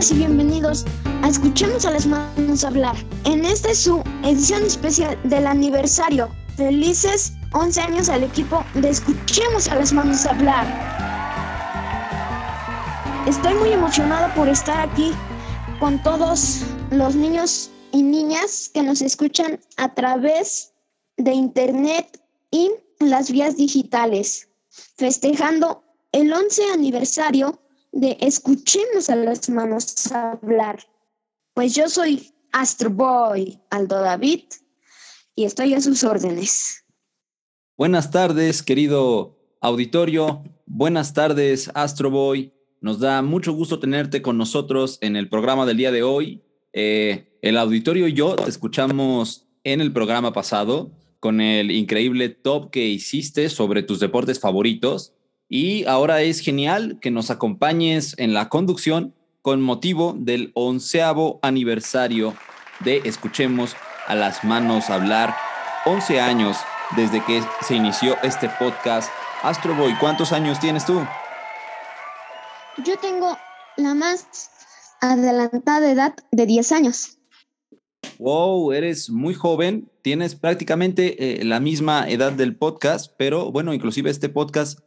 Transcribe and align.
Y 0.00 0.14
bienvenidos 0.14 0.86
a 1.22 1.28
Escuchemos 1.28 1.84
a 1.84 1.90
las 1.90 2.06
manos 2.06 2.64
hablar. 2.64 2.96
En 3.24 3.44
esta 3.44 3.70
es 3.70 3.80
su 3.80 4.02
edición 4.24 4.64
especial 4.64 5.18
del 5.24 5.46
aniversario. 5.46 6.34
Felices 6.56 7.34
11 7.52 7.80
años 7.82 8.08
al 8.08 8.22
equipo 8.22 8.64
de 8.72 8.88
Escuchemos 8.88 9.68
a 9.68 9.74
las 9.74 9.92
manos 9.92 10.24
hablar. 10.24 10.66
Estoy 13.26 13.52
muy 13.56 13.72
emocionada 13.72 14.34
por 14.34 14.48
estar 14.48 14.88
aquí 14.88 15.12
con 15.78 16.02
todos 16.02 16.62
los 16.90 17.14
niños 17.14 17.70
y 17.92 18.02
niñas 18.02 18.70
que 18.72 18.82
nos 18.82 19.02
escuchan 19.02 19.60
a 19.76 19.94
través 19.94 20.72
de 21.18 21.32
internet 21.32 22.22
y 22.50 22.70
las 23.00 23.30
vías 23.30 23.58
digitales, 23.58 24.48
festejando 24.96 25.84
el 26.12 26.32
11 26.32 26.72
aniversario 26.72 27.60
de 27.92 28.16
Escuchemos 28.20 29.10
a 29.10 29.16
las 29.16 29.48
manos 29.50 30.10
hablar. 30.12 30.80
Pues 31.54 31.74
yo 31.74 31.88
soy 31.88 32.32
Astro 32.52 32.90
Boy 32.90 33.58
Aldo 33.70 34.00
David 34.00 34.44
y 35.34 35.44
estoy 35.44 35.74
a 35.74 35.80
sus 35.80 36.04
órdenes. 36.04 36.84
Buenas 37.76 38.10
tardes, 38.10 38.62
querido 38.62 39.38
auditorio. 39.60 40.42
Buenas 40.66 41.14
tardes, 41.14 41.70
Astro 41.74 42.10
Boy. 42.10 42.52
Nos 42.80 43.00
da 43.00 43.22
mucho 43.22 43.52
gusto 43.52 43.78
tenerte 43.78 44.22
con 44.22 44.38
nosotros 44.38 44.98
en 45.00 45.16
el 45.16 45.28
programa 45.28 45.66
del 45.66 45.76
día 45.76 45.90
de 45.90 46.02
hoy. 46.02 46.42
Eh, 46.72 47.38
el 47.42 47.56
auditorio 47.56 48.06
y 48.06 48.12
yo 48.12 48.36
te 48.36 48.48
escuchamos 48.48 49.48
en 49.64 49.80
el 49.80 49.92
programa 49.92 50.32
pasado 50.32 50.92
con 51.18 51.40
el 51.40 51.70
increíble 51.70 52.30
top 52.30 52.70
que 52.70 52.86
hiciste 52.86 53.48
sobre 53.50 53.82
tus 53.82 54.00
deportes 54.00 54.40
favoritos. 54.40 55.14
Y 55.52 55.84
ahora 55.86 56.22
es 56.22 56.38
genial 56.38 56.98
que 57.00 57.10
nos 57.10 57.28
acompañes 57.32 58.14
en 58.18 58.34
la 58.34 58.48
conducción 58.48 59.16
con 59.42 59.60
motivo 59.60 60.14
del 60.16 60.52
onceavo 60.54 61.40
aniversario 61.42 62.36
de 62.84 62.98
Escuchemos 63.04 63.74
a 64.06 64.14
las 64.14 64.44
manos 64.44 64.90
hablar. 64.90 65.34
11 65.86 66.20
años 66.20 66.56
desde 66.94 67.24
que 67.24 67.42
se 67.62 67.74
inició 67.74 68.16
este 68.22 68.48
podcast. 68.60 69.10
Astro 69.42 69.74
Boy, 69.74 69.96
¿cuántos 69.98 70.30
años 70.30 70.60
tienes 70.60 70.86
tú? 70.86 71.04
Yo 72.84 72.96
tengo 72.98 73.36
la 73.76 73.94
más 73.96 74.28
adelantada 75.00 75.90
edad 75.90 76.14
de 76.30 76.46
10 76.46 76.70
años. 76.70 77.18
Wow, 78.20 78.70
eres 78.70 79.10
muy 79.10 79.34
joven, 79.34 79.90
tienes 80.02 80.36
prácticamente 80.36 81.40
eh, 81.40 81.44
la 81.44 81.58
misma 81.58 82.08
edad 82.08 82.30
del 82.30 82.54
podcast, 82.54 83.12
pero 83.18 83.50
bueno, 83.50 83.74
inclusive 83.74 84.10
este 84.10 84.28
podcast 84.28 84.78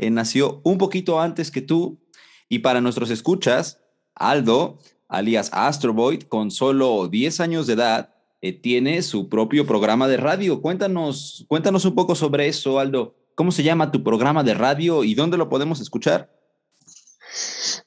eh, 0.00 0.08
nació 0.08 0.62
un 0.64 0.78
poquito 0.78 1.20
antes 1.20 1.50
que 1.50 1.60
tú. 1.60 2.00
Y 2.48 2.60
para 2.60 2.80
nuestros 2.80 3.10
escuchas, 3.10 3.80
Aldo, 4.14 4.78
alias 5.08 5.50
Astroboy, 5.52 6.20
con 6.20 6.50
solo 6.50 7.06
10 7.08 7.40
años 7.40 7.66
de 7.66 7.74
edad, 7.74 8.14
eh, 8.40 8.54
tiene 8.54 9.02
su 9.02 9.28
propio 9.28 9.66
programa 9.66 10.08
de 10.08 10.16
radio. 10.16 10.62
Cuéntanos, 10.62 11.44
cuéntanos 11.48 11.84
un 11.84 11.94
poco 11.94 12.14
sobre 12.14 12.48
eso, 12.48 12.78
Aldo. 12.80 13.14
¿Cómo 13.34 13.52
se 13.52 13.62
llama 13.62 13.92
tu 13.92 14.02
programa 14.02 14.42
de 14.42 14.54
radio 14.54 15.04
y 15.04 15.14
dónde 15.14 15.36
lo 15.36 15.50
podemos 15.50 15.82
escuchar? 15.82 16.34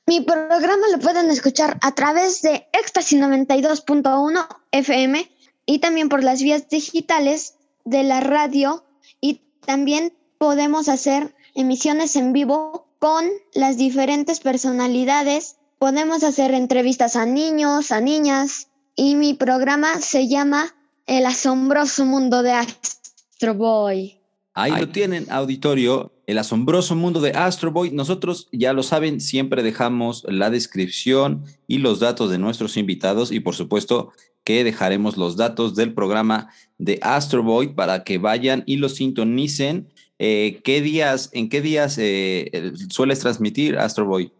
Mi 0.05 0.21
programa 0.21 0.85
lo 0.91 0.99
pueden 0.99 1.31
escuchar 1.31 1.79
a 1.81 1.95
través 1.95 2.43
de 2.43 2.67
Ecstasy 2.73 3.17
92.1 3.17 4.47
FM 4.71 5.31
y 5.65 5.79
también 5.79 6.09
por 6.09 6.23
las 6.23 6.43
vías 6.43 6.69
digitales 6.69 7.55
de 7.85 8.03
la 8.03 8.19
radio 8.19 8.85
y 9.19 9.41
también 9.65 10.15
podemos 10.37 10.89
hacer 10.89 11.33
emisiones 11.55 12.15
en 12.15 12.33
vivo 12.33 12.87
con 12.99 13.25
las 13.53 13.77
diferentes 13.77 14.39
personalidades. 14.39 15.57
Podemos 15.79 16.23
hacer 16.23 16.53
entrevistas 16.53 17.15
a 17.15 17.25
niños, 17.25 17.91
a 17.91 18.01
niñas 18.01 18.69
y 18.95 19.15
mi 19.15 19.33
programa 19.33 19.99
se 19.99 20.27
llama 20.27 20.75
El 21.05 21.25
asombroso 21.25 22.05
mundo 22.05 22.43
de 22.43 22.51
Astro 22.51 23.55
Boy. 23.55 24.19
Ahí 24.53 24.71
lo 24.71 24.89
tienen, 24.89 25.25
auditorio 25.31 26.11
el 26.27 26.37
asombroso 26.37 26.95
mundo 26.95 27.19
de 27.19 27.31
Astro 27.31 27.71
Boy. 27.71 27.91
Nosotros, 27.91 28.47
ya 28.51 28.73
lo 28.73 28.83
saben, 28.83 29.19
siempre 29.19 29.63
dejamos 29.63 30.25
la 30.27 30.49
descripción 30.49 31.43
y 31.67 31.79
los 31.79 31.99
datos 31.99 32.29
de 32.29 32.37
nuestros 32.37 32.77
invitados 32.77 33.31
y 33.31 33.39
por 33.39 33.55
supuesto 33.55 34.13
que 34.43 34.63
dejaremos 34.63 35.17
los 35.17 35.37
datos 35.37 35.75
del 35.75 35.93
programa 35.93 36.49
de 36.77 36.99
Astro 37.01 37.43
Boy 37.43 37.69
para 37.69 38.03
que 38.03 38.17
vayan 38.17 38.63
y 38.65 38.77
lo 38.77 38.89
sintonicen. 38.89 39.89
Eh, 40.19 40.61
¿Qué 40.63 40.81
días, 40.81 41.29
en 41.33 41.49
qué 41.49 41.61
días 41.61 41.95
eh, 41.97 42.71
sueles 42.89 43.19
transmitir 43.19 43.77
Astro 43.77 44.05
Boy? 44.05 44.31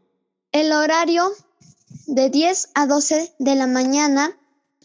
El 0.51 0.71
horario 0.71 1.31
de 2.07 2.29
10 2.29 2.69
a 2.75 2.87
12 2.87 3.33
de 3.39 3.55
la 3.55 3.67
mañana 3.67 4.37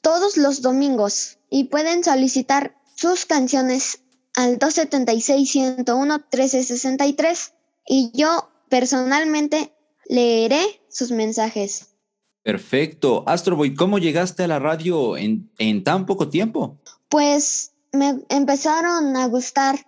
todos 0.03 0.37
los 0.37 0.62
domingos 0.62 1.38
y 1.50 1.65
pueden 1.65 2.04
solicitar 2.04 2.76
sus 2.94 3.26
canciones 3.26 4.03
al 4.34 4.59
276-101-1363 4.59 7.53
y 7.87 8.10
yo 8.15 8.50
personalmente 8.69 9.72
leeré 10.06 10.82
sus 10.88 11.10
mensajes. 11.10 11.88
Perfecto. 12.43 13.25
Astroboy, 13.26 13.75
¿cómo 13.75 13.99
llegaste 13.99 14.44
a 14.44 14.49
la 14.49 14.59
radio 14.59 15.16
en, 15.16 15.50
en 15.59 15.82
tan 15.84 16.05
poco 16.06 16.28
tiempo? 16.28 16.78
Pues 17.09 17.72
me 17.93 18.20
empezaron 18.28 19.16
a 19.16 19.26
gustar 19.26 19.88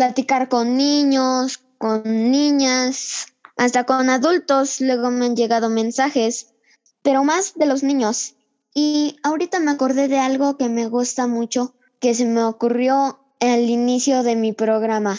platicar 0.00 0.48
con 0.48 0.78
niños, 0.78 1.60
con 1.76 2.00
niñas, 2.04 3.26
hasta 3.58 3.84
con 3.84 4.08
adultos. 4.08 4.80
Luego 4.80 5.10
me 5.10 5.26
han 5.26 5.36
llegado 5.36 5.68
mensajes, 5.68 6.54
pero 7.02 7.22
más 7.22 7.52
de 7.54 7.66
los 7.66 7.82
niños. 7.82 8.34
Y 8.72 9.18
ahorita 9.22 9.60
me 9.60 9.72
acordé 9.72 10.08
de 10.08 10.18
algo 10.18 10.56
que 10.56 10.70
me 10.70 10.88
gusta 10.88 11.26
mucho, 11.26 11.74
que 11.98 12.14
se 12.14 12.24
me 12.24 12.42
ocurrió 12.44 13.20
el 13.40 13.68
inicio 13.68 14.22
de 14.22 14.36
mi 14.36 14.54
programa. 14.54 15.18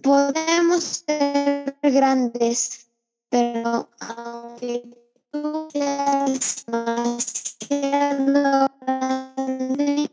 Podemos 0.00 1.02
ser 1.04 1.76
grandes, 1.82 2.86
pero 3.30 3.90
aunque 3.98 4.90
tú 5.32 5.66
seas 5.72 6.64
demasiado 6.68 8.70
grande, 8.80 10.08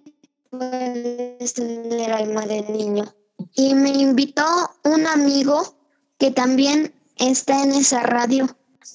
puedes 0.50 1.53
tener 1.53 2.13
alma 2.13 2.47
de 2.47 2.63
niño. 2.63 3.06
Y 3.56 3.75
me 3.75 3.89
invitó 3.89 4.45
un 4.84 5.06
amigo 5.07 5.75
que 6.17 6.31
también 6.31 6.94
está 7.17 7.63
en 7.63 7.72
esa 7.72 8.03
radio 8.03 8.47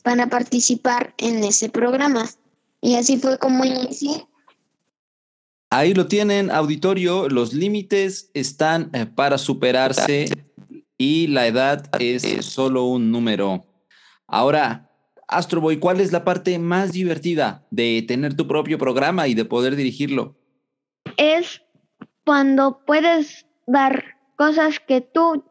para 0.02 0.28
participar 0.28 1.14
en 1.18 1.44
ese 1.44 1.68
programa. 1.68 2.24
Y 2.80 2.96
así 2.96 3.18
fue 3.18 3.38
como 3.38 3.64
inicié. 3.64 4.26
Ahí 5.70 5.94
lo 5.94 6.06
tienen, 6.06 6.50
auditorio. 6.50 7.28
Los 7.28 7.52
límites 7.52 8.30
están 8.34 8.90
eh, 8.92 9.06
para 9.06 9.38
superarse 9.38 10.28
y 10.96 11.26
la 11.26 11.46
edad 11.46 11.90
es 11.98 12.46
solo 12.46 12.84
un 12.84 13.10
número. 13.10 13.64
Ahora, 14.26 14.90
Astroboy, 15.28 15.78
¿cuál 15.78 16.00
es 16.00 16.12
la 16.12 16.24
parte 16.24 16.58
más 16.58 16.92
divertida 16.92 17.66
de 17.70 18.04
tener 18.06 18.34
tu 18.34 18.46
propio 18.46 18.78
programa 18.78 19.26
y 19.26 19.34
de 19.34 19.44
poder 19.44 19.74
dirigirlo? 19.76 20.36
Es 21.16 21.62
cuando 22.24 22.80
puedes 22.86 23.46
dar 23.66 24.15
cosas 24.36 24.80
que 24.80 25.00
tú 25.00 25.44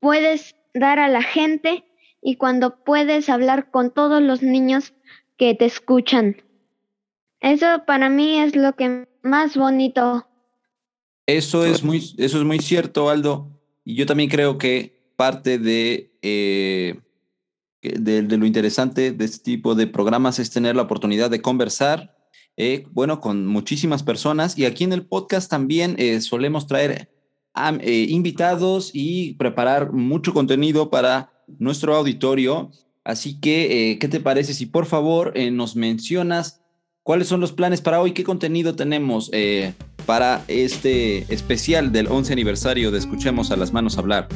puedes 0.00 0.56
dar 0.74 0.98
a 0.98 1.08
la 1.08 1.22
gente 1.22 1.84
y 2.20 2.36
cuando 2.36 2.82
puedes 2.84 3.28
hablar 3.28 3.70
con 3.70 3.92
todos 3.92 4.22
los 4.22 4.42
niños 4.42 4.92
que 5.36 5.54
te 5.54 5.64
escuchan. 5.64 6.42
Eso 7.40 7.84
para 7.86 8.08
mí 8.08 8.40
es 8.40 8.56
lo 8.56 8.74
que 8.74 9.08
más 9.22 9.56
bonito. 9.56 10.26
Eso 11.26 11.64
es 11.64 11.84
muy, 11.84 11.98
eso 12.18 12.38
es 12.38 12.44
muy 12.44 12.58
cierto, 12.58 13.08
Aldo. 13.10 13.48
Y 13.84 13.94
yo 13.94 14.06
también 14.06 14.28
creo 14.28 14.58
que 14.58 15.12
parte 15.16 15.58
de, 15.58 16.18
eh, 16.22 17.00
de, 17.82 18.22
lo 18.22 18.46
interesante 18.46 19.12
de 19.12 19.24
este 19.24 19.44
tipo 19.44 19.74
de 19.74 19.86
programas 19.86 20.38
es 20.38 20.50
tener 20.50 20.74
la 20.74 20.82
oportunidad 20.82 21.30
de 21.30 21.42
conversar, 21.42 22.16
eh, 22.56 22.86
bueno, 22.90 23.20
con 23.20 23.46
muchísimas 23.46 24.02
personas. 24.02 24.58
Y 24.58 24.64
aquí 24.64 24.84
en 24.84 24.92
el 24.92 25.06
podcast 25.06 25.50
también 25.50 25.94
eh, 25.98 26.20
solemos 26.20 26.66
traer 26.66 27.17
invitados 27.84 28.90
y 28.92 29.34
preparar 29.34 29.92
mucho 29.92 30.32
contenido 30.32 30.90
para 30.90 31.32
nuestro 31.58 31.96
auditorio. 31.96 32.70
Así 33.04 33.40
que, 33.40 33.96
¿qué 34.00 34.08
te 34.08 34.20
parece 34.20 34.54
si 34.54 34.66
por 34.66 34.86
favor 34.86 35.32
nos 35.52 35.76
mencionas 35.76 36.60
¿Cuáles 37.08 37.28
son 37.28 37.40
los 37.40 37.52
planes 37.52 37.80
para 37.80 38.02
hoy? 38.02 38.12
¿Qué 38.12 38.22
contenido 38.22 38.76
tenemos 38.76 39.30
eh, 39.32 39.72
para 40.04 40.44
este 40.46 41.20
especial 41.32 41.90
del 41.90 42.06
11 42.06 42.34
aniversario 42.34 42.90
de 42.90 42.98
Escuchemos 42.98 43.50
a 43.50 43.56
las 43.56 43.72
Manos 43.72 43.96
Hablar? 43.96 44.28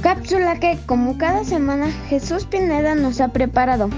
Cápsula 0.00 0.58
que, 0.58 0.78
como 0.86 1.18
cada 1.18 1.44
semana, 1.44 1.90
Jesús 2.08 2.46
Pineda 2.46 2.94
nos 2.94 3.20
ha 3.20 3.34
preparado. 3.34 3.90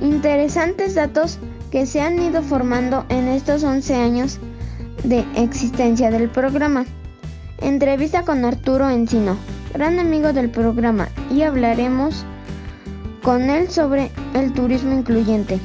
Interesantes 0.00 0.94
datos 0.94 1.40
que 1.72 1.84
se 1.84 2.00
han 2.00 2.22
ido 2.22 2.42
formando 2.42 3.04
en 3.08 3.26
estos 3.26 3.64
11 3.64 3.96
años 3.96 4.38
de 5.02 5.24
existencia 5.34 6.12
del 6.12 6.30
programa. 6.30 6.86
Entrevista 7.60 8.24
con 8.24 8.44
Arturo 8.44 8.90
Encino, 8.90 9.36
gran 9.72 9.98
amigo 9.98 10.32
del 10.32 10.50
programa, 10.50 11.08
y 11.34 11.42
hablaremos 11.42 12.24
con 13.22 13.48
él 13.48 13.70
sobre 13.70 14.10
el 14.34 14.52
turismo 14.52 14.92
incluyente. 14.92 15.58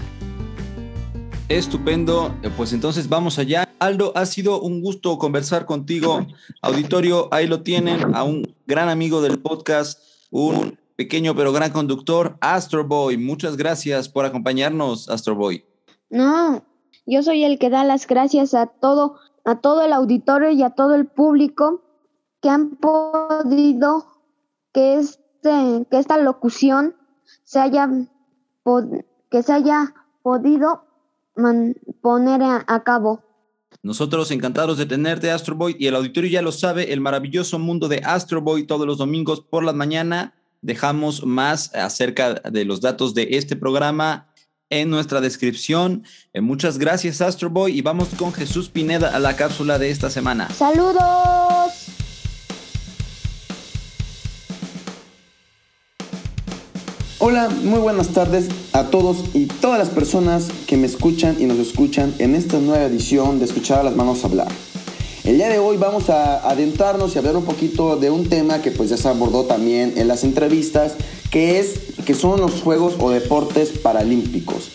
Estupendo. 1.49 2.33
Eh, 2.43 2.49
pues 2.55 2.71
entonces 2.71 3.09
vamos 3.09 3.37
allá. 3.37 3.67
Aldo, 3.79 4.13
ha 4.15 4.25
sido 4.25 4.61
un 4.61 4.81
gusto 4.81 5.17
conversar 5.17 5.65
contigo. 5.65 6.25
Auditorio, 6.61 7.27
ahí 7.31 7.45
lo 7.45 7.61
tienen, 7.61 8.15
a 8.15 8.23
un 8.23 8.55
gran 8.65 8.87
amigo 8.87 9.21
del 9.21 9.39
podcast, 9.39 9.99
un 10.29 10.79
pequeño 10.95 11.35
pero 11.35 11.51
gran 11.51 11.71
conductor, 11.71 12.37
Astro 12.39 12.87
Boy. 12.87 13.17
Muchas 13.17 13.57
gracias 13.57 14.07
por 14.07 14.23
acompañarnos, 14.23 15.09
Astro 15.09 15.35
Boy. 15.35 15.65
No, 16.09 16.63
yo 17.05 17.21
soy 17.21 17.43
el 17.43 17.59
que 17.59 17.69
da 17.69 17.83
las 17.83 18.07
gracias 18.07 18.53
a 18.53 18.67
todo, 18.67 19.17
a 19.45 19.59
todo 19.59 19.83
el 19.83 19.93
auditorio 19.93 20.51
y 20.51 20.63
a 20.63 20.71
todo 20.71 20.95
el 20.95 21.05
público 21.07 21.81
que 22.41 22.49
han 22.49 22.71
podido 22.71 24.05
que 24.73 24.95
este, 24.95 25.85
que 25.89 25.97
esta 25.97 26.17
locución 26.17 26.95
se 27.43 27.59
haya 27.59 27.89
que 29.29 29.43
se 29.43 29.53
haya 29.53 29.93
podido 30.21 30.85
poner 32.01 32.41
a, 32.43 32.83
cabo. 32.83 33.23
Nosotros 33.81 34.29
encantados 34.31 34.77
de 34.77 34.85
tenerte, 34.85 35.31
Astro 35.31 35.55
Boy, 35.55 35.75
y 35.79 35.87
el 35.87 35.95
auditorio 35.95 36.29
ya 36.29 36.41
lo 36.41 36.51
sabe, 36.51 36.93
el 36.93 37.01
maravilloso 37.01 37.57
mundo 37.57 37.87
de 37.87 38.01
Astro 38.03 38.41
Boy 38.41 38.67
todos 38.67 38.85
los 38.85 38.97
domingos 38.97 39.41
por 39.41 39.63
la 39.63 39.73
mañana. 39.73 40.35
Dejamos 40.61 41.25
más 41.25 41.73
acerca 41.73 42.35
de 42.35 42.65
los 42.65 42.81
datos 42.81 43.15
de 43.15 43.29
este 43.31 43.55
programa 43.55 44.30
en 44.71 44.89
nuestra 44.89 45.21
descripción. 45.21 46.03
Eh, 46.33 46.41
muchas 46.41 46.79
gracias, 46.79 47.21
Astro 47.21 47.51
Boy, 47.51 47.77
y 47.77 47.81
vamos 47.83 48.09
con 48.17 48.33
Jesús 48.33 48.69
Pineda 48.69 49.15
a 49.15 49.19
la 49.19 49.35
cápsula 49.35 49.77
de 49.77 49.91
esta 49.91 50.09
semana. 50.09 50.49
¡Saludos! 50.49 51.51
Hola, 57.23 57.49
muy 57.49 57.79
buenas 57.79 58.07
tardes 58.09 58.47
a 58.73 58.85
todos 58.85 59.25
y 59.35 59.45
todas 59.45 59.77
las 59.77 59.89
personas 59.89 60.47
que 60.65 60.75
me 60.75 60.87
escuchan 60.87 61.35
y 61.39 61.45
nos 61.45 61.59
escuchan 61.59 62.15
en 62.17 62.33
esta 62.33 62.57
nueva 62.57 62.85
edición 62.85 63.37
de 63.37 63.45
Escuchar 63.45 63.81
a 63.81 63.83
las 63.83 63.95
Manos 63.95 64.25
Hablar. 64.25 64.47
El 65.23 65.37
día 65.37 65.49
de 65.49 65.59
hoy 65.59 65.77
vamos 65.77 66.09
a 66.09 66.49
adentrarnos 66.49 67.13
y 67.13 67.19
hablar 67.19 67.37
un 67.37 67.45
poquito 67.45 67.95
de 67.95 68.09
un 68.09 68.27
tema 68.27 68.63
que 68.63 68.71
pues 68.71 68.89
ya 68.89 68.97
se 68.97 69.07
abordó 69.07 69.43
también 69.43 69.93
en 69.97 70.07
las 70.07 70.23
entrevistas, 70.23 70.95
que 71.31 71.59
es 71.59 71.79
que 72.05 72.13
son 72.13 72.39
los 72.39 72.61
Juegos 72.61 72.95
o 72.99 73.09
Deportes 73.09 73.69
Paralímpicos. 73.69 74.69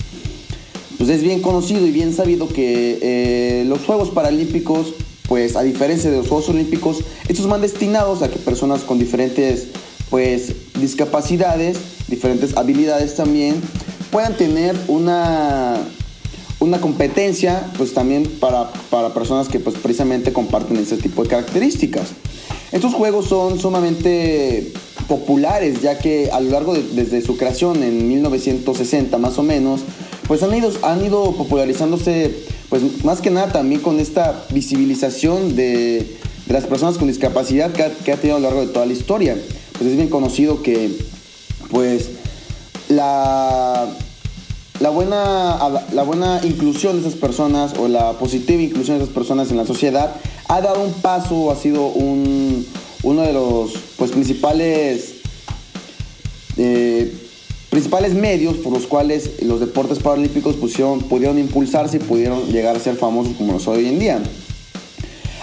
Pues 0.98 1.10
es 1.10 1.22
bien 1.22 1.42
conocido 1.42 1.86
y 1.86 1.92
bien 1.92 2.14
sabido 2.14 2.48
que 2.48 2.98
eh, 3.02 3.64
los 3.66 3.80
Juegos 3.80 4.08
Paralímpicos, 4.08 4.94
pues 5.28 5.54
a 5.54 5.62
diferencia 5.62 6.10
de 6.10 6.16
los 6.16 6.28
Juegos 6.28 6.48
Olímpicos, 6.48 7.00
estos 7.28 7.46
van 7.46 7.60
destinados 7.60 8.22
a 8.22 8.30
que 8.30 8.38
personas 8.38 8.80
con 8.80 8.98
diferentes 8.98 9.68
pues 10.10 10.54
discapacidades, 10.80 11.78
diferentes 12.08 12.56
habilidades 12.56 13.16
también, 13.16 13.60
puedan 14.10 14.36
tener 14.36 14.74
una, 14.88 15.76
una 16.60 16.80
competencia 16.80 17.70
pues 17.76 17.92
también 17.92 18.24
para, 18.40 18.70
personas 19.14 19.48
que 19.48 19.60
pues 19.60 19.76
precisamente 19.76 20.32
comparten 20.32 20.76
ese 20.76 20.96
tipo 20.96 21.22
de 21.22 21.28
características. 21.28 22.08
Estos 22.72 22.94
juegos 22.94 23.26
son 23.26 23.60
sumamente 23.60 24.72
populares 25.06 25.82
ya 25.82 25.98
que 25.98 26.30
a 26.32 26.40
lo 26.40 26.50
largo 26.50 26.74
de, 26.74 26.82
desde 26.82 27.20
su 27.20 27.36
creación 27.36 27.82
en 27.82 28.08
1960 28.08 29.18
más 29.18 29.38
o 29.38 29.42
menos 29.42 29.82
pues 30.26 30.42
han 30.42 30.52
ido, 30.54 30.72
han 30.82 31.04
ido 31.04 31.32
popularizándose 31.32 32.34
pues 32.68 33.04
más 33.04 33.20
que 33.20 33.30
nada 33.30 33.52
también 33.52 33.80
con 33.80 34.00
esta 34.00 34.46
visibilización 34.50 35.54
de, 35.54 36.16
las 36.48 36.64
personas 36.64 36.98
con 36.98 37.06
discapacidad 37.06 37.72
que 37.72 37.84
que 38.04 38.12
ha 38.12 38.16
tenido 38.16 38.36
a 38.36 38.40
lo 38.40 38.48
largo 38.48 38.66
de 38.66 38.72
toda 38.72 38.86
la 38.86 38.92
historia 38.92 39.36
pues 39.78 39.90
es 39.90 39.96
bien 39.96 40.08
conocido 40.08 40.62
que 40.62 40.90
pues 41.70 42.10
la, 42.88 43.55
la, 44.86 44.90
buena, 44.90 45.58
la 45.92 46.02
buena 46.04 46.40
inclusión 46.44 47.02
de 47.02 47.08
esas 47.08 47.18
personas 47.18 47.74
o 47.76 47.88
la 47.88 48.12
positiva 48.12 48.62
inclusión 48.62 48.98
de 48.98 49.02
esas 49.02 49.12
personas 49.12 49.50
en 49.50 49.56
la 49.56 49.66
sociedad 49.66 50.14
ha 50.48 50.60
dado 50.60 50.80
un 50.80 50.92
paso, 50.92 51.50
ha 51.50 51.56
sido 51.56 51.86
un, 51.88 52.64
uno 53.02 53.22
de 53.22 53.32
los 53.32 53.72
pues, 53.96 54.12
principales, 54.12 55.14
eh, 56.56 57.12
principales 57.68 58.14
medios 58.14 58.58
por 58.58 58.72
los 58.72 58.86
cuales 58.86 59.42
los 59.42 59.58
deportes 59.58 59.98
paralímpicos 59.98 60.54
pusieron, 60.54 61.00
pudieron 61.00 61.40
impulsarse 61.40 61.96
y 61.96 62.00
pudieron 62.00 62.46
llegar 62.46 62.76
a 62.76 62.78
ser 62.78 62.94
famosos 62.94 63.34
como 63.36 63.54
lo 63.54 63.58
son 63.58 63.78
hoy 63.78 63.88
en 63.88 63.98
día. 63.98 64.22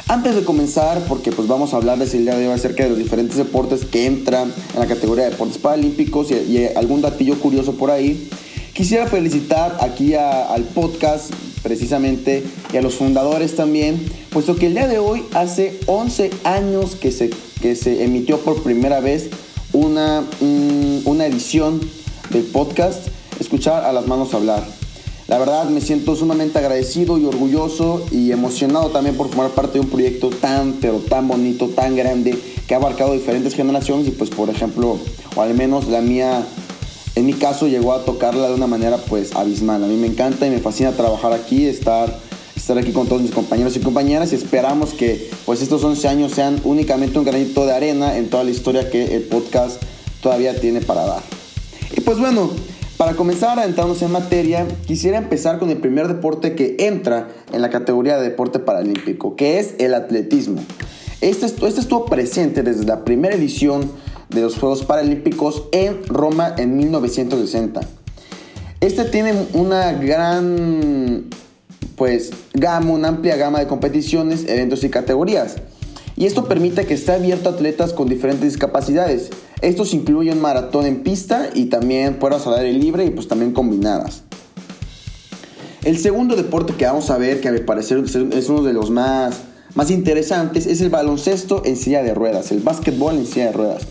Antes 0.07 0.36
de 0.36 0.45
comenzar, 0.45 1.01
porque 1.10 1.34
pues 1.34 1.50
vamos 1.50 1.74
a 1.74 1.78
hablarles 1.78 2.13
el 2.13 2.24
día 2.24 2.38
de 2.38 2.48
hoy 2.48 2.54
acerca 2.54 2.84
de 2.84 2.90
los 2.90 2.98
diferentes 2.98 3.36
deportes 3.36 3.84
que 3.84 4.06
entran 4.06 4.54
en 4.74 4.80
la 4.80 4.86
categoría 4.86 5.25
de 5.25 5.31
deportes 5.31 5.57
paralímpicos 5.57 6.30
y, 6.31 6.66
algún 6.75 7.01
datillo 7.01 7.40
curioso 7.40 7.74
por 7.74 7.92
ahí, 7.92 8.30
quisiera 8.73 9.07
felicitar 9.07 9.77
aquí 9.81 10.15
al 10.15 10.63
podcast 10.63 11.33
precisamente 11.61 12.43
y 12.73 12.77
a 12.77 12.81
los 12.81 12.95
fundadores 12.95 13.55
también, 13.55 14.03
puesto 14.31 14.55
que 14.55 14.67
el 14.67 14.73
día 14.73 14.87
de 14.87 14.99
hoy 14.99 15.23
hace 15.33 15.79
11 15.85 16.31
años 16.43 16.95
que 16.95 17.11
se, 17.11 17.29
que 17.61 17.75
se 17.75 18.03
emitió 18.03 18.39
por 18.39 18.61
primera 18.63 18.99
vez 18.99 19.29
una, 19.71 20.23
una 21.05 21.25
edición 21.25 21.79
del 22.31 22.43
podcast 22.43 23.07
Escuchar 23.39 23.83
a 23.83 23.91
las 23.91 24.07
manos 24.07 24.33
hablar. 24.33 24.63
La 25.27 25.37
verdad 25.37 25.67
me 25.69 25.81
siento 25.81 26.15
sumamente 26.15 26.59
agradecido 26.59 27.17
y 27.17 27.25
orgulloso 27.25 28.05
y 28.11 28.31
emocionado 28.31 28.89
también 28.89 29.15
por 29.15 29.29
formar 29.29 29.51
parte 29.51 29.73
de 29.73 29.79
un 29.79 29.89
proyecto 29.89 30.29
tan, 30.29 30.73
pero 30.73 30.99
tan 30.99 31.27
bonito, 31.27 31.69
tan 31.69 31.95
grande, 31.95 32.37
que 32.67 32.73
ha 32.73 32.77
abarcado 32.77 33.13
diferentes 33.13 33.55
generaciones 33.55 34.07
y 34.07 34.11
pues 34.11 34.29
por 34.29 34.49
ejemplo, 34.49 34.99
o 35.35 35.41
al 35.41 35.53
menos 35.55 35.87
la 35.87 36.01
mía, 36.01 36.45
en 37.15 37.25
mi 37.25 37.33
caso 37.33 37.68
llegó 37.68 37.94
a 37.94 38.06
tocarla 38.06 38.48
de 38.50 38.56
una 38.56 38.68
manera 38.68 38.98
pues 38.98 39.36
abismal. 39.36 39.83
A 39.83 39.88
mí 39.88 39.95
me 39.95 40.07
encanta 40.07 40.48
y 40.48 40.50
me 40.50 40.60
fascina 40.60 40.94
trabajar 40.94 41.33
aquí, 41.33 41.68
estar, 41.68 42.18
estar 42.56 42.77
aquí 42.77 42.92
con 42.92 43.07
todos 43.07 43.21
mis 43.21 43.31
compañeros 43.31 43.75
y 43.75 43.80
compañeras 43.80 44.31
y 44.33 44.36
esperamos 44.36 44.94
que 44.94 45.30
pues 45.45 45.62
estos 45.62 45.83
11 45.83 46.07
años 46.07 46.31
sean 46.31 46.60
únicamente 46.63 47.19
un 47.19 47.25
granito 47.25 47.65
de 47.65 47.74
arena 47.74 48.18
en 48.18 48.30
toda 48.30 48.44
la 48.44 48.51
historia 48.51 48.89
que 48.89 49.15
el 49.15 49.24
podcast 49.24 49.81
todavía 50.21 50.60
tiene 50.60 50.81
para 50.81 51.06
dar. 51.06 51.21
Y 51.95 52.01
pues 52.01 52.18
bueno, 52.18 52.50
para 52.98 53.13
comenzar 53.13 53.59
a 53.59 53.66
entrarnos 53.66 54.01
en 54.01 54.12
materia, 54.12 54.68
quisiera 54.88 55.18
empezar 55.18 55.59
con 55.59 55.69
el 55.69 55.77
primer 55.77 56.07
deporte 56.07 56.56
que 56.56 56.77
entra 56.80 57.27
en 57.51 57.62
la 57.62 57.69
categoría 57.69 58.18
de 58.18 58.24
deporte 58.24 58.57
paralímpico, 58.57 59.36
que 59.36 59.59
es 59.59 59.75
el 59.77 59.94
atletismo. 59.94 60.63
Este, 61.21 61.45
este 61.45 61.80
estuvo 61.80 62.06
presente 62.06 62.64
desde 62.64 62.85
la 62.85 63.06
primera 63.06 63.35
edición 63.35 63.92
de 64.33 64.42
los 64.42 64.57
Juegos 64.57 64.83
Paralímpicos 64.83 65.63
en 65.71 66.06
Roma 66.06 66.56
en 66.57 66.78
1960. 66.78 67.81
Este 68.80 69.06
tiene 69.06 69.33
una 69.54 69.94
gran 69.94 71.30
pues 71.95 72.31
gama, 72.54 72.92
una 72.92 73.09
amplia 73.09 73.35
gama 73.35 73.59
de 73.59 73.68
competiciones, 73.68 74.45
eventos 74.47 74.83
y 74.83 74.90
categorías. 74.90 75.56
Y 76.16 76.25
esto 76.25 76.45
permite 76.45 76.85
que 76.85 76.94
esté 76.94 77.13
abierto 77.13 77.49
a 77.49 77.54
atletas 77.54 77.94
con 77.94 78.07
diferentes 78.07 78.52
discapacidades, 78.52 79.30
estos 79.63 79.94
incluyen 79.94 80.42
maratón 80.42 80.85
en 80.85 81.04
pista 81.04 81.49
y 81.54 81.68
también 81.68 82.19
pruebas 82.19 82.45
al 82.45 82.56
aire 82.56 82.73
libre 82.73 83.06
y 83.06 83.11
pues 83.11 83.30
también 83.30 83.54
combinadas. 83.54 84.23
El 85.85 85.97
segundo 85.97 86.35
deporte 86.35 86.73
que 86.73 86.85
vamos 86.85 87.09
a 87.09 87.18
ver, 87.18 87.40
que 87.40 87.47
a 87.47 87.52
mi 87.54 87.59
parecer 87.59 88.04
es 88.33 88.49
uno 88.49 88.63
de 88.63 88.73
los 88.73 88.90
más, 88.90 89.40
más 89.73 89.90
interesantes, 89.90 90.68
es 90.68 90.81
el 90.81 90.90
baloncesto 90.90 91.61
en 91.63 91.78
silla 91.78 92.04
de 92.04 92.13
ruedas, 92.13 92.52
el 92.52 92.59
básquetbol 92.59 93.16
en 93.16 93.25
silla 93.25 93.45
de 93.45 93.52
ruedas. 93.54 93.83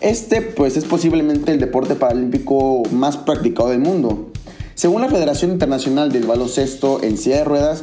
Este 0.00 0.42
pues 0.42 0.76
es 0.76 0.84
posiblemente 0.84 1.52
el 1.52 1.60
deporte 1.60 1.94
paralímpico 1.94 2.82
más 2.90 3.16
practicado 3.16 3.70
del 3.70 3.80
mundo. 3.80 4.30
Según 4.74 5.00
la 5.00 5.08
Federación 5.08 5.52
Internacional 5.52 6.12
del 6.12 6.26
Baloncesto 6.26 7.02
en 7.02 7.16
silla 7.16 7.38
de 7.38 7.44
ruedas, 7.44 7.82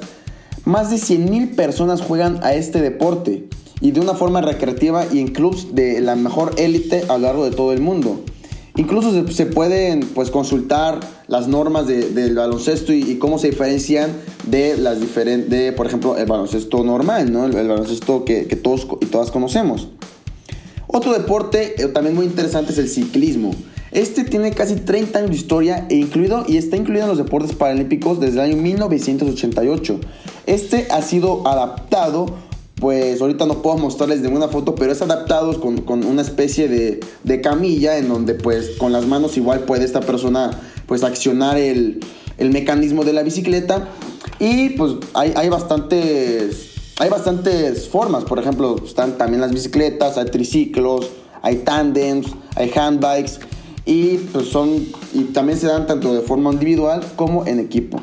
más 0.64 0.92
de 0.92 0.98
100.000 0.98 1.56
personas 1.56 2.02
juegan 2.02 2.40
a 2.44 2.54
este 2.54 2.82
deporte 2.82 3.48
y 3.82 3.92
de 3.92 4.00
una 4.00 4.14
forma 4.14 4.42
recreativa 4.42 5.06
y 5.12 5.20
en 5.20 5.28
clubs 5.28 5.76
de 5.76 6.00
la 6.02 6.16
mejor 6.16 6.54
élite 6.58 7.04
a 7.10 7.18
lo 7.18 7.26
largo 7.28 7.46
de 7.46 7.52
todo 7.52 7.74
el 7.74 7.82
mundo. 7.82 8.24
Incluso 8.76 9.28
se, 9.28 9.46
pueden 9.46 10.00
pues, 10.02 10.32
consultar 10.32 11.00
las 11.28 11.48
normas 11.48 11.86
del 11.88 12.36
baloncesto 12.36 12.92
y, 12.92 13.18
cómo 13.18 13.38
se 13.38 13.50
diferencian 13.50 14.12
de 14.48 14.78
las 14.78 15.00
diferentes, 15.00 15.74
por 15.74 15.86
ejemplo, 15.86 16.18
el 16.18 16.26
baloncesto 16.26 16.84
normal, 16.84 17.32
¿no? 17.32 17.46
el, 17.46 17.52
baloncesto 17.52 18.26
que, 18.26 18.44
todos 18.56 18.88
y 19.02 19.08
todas 19.08 19.30
conocemos. 19.30 19.90
Otro 20.96 21.12
deporte 21.12 21.82
eh, 21.82 21.88
también 21.88 22.16
muy 22.16 22.26
interesante 22.26 22.72
es 22.72 22.78
el 22.78 22.88
ciclismo. 22.88 23.50
Este 23.90 24.24
tiene 24.24 24.52
casi 24.52 24.76
30 24.76 25.18
años 25.18 25.32
de 25.32 25.36
historia 25.36 25.88
e 25.90 25.96
incluido, 25.96 26.46
y 26.48 26.58
está 26.58 26.78
incluido 26.78 27.06
en 27.06 27.10
los 27.10 27.18
deportes 27.18 27.56
paralímpicos 27.56 28.20
desde 28.20 28.36
el 28.36 28.52
año 28.52 28.58
1988. 28.58 30.00
Este 30.46 30.88
ha 30.92 31.02
sido 31.02 31.48
adaptado 31.48 32.28
pues 32.76 33.22
ahorita 33.22 33.46
no 33.46 33.62
puedo 33.62 33.78
mostrarles 33.78 34.20
ninguna 34.20 34.50
foto, 34.50 34.76
pero 34.76 34.92
es 34.92 35.02
adaptado 35.02 35.60
con, 35.62 36.06
una 36.06 36.22
especie 36.22 36.68
de, 36.68 37.42
camilla 37.42 37.98
en 37.98 38.10
donde 38.10 38.36
pues 38.36 38.72
con 38.78 38.92
las 38.92 39.08
manos 39.08 39.38
igual 39.38 39.62
puede 39.62 39.86
esta 39.86 40.02
persona 40.02 40.60
pues 40.86 41.04
accionar 41.04 41.58
el, 41.58 42.02
mecanismo 42.40 43.04
de 43.04 43.14
la 43.14 43.24
bicicleta 43.24 43.90
y 44.38 44.72
pues 44.72 44.96
hay, 45.14 45.48
bastantes 45.50 46.73
hay 47.04 47.10
bastantes 47.10 47.90
formas, 47.90 48.24
por 48.24 48.40
ejemplo 48.40 48.78
están 48.82 49.18
también 49.18 49.42
las 49.42 49.52
bicicletas, 49.52 50.18
hay 50.18 50.24
triciclos, 50.28 51.10
hay 51.42 51.58
tandems, 51.58 52.28
hay 52.56 52.72
handbikes 52.74 53.40
y 53.86 54.20
pues 54.32 54.48
son 54.48 54.86
y 55.14 55.24
también 55.34 55.60
se 55.60 55.68
dan 55.68 55.86
tanto 55.86 56.14
de 56.14 56.22
forma 56.22 56.54
individual 56.54 57.04
como 57.18 57.46
en 57.46 57.60
equipo. 57.60 58.00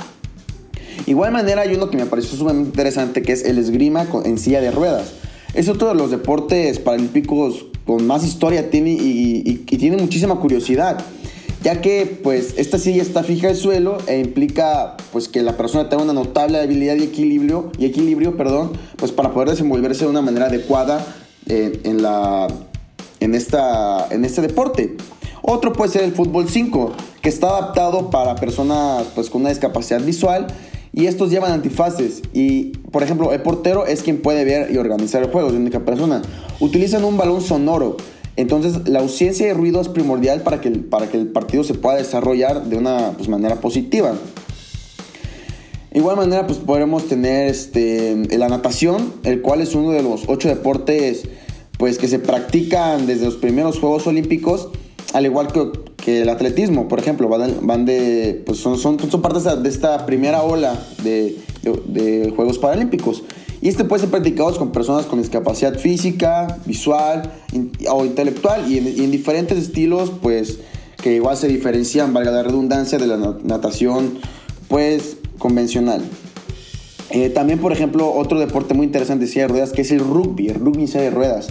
Igual 1.06 1.32
manera 1.32 1.62
hay 1.62 1.74
uno 1.74 1.88
que 1.88 1.96
me 1.96 2.04
pareció 2.04 2.36
sumamente 2.36 2.68
interesante 2.68 3.22
que 3.22 3.32
es 3.32 3.42
el 3.46 3.56
esgrima 3.56 4.06
en 4.22 4.36
silla 4.36 4.60
de 4.60 4.70
ruedas. 4.70 5.12
Es 5.54 5.70
otro 5.70 5.88
de 5.88 5.94
los 5.94 6.10
deportes 6.10 6.78
paralímpicos 6.78 7.64
con 7.86 8.06
más 8.06 8.22
historia 8.22 8.68
tiene 8.68 8.90
y, 8.90 9.64
tiene 9.78 9.96
muchísima 9.96 10.38
curiosidad 10.38 11.02
ya 11.62 11.80
que 11.80 12.06
pues 12.22 12.54
esta 12.56 12.78
silla 12.78 13.02
está 13.02 13.22
fija 13.22 13.48
al 13.48 13.56
suelo 13.56 13.98
e 14.06 14.18
implica 14.18 14.96
pues 15.12 15.28
que 15.28 15.42
la 15.42 15.56
persona 15.56 15.88
tenga 15.88 16.02
una 16.02 16.12
notable 16.12 16.58
habilidad 16.58 16.96
y 16.96 17.02
equilibrio, 17.02 17.70
y 17.78 17.84
equilibrio 17.84 18.36
perdón, 18.36 18.72
pues 18.96 19.12
para 19.12 19.32
poder 19.32 19.50
desenvolverse 19.50 20.04
de 20.04 20.10
una 20.10 20.22
manera 20.22 20.46
adecuada 20.46 21.04
eh, 21.46 21.80
en, 21.84 22.02
la, 22.02 22.48
en, 23.20 23.34
esta, 23.34 24.08
en 24.10 24.24
este 24.24 24.40
deporte. 24.40 24.96
Otro 25.42 25.72
puede 25.72 25.90
ser 25.90 26.04
el 26.04 26.12
fútbol 26.12 26.48
5, 26.48 26.92
que 27.22 27.28
está 27.28 27.48
adaptado 27.48 28.10
para 28.10 28.36
personas 28.36 29.06
pues, 29.14 29.30
con 29.30 29.42
una 29.42 29.50
discapacidad 29.50 30.00
visual 30.00 30.46
y 30.92 31.06
estos 31.06 31.30
llevan 31.30 31.52
antifaces 31.52 32.22
y, 32.32 32.70
por 32.90 33.02
ejemplo, 33.02 33.32
el 33.32 33.40
portero 33.42 33.86
es 33.86 34.02
quien 34.02 34.22
puede 34.22 34.44
ver 34.44 34.70
y 34.72 34.76
organizar 34.76 35.22
el 35.22 35.30
juego, 35.30 35.50
la 35.50 35.56
única 35.56 35.80
persona. 35.80 36.22
Utilizan 36.58 37.04
un 37.04 37.16
balón 37.16 37.40
sonoro, 37.40 37.96
entonces 38.40 38.88
la 38.88 39.00
ausencia 39.00 39.46
de 39.46 39.54
ruido 39.54 39.80
es 39.80 39.88
primordial 39.88 40.42
para 40.42 40.60
que 40.60 40.68
el, 40.68 40.80
para 40.80 41.08
que 41.08 41.16
el 41.16 41.28
partido 41.28 41.64
se 41.64 41.74
pueda 41.74 41.96
desarrollar 41.96 42.64
de 42.64 42.76
una 42.76 43.12
pues, 43.16 43.28
manera 43.28 43.56
positiva. 43.56 44.12
De 45.90 45.98
igual 45.98 46.16
manera, 46.16 46.46
pues 46.46 46.58
podremos 46.58 47.08
tener 47.08 47.48
este, 47.48 48.16
la 48.38 48.48
natación, 48.48 49.12
el 49.24 49.42
cual 49.42 49.60
es 49.60 49.74
uno 49.74 49.90
de 49.90 50.02
los 50.02 50.22
ocho 50.28 50.48
deportes 50.48 51.24
pues, 51.78 51.98
que 51.98 52.08
se 52.08 52.18
practican 52.18 53.06
desde 53.06 53.24
los 53.24 53.36
primeros 53.36 53.78
Juegos 53.78 54.06
Olímpicos, 54.06 54.68
al 55.12 55.26
igual 55.26 55.48
que, 55.52 56.22
el 56.22 56.28
atletismo, 56.28 56.88
por 56.88 56.98
ejemplo, 56.98 57.28
van 57.28 57.84
de, 57.84 58.42
pues 58.46 58.58
son, 58.58 58.78
son, 58.78 58.98
son 59.10 59.20
partes 59.22 59.44
de 59.44 59.68
esta 59.68 60.06
primera 60.06 60.42
ola 60.42 60.78
de, 61.04 61.36
de, 61.62 62.32
Juegos 62.34 62.58
Paralímpicos. 62.58 63.22
Y 63.62 63.68
este 63.68 63.84
puede 63.84 64.00
ser 64.00 64.10
practicado 64.10 64.56
con 64.56 64.72
personas 64.72 65.06
con 65.06 65.20
discapacidad 65.20 65.78
física, 65.78 66.58
visual 66.64 67.30
o 67.90 68.04
intelectual 68.04 68.70
y 68.70 68.78
en, 68.78 69.10
diferentes 69.10 69.58
estilos, 69.58 70.10
pues 70.22 70.58
que 71.02 71.14
igual 71.14 71.36
se 71.36 71.48
diferencian, 71.48 72.12
valga 72.12 72.30
la 72.30 72.42
redundancia, 72.42 72.98
de 72.98 73.06
la 73.06 73.36
natación, 73.42 74.18
pues 74.68 75.18
convencional. 75.38 76.02
Eh, 77.10 77.28
también, 77.28 77.58
por 77.58 77.72
ejemplo, 77.72 78.12
otro 78.12 78.38
deporte 78.38 78.72
muy 78.72 78.86
interesante 78.86 79.24
de 79.26 79.30
silla 79.30 79.42
de 79.42 79.48
ruedas, 79.48 79.72
que 79.72 79.82
es 79.82 79.90
el 79.90 80.00
rugby, 80.00 80.48
el 80.48 80.54
rugby 80.54 80.86
silla 80.86 81.02
de 81.02 81.10
ruedas. 81.10 81.48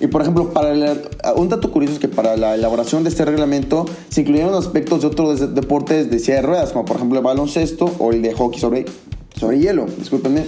Y 0.00 0.06
por 0.06 0.22
ejemplo, 0.22 0.52
para 0.52 0.74
un 1.34 1.48
dato 1.48 1.72
curioso 1.72 1.94
es 1.94 2.00
que 2.00 2.08
para 2.08 2.36
la 2.36 2.54
elaboración 2.54 3.02
de 3.02 3.10
este 3.10 3.24
reglamento 3.24 3.84
se 4.10 4.20
incluyeron 4.20 4.54
aspectos 4.54 5.00
de 5.00 5.08
otros 5.08 5.54
deportes 5.54 6.10
de 6.10 6.18
silla 6.18 6.36
de 6.36 6.42
ruedas, 6.42 6.72
como 6.72 6.84
por 6.84 6.96
ejemplo 6.96 7.18
el 7.18 7.24
baloncesto 7.24 7.92
o 7.98 8.12
el 8.12 8.22
de 8.22 8.32
hockey 8.32 8.60
sobre, 8.60 8.84
sobre 9.38 9.58
hielo, 9.58 9.86
discúlpenme. 9.98 10.44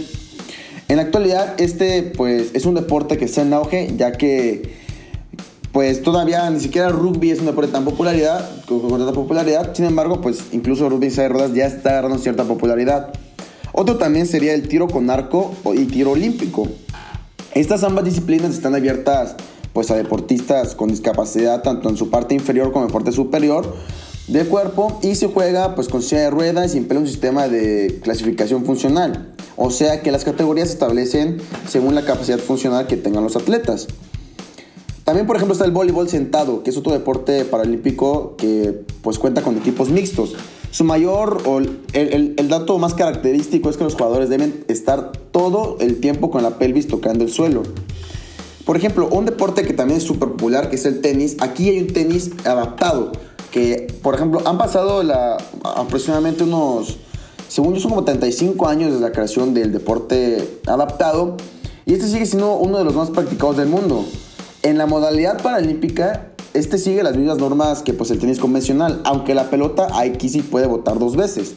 En 0.90 0.96
la 0.96 1.02
actualidad, 1.02 1.54
este 1.60 2.02
pues 2.02 2.50
es 2.52 2.66
un 2.66 2.74
deporte 2.74 3.16
que 3.16 3.26
está 3.26 3.42
en 3.42 3.52
auge, 3.52 3.94
ya 3.96 4.10
que 4.10 4.74
pues 5.70 6.02
todavía 6.02 6.50
ni 6.50 6.58
siquiera 6.58 6.88
rugby 6.88 7.30
es 7.30 7.38
un 7.38 7.46
deporte 7.46 7.70
tan 7.70 7.84
popularidad, 7.84 8.50
con 8.66 8.88
tanta 8.88 9.12
popularidad. 9.12 9.72
Sin 9.72 9.84
embargo, 9.84 10.20
pues 10.20 10.46
incluso 10.50 10.88
rugby 10.88 11.10
de 11.10 11.28
ruedas 11.28 11.54
ya 11.54 11.66
está 11.66 11.90
agarrando 11.90 12.18
cierta 12.18 12.42
popularidad. 12.42 13.12
Otro 13.70 13.98
también 13.98 14.26
sería 14.26 14.52
el 14.52 14.66
tiro 14.66 14.88
con 14.88 15.10
arco 15.10 15.54
y 15.76 15.84
tiro 15.84 16.10
olímpico. 16.10 16.66
Estas 17.54 17.84
ambas 17.84 18.04
disciplinas 18.04 18.50
están 18.50 18.74
abiertas 18.74 19.36
pues 19.72 19.92
a 19.92 19.94
deportistas 19.94 20.74
con 20.74 20.88
discapacidad 20.88 21.62
tanto 21.62 21.88
en 21.88 21.96
su 21.96 22.10
parte 22.10 22.34
inferior 22.34 22.72
como 22.72 22.86
en 22.86 22.90
parte 22.90 23.12
superior 23.12 23.76
del 24.30 24.46
cuerpo 24.46 24.98
y 25.02 25.16
se 25.16 25.26
juega 25.26 25.74
pues 25.74 25.88
con 25.88 26.02
silla 26.02 26.22
de 26.22 26.30
ruedas 26.30 26.74
y 26.74 26.78
emplea 26.78 27.00
un 27.00 27.06
sistema 27.06 27.48
de 27.48 27.98
clasificación 28.02 28.64
funcional. 28.64 29.34
O 29.56 29.70
sea 29.70 30.02
que 30.02 30.12
las 30.12 30.24
categorías 30.24 30.68
se 30.68 30.74
establecen 30.74 31.38
según 31.68 31.94
la 31.94 32.04
capacidad 32.04 32.38
funcional 32.38 32.86
que 32.86 32.96
tengan 32.96 33.24
los 33.24 33.36
atletas. 33.36 33.88
También, 35.04 35.26
por 35.26 35.34
ejemplo, 35.34 35.54
está 35.54 35.64
el 35.64 35.72
voleibol 35.72 36.08
sentado, 36.08 36.62
que 36.62 36.70
es 36.70 36.76
otro 36.76 36.92
deporte 36.92 37.44
paralímpico 37.44 38.36
que 38.36 38.84
pues 39.02 39.18
cuenta 39.18 39.42
con 39.42 39.56
equipos 39.56 39.90
mixtos. 39.90 40.36
Su 40.70 40.84
mayor, 40.84 41.42
o 41.46 41.58
el, 41.58 41.80
el, 41.92 42.48
dato 42.48 42.78
más 42.78 42.94
característico 42.94 43.70
es 43.70 43.76
que 43.76 43.82
los 43.82 43.94
jugadores 43.94 44.28
deben 44.28 44.64
estar 44.68 45.10
todo 45.32 45.78
el 45.80 45.98
tiempo 45.98 46.30
con 46.30 46.44
la 46.44 46.58
pelvis 46.58 46.86
tocando 46.86 47.24
el 47.24 47.30
suelo. 47.32 47.64
Por 48.64 48.76
ejemplo, 48.76 49.08
un 49.10 49.24
deporte 49.24 49.64
que 49.64 49.72
también 49.72 49.98
es 49.98 50.04
súper 50.04 50.28
popular, 50.28 50.70
que 50.70 50.76
es 50.76 50.84
el 50.84 51.00
tenis, 51.00 51.36
aquí 51.40 51.70
hay 51.70 51.80
un 51.80 51.88
tenis 51.88 52.30
adaptado, 52.44 53.10
que 53.50 53.92
por 54.02 54.14
ejemplo 54.14 54.42
han 54.44 54.58
pasado 54.58 55.02
la, 55.02 55.36
aproximadamente 55.62 56.44
unos, 56.44 56.98
según 57.48 57.78
son 57.80 57.90
como 57.90 58.04
35 58.04 58.68
años 58.68 58.92
desde 58.92 59.02
la 59.02 59.12
creación 59.12 59.54
del 59.54 59.72
deporte 59.72 60.60
adaptado, 60.66 61.36
y 61.86 61.94
este 61.94 62.06
sigue 62.06 62.26
siendo 62.26 62.54
uno 62.54 62.78
de 62.78 62.84
los 62.84 62.94
más 62.94 63.10
practicados 63.10 63.56
del 63.56 63.68
mundo. 63.68 64.04
En 64.62 64.78
la 64.78 64.86
modalidad 64.86 65.42
paralímpica, 65.42 66.30
este 66.54 66.78
sigue 66.78 67.02
las 67.02 67.16
mismas 67.16 67.38
normas 67.38 67.82
que 67.82 67.92
pues, 67.92 68.10
el 68.10 68.18
tenis 68.18 68.38
convencional, 68.38 69.00
aunque 69.04 69.34
la 69.34 69.50
pelota 69.50 69.88
aquí 69.98 70.28
sí 70.28 70.42
puede 70.42 70.66
botar 70.66 70.98
dos 70.98 71.16
veces. 71.16 71.54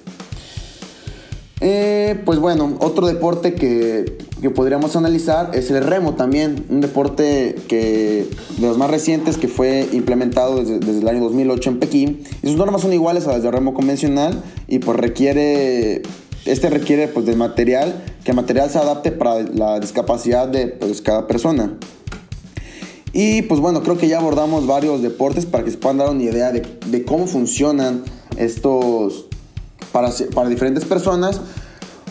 Eh, 1.62 2.22
pues 2.26 2.40
bueno, 2.40 2.76
otro 2.80 3.08
deporte 3.08 3.54
que, 3.56 4.18
podríamos 4.52 4.96
analizar 4.96 5.52
es 5.54 5.72
el 5.72 5.84
remo 5.84 6.16
también, 6.16 6.66
un 6.70 6.82
deporte 6.82 7.56
que 7.68 8.28
de 8.58 8.68
los 8.68 8.78
más 8.78 8.90
recientes 8.90 9.38
que 9.38 9.48
fue 9.48 9.88
implementado 9.94 10.64
desde, 10.64 11.00
el 11.00 11.08
año 11.08 11.22
2008 11.22 11.70
en 11.70 11.80
Pekín. 11.80 12.24
Y 12.42 12.48
sus 12.48 12.58
normas 12.58 12.82
son 12.82 12.92
iguales 12.92 13.28
a 13.28 13.32
las 13.32 13.44
del 13.44 13.54
remo 13.54 13.74
convencional 13.74 14.44
y 14.68 14.80
pues 14.80 14.98
requiere, 14.98 16.02
este 16.46 16.70
requiere 16.70 17.08
pues 17.08 17.26
del 17.26 17.38
material, 17.38 18.04
que 18.26 18.32
el 18.32 18.36
material 18.36 18.70
se 18.70 18.80
adapte 18.80 19.12
para 19.12 19.44
la 19.44 19.80
discapacidad 19.80 20.48
de 20.48 20.68
pues, 20.68 21.02
cada 21.02 21.28
persona. 21.28 21.78
Y 23.14 23.44
pues 23.44 23.62
bueno, 23.62 23.84
creo 23.84 23.98
que 23.98 24.08
ya 24.08 24.18
abordamos 24.18 24.66
varios 24.66 25.04
deportes 25.04 25.46
para 25.46 25.64
que 25.64 25.70
se 25.72 25.78
puedan 25.78 26.00
dar 26.00 26.10
una 26.10 26.24
idea 26.24 26.52
de, 26.52 27.06
cómo 27.06 27.28
funcionan 27.28 28.04
estos 28.38 29.28
para, 29.92 30.10
para, 30.34 30.50
diferentes 30.50 30.84
personas. 30.84 31.40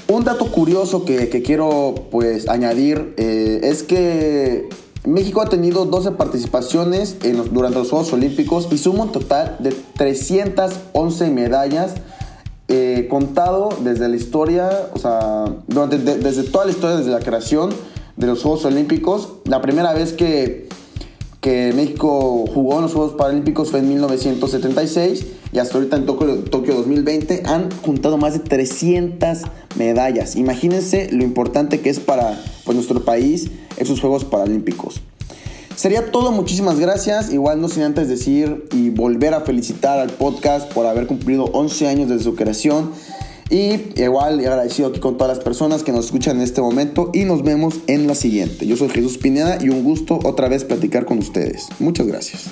Un 0.09 0.25
dato 0.25 0.47
curioso 0.47 1.05
que, 1.05 1.29
quiero 1.43 1.95
pues 2.11 2.49
añadir 2.49 3.15
eh, 3.17 3.61
es 3.63 3.83
que 3.83 4.69
México 5.05 5.41
ha 5.41 5.47
tenido 5.49 5.85
12 5.85 6.13
participaciones 6.13 7.17
en 7.23 7.43
durante 7.53 7.79
los 7.79 7.91
Juegos 7.91 8.13
Olímpicos 8.13 8.69
y 8.71 8.79
suma 8.79 9.05
un 9.05 9.13
total 9.13 9.57
de 9.61 9.75
311 9.97 11.31
medallas. 11.31 11.95
Eh, 12.69 13.07
contado 13.11 13.69
desde 13.83 14.09
la 14.09 14.17
historia, 14.17 14.89
o 14.95 14.99
sea, 14.99 15.45
durante, 15.67 15.99
desde 15.99 16.45
toda 16.45 16.65
la 16.65 16.71
historia, 16.71 16.97
desde 16.97 17.11
la 17.11 17.21
creación 17.21 17.71
de 18.17 18.27
los 18.27 18.43
Juegos 18.43 18.65
Olímpicos. 18.65 19.29
La 19.45 19.61
primera 19.61 19.93
vez 19.93 20.13
que 20.13 20.69
que 21.43 21.73
México 21.75 22.45
jugó 22.47 22.77
en 22.77 22.83
los 22.83 22.93
Juegos 22.95 23.15
Paralímpicos 23.15 23.71
fue 23.71 23.81
en 23.81 23.89
1976 23.89 25.27
y 25.53 25.59
hasta 25.59 25.77
ahorita 25.77 25.97
en 25.97 26.07
Tokio, 26.07 26.75
2020 26.75 27.43
han 27.45 27.71
juntado 27.83 28.17
más 28.17 28.33
de 28.33 28.39
300 28.39 29.43
medallas. 29.77 30.37
Imagínense 30.37 31.11
lo 31.13 31.23
importante 31.23 31.81
que 31.81 31.91
es 31.91 32.01
para 32.01 32.43
pues, 32.65 32.75
nuestro 32.75 33.05
país 33.05 33.51
esos 33.77 34.01
Juegos 34.01 34.25
Paralímpicos. 34.25 35.03
Sería 35.77 36.11
todo, 36.11 36.33
muchísimas 36.33 36.79
gracias. 36.79 37.33
Igual 37.33 37.61
no 37.61 37.69
sin 37.69 37.83
antes 37.83 38.09
decir 38.09 38.67
y 38.73 38.91
volver 38.91 39.35
a 39.35 39.41
felicitar 39.43 39.99
al 39.99 40.11
podcast 40.11 40.73
por 40.73 40.87
haber 40.87 41.07
cumplido 41.07 41.45
11 41.45 41.89
años 41.89 42.09
desde 42.09 42.25
su 42.25 42.35
creación. 42.35 42.91
Y 43.51 44.01
igual 44.01 44.39
agradecido 44.41 44.89
aquí 44.89 45.01
con 45.01 45.19
todas 45.19 45.37
las 45.37 45.45
personas 45.45 45.83
que 45.83 45.93
nos 45.93 46.07
escuchan 46.07 46.37
en 46.37 46.43
este 46.43 46.63
momento 46.63 47.11
y 47.13 47.25
nos 47.25 47.43
vemos 47.43 47.81
en 47.87 48.07
la 48.07 48.15
siguiente. 48.15 48.67
Yo 48.67 48.79
soy 48.79 48.89
Jesús 48.89 49.19
Pineda 49.19 49.59
y 49.61 49.69
un 49.69 49.83
gusto 49.83 50.19
otra 50.25 50.49
vez 50.49 50.65
platicar 50.65 51.05
con 51.05 51.19
ustedes. 51.19 51.67
Muchas 51.79 52.07
gracias. 52.07 52.45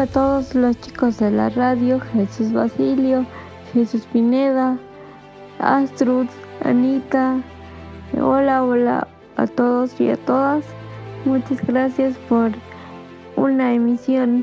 A 0.00 0.06
todos 0.06 0.54
los 0.54 0.80
chicos 0.80 1.18
de 1.18 1.30
la 1.30 1.50
radio, 1.50 2.00
Jesús 2.00 2.54
Basilio, 2.54 3.26
Jesús 3.74 4.06
Pineda, 4.10 4.78
Astrud, 5.58 6.26
Anita, 6.64 7.36
hola, 8.18 8.64
hola 8.64 9.06
a 9.36 9.46
todos 9.46 10.00
y 10.00 10.08
a 10.08 10.16
todas. 10.16 10.64
Muchas 11.26 11.60
gracias 11.66 12.16
por 12.30 12.50
una 13.36 13.74
emisión 13.74 14.42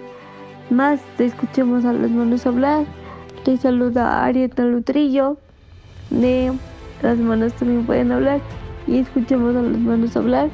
más 0.70 1.00
te 1.18 1.26
escuchemos 1.26 1.86
a 1.86 1.94
las 1.94 2.12
manos 2.12 2.46
hablar. 2.46 2.86
Te 3.44 3.58
saluda 3.58 4.26
Arieta 4.26 4.64
Lutrillo 4.64 5.38
de 6.12 6.54
Las 7.02 7.18
manos 7.18 7.54
también 7.54 7.84
pueden 7.84 8.12
hablar 8.12 8.42
y 8.86 9.00
escuchemos 9.00 9.56
a 9.56 9.64
las 9.64 9.80
manos 9.80 10.16
hablar 10.16 10.52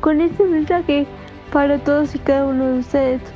con 0.00 0.20
este 0.20 0.44
mensaje 0.44 1.08
para 1.52 1.76
todos 1.80 2.14
y 2.14 2.20
cada 2.20 2.46
uno 2.46 2.68
de 2.68 2.78
ustedes. 2.78 3.33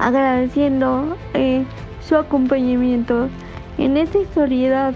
Agradeciendo 0.00 1.16
eh, 1.34 1.64
su 2.06 2.16
acompañamiento 2.16 3.28
en 3.78 3.96
esta 3.96 4.18
historiedad 4.18 4.94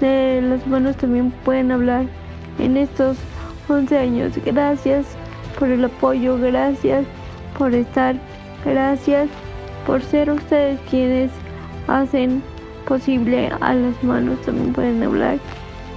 de 0.00 0.40
las 0.42 0.66
manos 0.66 0.96
también 0.96 1.32
pueden 1.44 1.72
hablar 1.72 2.06
en 2.58 2.76
estos 2.76 3.16
11 3.68 3.98
años. 3.98 4.32
Gracias 4.44 5.06
por 5.58 5.68
el 5.68 5.84
apoyo, 5.84 6.38
gracias 6.38 7.04
por 7.58 7.74
estar 7.74 8.16
Gracias 8.64 9.28
por 9.86 10.00
ser 10.02 10.30
ustedes 10.30 10.78
quienes 10.88 11.32
hacen 11.88 12.42
posible 12.86 13.50
a 13.60 13.74
las 13.74 14.02
manos 14.04 14.40
también 14.42 14.72
pueden 14.72 15.02
hablar 15.02 15.38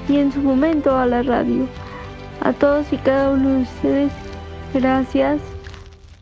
y 0.07 0.17
en 0.17 0.31
su 0.31 0.39
momento 0.39 0.95
a 0.97 1.05
la 1.05 1.21
radio. 1.21 1.67
A 2.41 2.53
todos 2.53 2.91
y 2.91 2.97
cada 2.97 3.31
uno 3.31 3.49
de 3.49 3.61
ustedes, 3.61 4.11
gracias 4.73 5.41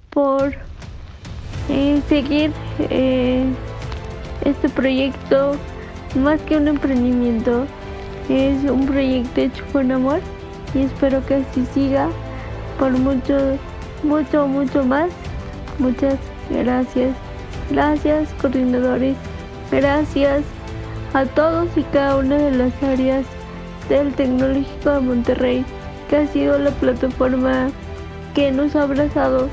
por 0.10 0.54
seguir 2.08 2.52
eh, 2.80 3.46
este 4.46 4.70
proyecto 4.70 5.56
más 6.16 6.40
que 6.42 6.58
un 6.58 6.68
emprendimiento, 6.68 7.66
es 8.30 8.64
un 8.70 8.86
proyecto 8.86 9.42
hecho 9.42 9.64
con 9.72 9.92
amor 9.92 10.20
y 10.74 10.84
espero 10.84 11.26
que 11.26 11.36
así 11.36 11.66
siga 11.74 12.10
por 12.78 12.92
mucho, 12.92 13.58
mucho, 14.04 14.48
mucho 14.48 14.84
más. 14.84 15.10
Muchas 15.80 16.18
gracias. 16.50 17.16
Gracias 17.70 18.30
coordinadores. 18.42 19.16
Gracias 19.72 20.44
a 21.14 21.26
todos 21.26 21.68
y 21.76 21.84
cada 21.84 22.18
una 22.18 22.38
de 22.38 22.52
las 22.52 22.84
áreas 22.84 23.26
del 23.90 24.14
Tecnológico 24.14 24.92
de 24.92 25.00
Monterrey, 25.00 25.66
que 26.10 26.18
ha 26.18 26.28
sido 26.28 26.58
la 26.58 26.72
plataforma 26.72 27.70
que 28.34 28.52
nos 28.52 28.76
ha 28.76 28.84
abrazado 28.84 29.50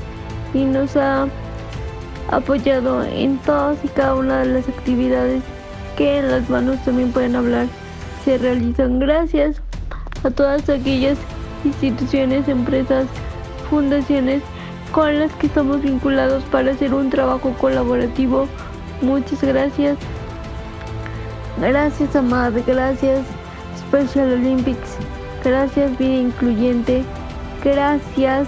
y 0.53 0.63
nos 0.63 0.95
ha 0.95 1.27
apoyado 2.31 3.03
en 3.03 3.37
todas 3.39 3.77
y 3.83 3.87
cada 3.89 4.15
una 4.15 4.39
de 4.39 4.45
las 4.53 4.69
actividades 4.69 5.43
que 5.97 6.19
en 6.19 6.31
las 6.31 6.49
manos 6.49 6.83
también 6.83 7.11
pueden 7.11 7.35
hablar 7.35 7.67
se 8.23 8.37
realizan. 8.37 8.99
Gracias 8.99 9.61
a 10.23 10.31
todas 10.31 10.67
aquellas 10.69 11.17
instituciones, 11.63 12.47
empresas, 12.47 13.05
fundaciones 13.69 14.41
con 14.91 15.19
las 15.19 15.31
que 15.33 15.47
estamos 15.47 15.81
vinculados 15.81 16.43
para 16.45 16.71
hacer 16.71 16.93
un 16.93 17.09
trabajo 17.09 17.53
colaborativo. 17.59 18.47
Muchas 19.01 19.41
gracias. 19.43 19.97
Gracias, 21.59 22.15
Amad. 22.15 22.53
Gracias, 22.65 23.25
Special 23.77 24.33
Olympics. 24.33 24.97
Gracias, 25.43 25.97
Vida 25.97 26.15
Incluyente. 26.15 27.03
Gracias, 27.63 28.47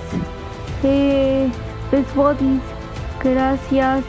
eh. 0.84 1.50
Gracias, 3.24 4.04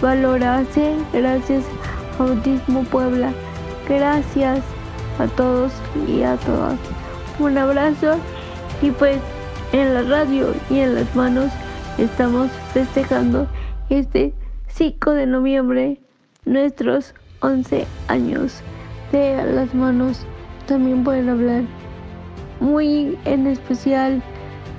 Valorase. 0.00 0.96
Gracias, 1.12 1.64
Autismo 2.18 2.82
Puebla. 2.84 3.32
Gracias 3.88 4.60
a 5.18 5.26
todos 5.28 5.72
y 6.08 6.22
a 6.22 6.36
todas. 6.36 6.78
Un 7.38 7.56
abrazo 7.58 8.16
y 8.82 8.90
pues 8.90 9.18
en 9.72 9.94
la 9.94 10.02
radio 10.02 10.54
y 10.70 10.80
en 10.80 10.94
las 10.94 11.14
manos 11.14 11.50
estamos 11.98 12.50
festejando 12.72 13.46
este 13.88 14.34
5 14.68 15.12
de 15.12 15.26
noviembre 15.26 16.00
nuestros 16.44 17.14
11 17.40 17.86
años 18.08 18.62
de 19.12 19.44
las 19.52 19.74
manos 19.74 20.26
también 20.66 21.04
pueden 21.04 21.28
hablar. 21.28 21.62
Muy 22.60 23.18
en 23.24 23.46
especial, 23.46 24.22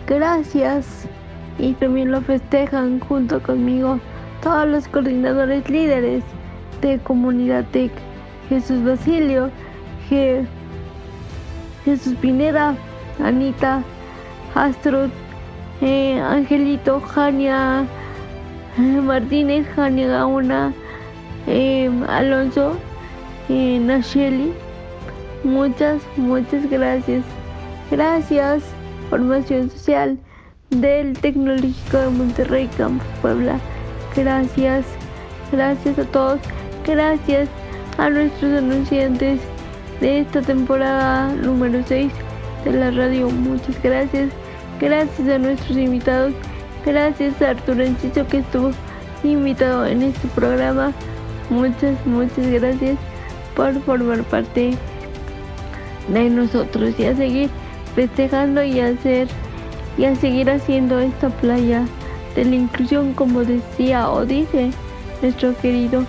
gracias 0.07 1.07
y 1.59 1.73
también 1.73 2.11
lo 2.11 2.21
festejan 2.21 2.99
junto 2.99 3.41
conmigo 3.41 3.99
todos 4.41 4.67
los 4.67 4.87
coordinadores 4.87 5.69
líderes 5.69 6.23
de 6.81 6.99
Comunidad 6.99 7.65
TEC, 7.71 7.91
Jesús 8.49 8.83
Basilio, 8.83 9.49
Jesús 11.83 12.13
Pineda, 12.21 12.75
Anita, 13.23 13.81
Astro, 14.53 15.09
eh, 15.81 16.19
Angelito, 16.19 16.99
Jania 17.01 17.85
eh, 18.77 19.01
Martínez, 19.01 19.65
Jania 19.75 20.07
Gauna, 20.07 20.73
eh, 21.47 21.89
Alonso, 22.07 22.77
Nacheli. 23.49 24.53
Muchas, 25.43 26.01
muchas 26.17 26.69
gracias. 26.69 27.23
Gracias, 27.91 28.63
Formación 29.09 29.69
Social 29.69 30.17
del 30.81 31.13
Tecnológico 31.13 31.97
de 31.97 32.09
Monterrey, 32.09 32.69
Campus 32.77 33.07
Puebla. 33.21 33.59
Gracias, 34.15 34.85
gracias 35.51 35.99
a 35.99 36.05
todos. 36.05 36.39
Gracias 36.85 37.49
a 37.97 38.09
nuestros 38.09 38.57
anunciantes 38.57 39.39
de 40.01 40.19
esta 40.19 40.41
temporada 40.41 41.29
número 41.33 41.81
6 41.85 42.11
de 42.63 42.71
la 42.71 42.91
radio. 42.91 43.29
Muchas 43.29 43.81
gracias. 43.81 44.29
Gracias 44.79 45.27
a 45.29 45.37
nuestros 45.37 45.77
invitados. 45.77 46.33
Gracias 46.85 47.41
a 47.41 47.51
Arturo 47.51 47.83
Enciso 47.83 48.27
que 48.27 48.37
estuvo 48.39 48.71
invitado 49.23 49.85
en 49.85 50.03
este 50.03 50.27
programa. 50.29 50.91
Muchas, 51.49 51.93
muchas 52.05 52.47
gracias 52.47 52.97
por 53.55 53.73
formar 53.81 54.23
parte 54.23 54.75
de 56.09 56.29
nosotros 56.29 56.93
y 56.99 57.05
a 57.05 57.15
seguir 57.15 57.49
festejando 57.95 58.63
y 58.63 58.79
a 58.79 58.87
hacer 58.87 59.27
y 59.97 60.05
a 60.05 60.15
seguir 60.15 60.49
haciendo 60.49 60.99
esta 60.99 61.29
playa 61.29 61.85
de 62.35 62.45
la 62.45 62.55
inclusión 62.55 63.13
como 63.13 63.43
decía 63.43 64.09
o 64.09 64.25
dice 64.25 64.71
nuestro 65.21 65.55
querido 65.57 66.03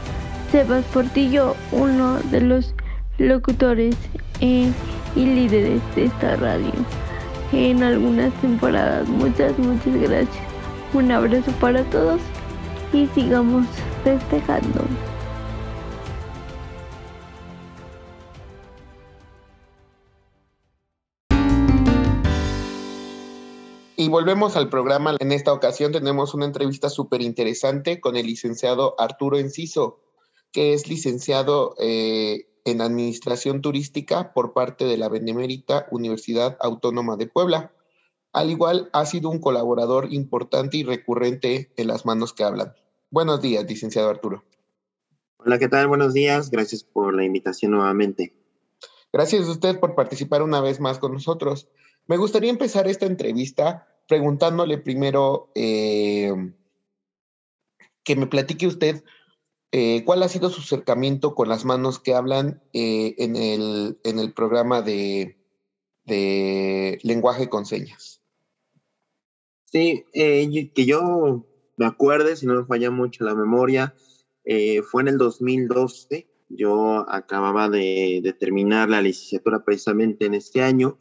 Sebas 0.51 0.85
Portillo, 0.87 1.55
uno 1.73 2.19
de 2.31 2.41
los 2.41 2.75
locutores 3.19 3.97
y 4.41 4.73
líderes 5.15 5.81
de 5.95 6.05
esta 6.05 6.37
radio 6.37 6.73
en 7.53 7.83
algunas 7.83 8.33
temporadas. 8.35 9.09
Muchas, 9.09 9.59
muchas 9.59 9.95
gracias. 9.95 10.45
Un 10.93 11.11
abrazo 11.11 11.51
para 11.61 11.83
todos 11.85 12.21
y 12.93 13.07
sigamos 13.15 13.67
festejando. 14.05 14.85
Y 23.99 24.09
volvemos 24.09 24.57
al 24.57 24.69
programa. 24.69 25.17
En 25.19 25.33
esta 25.33 25.55
ocasión 25.55 25.91
tenemos 25.91 26.35
una 26.35 26.45
entrevista 26.45 26.91
súper 26.91 27.23
interesante 27.23 27.99
con 27.99 28.17
el 28.17 28.27
licenciado 28.27 28.95
Arturo 28.99 29.39
Enciso, 29.39 30.01
que 30.53 30.75
es 30.75 30.87
licenciado 30.87 31.75
eh, 31.81 32.47
en 32.67 32.83
Administración 32.83 33.63
Turística 33.63 34.35
por 34.35 34.53
parte 34.53 34.85
de 34.85 34.99
la 34.99 35.09
Benemérita 35.09 35.87
Universidad 35.91 36.59
Autónoma 36.61 37.17
de 37.17 37.27
Puebla. 37.27 37.73
Al 38.35 38.51
igual, 38.51 38.91
ha 38.93 39.07
sido 39.07 39.31
un 39.31 39.41
colaborador 39.41 40.13
importante 40.13 40.77
y 40.77 40.85
recurrente 40.85 41.73
en 41.79 41.87
las 41.87 42.05
manos 42.05 42.35
que 42.35 42.45
hablan. 42.45 42.75
Buenos 43.11 43.41
días, 43.41 43.65
licenciado 43.67 44.11
Arturo. 44.11 44.45
Hola, 45.39 45.59
¿qué 45.59 45.69
tal? 45.69 45.89
Buenos 45.89 46.13
días. 46.13 46.51
Gracias 46.51 46.85
por 46.85 47.15
la 47.15 47.25
invitación 47.25 47.71
nuevamente. 47.71 48.35
Gracias 49.11 49.49
a 49.49 49.53
usted 49.53 49.81
por 49.81 49.95
participar 49.95 50.43
una 50.43 50.61
vez 50.61 50.81
más 50.81 50.99
con 50.99 51.15
nosotros. 51.15 51.71
Me 52.07 52.17
gustaría 52.17 52.51
empezar 52.51 52.87
esta 52.87 53.07
entrevista 53.07 53.87
preguntándole 54.07 54.79
primero 54.79 55.51
eh, 55.55 56.33
que 58.05 58.17
me 58.17 58.27
platique 58.27 58.67
usted 58.67 59.03
eh, 59.73 60.05
¿Cuál 60.05 60.23
ha 60.23 60.29
sido 60.29 60.49
su 60.49 60.61
acercamiento 60.61 61.35
con 61.35 61.49
las 61.49 61.65
manos 61.65 61.99
que 61.99 62.15
hablan 62.15 62.63
eh, 62.73 63.15
en, 63.19 63.37
el, 63.37 63.99
en, 64.05 64.19
el, 64.19 64.33
programa 64.33 64.81
de, 64.81 65.37
lenguaje 67.03 67.49
con 67.49 67.67
señas? 67.67 68.23
Sí, 69.65 70.05
que 70.13 70.87
yo 70.87 71.45
me 71.77 71.85
acuerde, 71.85 72.37
si 72.37 72.47
no 72.47 72.55
me 72.55 72.65
falla 72.65 72.91
mucho 72.91 73.25
la 73.25 73.35
memoria, 73.35 73.95
fue 74.91 75.03
en 75.03 75.09
el 75.09 75.19
2012. 75.19 76.27
Yo 76.49 77.05
acababa 77.11 77.69
de, 77.69 78.35
terminar 78.39 78.89
la 78.89 79.03
licenciatura 79.03 79.65
precisamente 79.65 80.25
en 80.25 80.35
este 80.35 80.63
año 80.63 80.97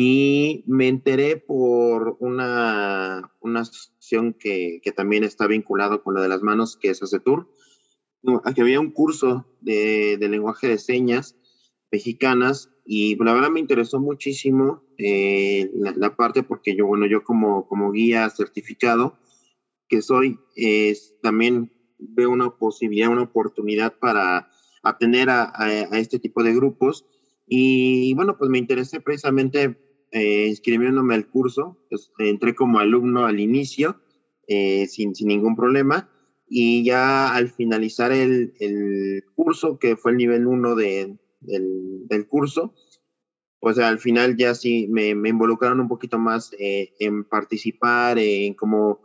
y 0.00 0.62
me 0.68 0.86
enteré 0.86 1.38
por 1.38 2.16
una, 2.20 3.32
una 3.40 3.60
asociación 3.62 4.32
que, 4.32 4.80
que 4.80 4.92
también 4.92 5.24
está 5.24 5.48
vinculada 5.48 5.98
con 5.98 6.14
la 6.14 6.20
de 6.20 6.28
las 6.28 6.40
manos, 6.40 6.76
que 6.76 6.90
es 6.90 7.02
ACETUR. 7.02 7.50
Que 8.54 8.60
había 8.60 8.78
un 8.78 8.92
curso 8.92 9.48
de, 9.60 10.16
lenguaje 10.20 10.68
de 10.68 10.78
señas 10.78 11.34
mexicanas 11.90 12.70
y 12.86 13.16
la 13.16 13.32
verdad 13.32 13.50
me 13.50 13.58
interesó 13.58 13.98
muchísimo 13.98 14.84
eh, 14.98 15.68
la, 15.74 16.14
parte 16.14 16.44
porque 16.44 16.76
yo, 16.76 16.86
bueno, 16.86 17.06
yo 17.06 17.24
como, 17.24 17.66
como 17.66 17.90
guía 17.90 18.30
certificado 18.30 19.18
que 19.88 20.00
soy, 20.00 20.38
también 21.22 21.72
veo 21.98 22.30
una 22.30 22.50
posibilidad, 22.56 23.08
una 23.08 23.22
oportunidad 23.22 23.98
para 23.98 24.48
atender 24.84 25.28
a, 25.28 25.50
este 25.90 26.20
tipo 26.20 26.44
de 26.44 26.54
grupos. 26.54 27.04
Y 27.48 28.14
bueno, 28.14 28.38
pues 28.38 28.48
me 28.48 28.58
interesé 28.58 29.00
precisamente 29.00 29.87
eh, 30.12 30.46
inscribiéndome 30.48 31.14
al 31.14 31.28
curso, 31.28 31.78
pues, 31.90 32.10
entré 32.18 32.54
como 32.54 32.78
alumno 32.78 33.26
al 33.26 33.40
inicio 33.40 34.00
eh, 34.46 34.86
sin, 34.86 35.14
sin 35.14 35.28
ningún 35.28 35.54
problema 35.56 36.08
y 36.48 36.84
ya 36.84 37.34
al 37.34 37.50
finalizar 37.50 38.12
el, 38.12 38.54
el 38.58 39.24
curso, 39.34 39.78
que 39.78 39.96
fue 39.96 40.12
el 40.12 40.16
nivel 40.16 40.46
1 40.46 40.74
de, 40.76 41.18
del, 41.40 42.08
del, 42.08 42.26
curso, 42.26 42.74
pues 43.60 43.78
al 43.78 43.98
final 43.98 44.36
ya 44.36 44.54
sí 44.54 44.86
me, 44.88 45.14
me 45.14 45.28
involucraron 45.28 45.80
un 45.80 45.88
poquito 45.88 46.18
más 46.18 46.52
eh, 46.58 46.94
en 46.98 47.24
participar, 47.24 48.18
en 48.18 48.54
como 48.54 49.00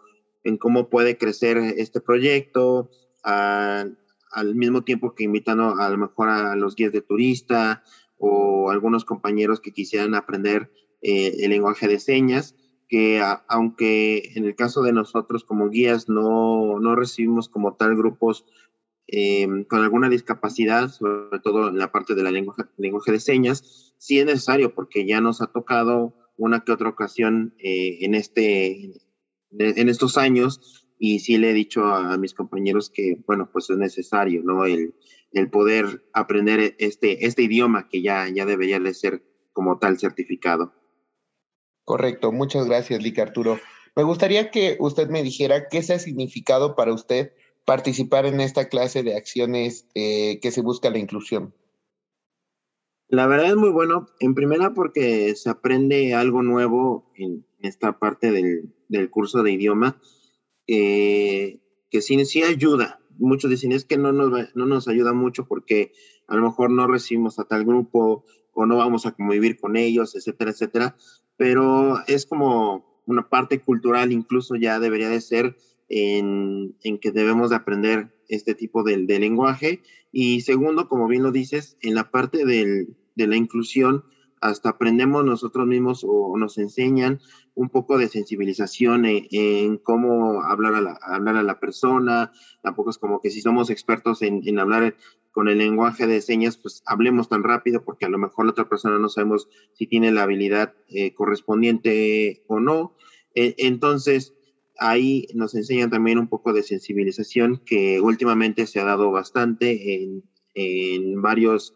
en 0.45 0.57
cómo 0.57 0.89
puede 0.89 1.17
crecer 1.17 1.57
este 1.57 2.01
proyecto, 2.01 2.89
al 3.23 4.55
mismo 4.55 4.83
tiempo 4.83 5.15
que 5.15 5.23
invitan 5.23 5.61
a 5.61 5.89
lo 5.89 5.97
mejor 5.97 6.29
a 6.29 6.55
los 6.57 6.75
guías 6.75 6.91
de 6.91 7.01
turista 7.01 7.83
o 8.17 8.69
algunos 8.69 9.05
compañeros 9.05 9.61
que 9.61 9.71
quisieran 9.71 10.15
aprender 10.15 10.69
eh, 11.03 11.43
el 11.43 11.51
lenguaje 11.51 11.87
de 11.87 11.99
señas, 11.99 12.55
que 12.87 13.21
aunque 13.47 14.31
en 14.35 14.45
el 14.45 14.55
caso 14.55 14.81
de 14.83 14.93
nosotros 14.93 15.43
como 15.43 15.69
guías 15.69 16.07
no, 16.07 16.79
no 16.79 16.95
recibimos 16.95 17.49
como 17.49 17.75
tal 17.75 17.95
grupos 17.95 18.45
eh, 19.07 19.47
con 19.67 19.83
alguna 19.83 20.09
discapacidad, 20.09 20.89
sobre 20.89 21.39
todo 21.39 21.67
en 21.67 21.77
la 21.77 21.91
parte 21.91 22.15
de 22.15 22.23
la 22.23 22.31
lengua, 22.31 22.55
lenguaje 22.77 23.11
de 23.11 23.19
señas, 23.19 23.93
sí 23.97 24.19
es 24.19 24.25
necesario 24.25 24.73
porque 24.73 25.05
ya 25.05 25.19
nos 25.21 25.41
ha 25.41 25.47
tocado 25.47 26.15
una 26.37 26.63
que 26.63 26.71
otra 26.71 26.89
ocasión 26.89 27.53
eh, 27.59 27.99
en, 28.01 28.15
este, 28.15 28.93
en 29.51 29.89
estos 29.89 30.17
años 30.17 30.87
y 30.97 31.19
sí 31.19 31.37
le 31.37 31.49
he 31.49 31.53
dicho 31.53 31.83
a, 31.85 32.17
mis 32.17 32.33
compañeros 32.33 32.89
que, 32.89 33.17
bueno, 33.27 33.49
pues 33.51 33.69
es 33.69 33.77
necesario, 33.77 34.41
¿no? 34.41 34.65
El, 34.65 34.95
el 35.33 35.49
poder 35.49 36.05
aprender 36.13 36.75
este, 36.77 37.25
este 37.25 37.43
idioma 37.43 37.89
que 37.89 38.01
ya, 38.01 38.29
ya 38.29 38.45
debería 38.45 38.79
de 38.79 38.93
ser 38.93 39.21
como 39.51 39.79
tal 39.79 39.99
certificado. 39.99 40.73
Correcto, 41.85 42.31
muchas 42.31 42.65
gracias, 42.67 43.01
Lick 43.01 43.19
Arturo. 43.19 43.59
Me 43.95 44.03
gustaría 44.03 44.49
que 44.51 44.77
usted 44.79 45.09
me 45.09 45.21
dijera 45.21 45.67
qué 45.69 45.83
se 45.83 45.93
ha 45.93 45.99
significado 45.99 46.75
para 46.75 46.93
usted 46.93 47.33
participar 47.65 48.25
en 48.25 48.39
esta 48.41 48.67
clase 48.69 49.03
de 49.03 49.15
acciones 49.15 49.87
eh, 49.93 50.39
que 50.41 50.51
se 50.51 50.61
busca 50.61 50.89
la 50.89 50.97
inclusión. 50.97 51.53
La 53.07 53.27
verdad 53.27 53.47
es 53.47 53.55
muy 53.55 53.69
bueno, 53.69 54.07
en 54.19 54.33
primera 54.33 54.73
porque 54.73 55.35
se 55.35 55.49
aprende 55.49 56.15
algo 56.15 56.41
nuevo 56.41 57.11
en 57.15 57.45
esta 57.59 57.99
parte 57.99 58.31
del, 58.31 58.73
del 58.87 59.09
curso 59.11 59.43
de 59.43 59.51
idioma, 59.51 60.01
eh, 60.67 61.59
que 61.91 62.01
sí, 62.01 62.23
sí 62.25 62.41
ayuda. 62.41 62.99
Muchos 63.19 63.51
dicen 63.51 63.71
es 63.71 63.85
que 63.85 63.97
no 63.97 64.11
nos, 64.11 64.55
no 64.55 64.65
nos 64.65 64.87
ayuda 64.87 65.13
mucho 65.13 65.45
porque 65.45 65.91
a 66.27 66.35
lo 66.35 66.41
mejor 66.41 66.71
no 66.71 66.87
recibimos 66.87 67.37
a 67.37 67.43
tal 67.43 67.65
grupo 67.65 68.25
o 68.53 68.65
no 68.65 68.77
vamos 68.77 69.05
a 69.05 69.11
convivir 69.11 69.59
con 69.59 69.75
ellos, 69.75 70.15
etcétera, 70.15 70.51
etcétera. 70.51 70.95
Pero 71.37 72.05
es 72.07 72.25
como 72.25 73.01
una 73.05 73.29
parte 73.29 73.59
cultural, 73.59 74.11
incluso 74.11 74.55
ya 74.55 74.79
debería 74.79 75.09
de 75.09 75.21
ser 75.21 75.57
en, 75.89 76.75
en 76.83 76.97
que 76.99 77.11
debemos 77.11 77.49
de 77.49 77.57
aprender 77.57 78.15
este 78.29 78.55
tipo 78.55 78.83
de, 78.83 78.97
de, 79.05 79.19
lenguaje. 79.19 79.81
Y 80.11 80.41
segundo, 80.41 80.87
como 80.87 81.07
bien 81.07 81.23
lo 81.23 81.31
dices, 81.31 81.77
en 81.81 81.95
la 81.95 82.11
parte 82.11 82.45
del, 82.45 82.95
de 83.15 83.27
la 83.27 83.35
inclusión, 83.35 84.03
hasta 84.43 84.71
aprendemos 84.71 85.23
nosotros 85.23 85.65
mismos 85.65 86.03
o 86.05 86.37
nos 86.37 86.57
enseñan 86.57 87.21
un 87.55 87.69
poco 87.69 87.97
de 87.97 88.09
sensibilización 88.09 89.05
en, 89.05 89.77
cómo 89.77 90.43
hablar 90.43 90.75
a, 90.75 90.81
la, 90.81 90.99
hablar 91.01 91.37
a 91.37 91.43
la 91.43 91.61
persona. 91.61 92.33
Tampoco 92.61 92.89
es 92.89 92.97
como 92.97 93.21
que 93.21 93.29
si 93.29 93.39
somos 93.39 93.69
expertos 93.69 94.21
en, 94.21 94.41
en, 94.45 94.59
hablar 94.59 94.97
con 95.31 95.47
el 95.47 95.59
lenguaje 95.59 96.07
de 96.07 96.19
señas, 96.19 96.57
pues 96.57 96.83
hablemos 96.85 97.29
tan 97.29 97.41
rápido 97.41 97.85
porque 97.85 98.05
a 98.05 98.09
lo 98.09 98.17
mejor 98.17 98.43
la 98.43 98.51
otra 98.51 98.67
persona 98.67 98.99
no 98.99 99.07
sabemos 99.07 99.47
si 99.71 99.87
tiene 99.87 100.11
la 100.11 100.23
habilidad 100.23 100.73
eh, 100.89 101.13
correspondiente 101.13 102.43
o 102.47 102.59
no. 102.59 102.97
E, 103.35 103.55
entonces, 103.59 104.33
ahí 104.77 105.27
nos 105.35 105.55
enseñan 105.55 105.89
también 105.89 106.17
un 106.17 106.27
poco 106.27 106.51
de 106.51 106.63
sensibilización 106.63 107.61
que 107.65 108.01
últimamente 108.01 108.67
se 108.67 108.81
ha 108.81 108.83
dado 108.83 109.09
bastante 109.09 109.95
en, 109.95 110.23
en 110.53 111.21
varios, 111.21 111.73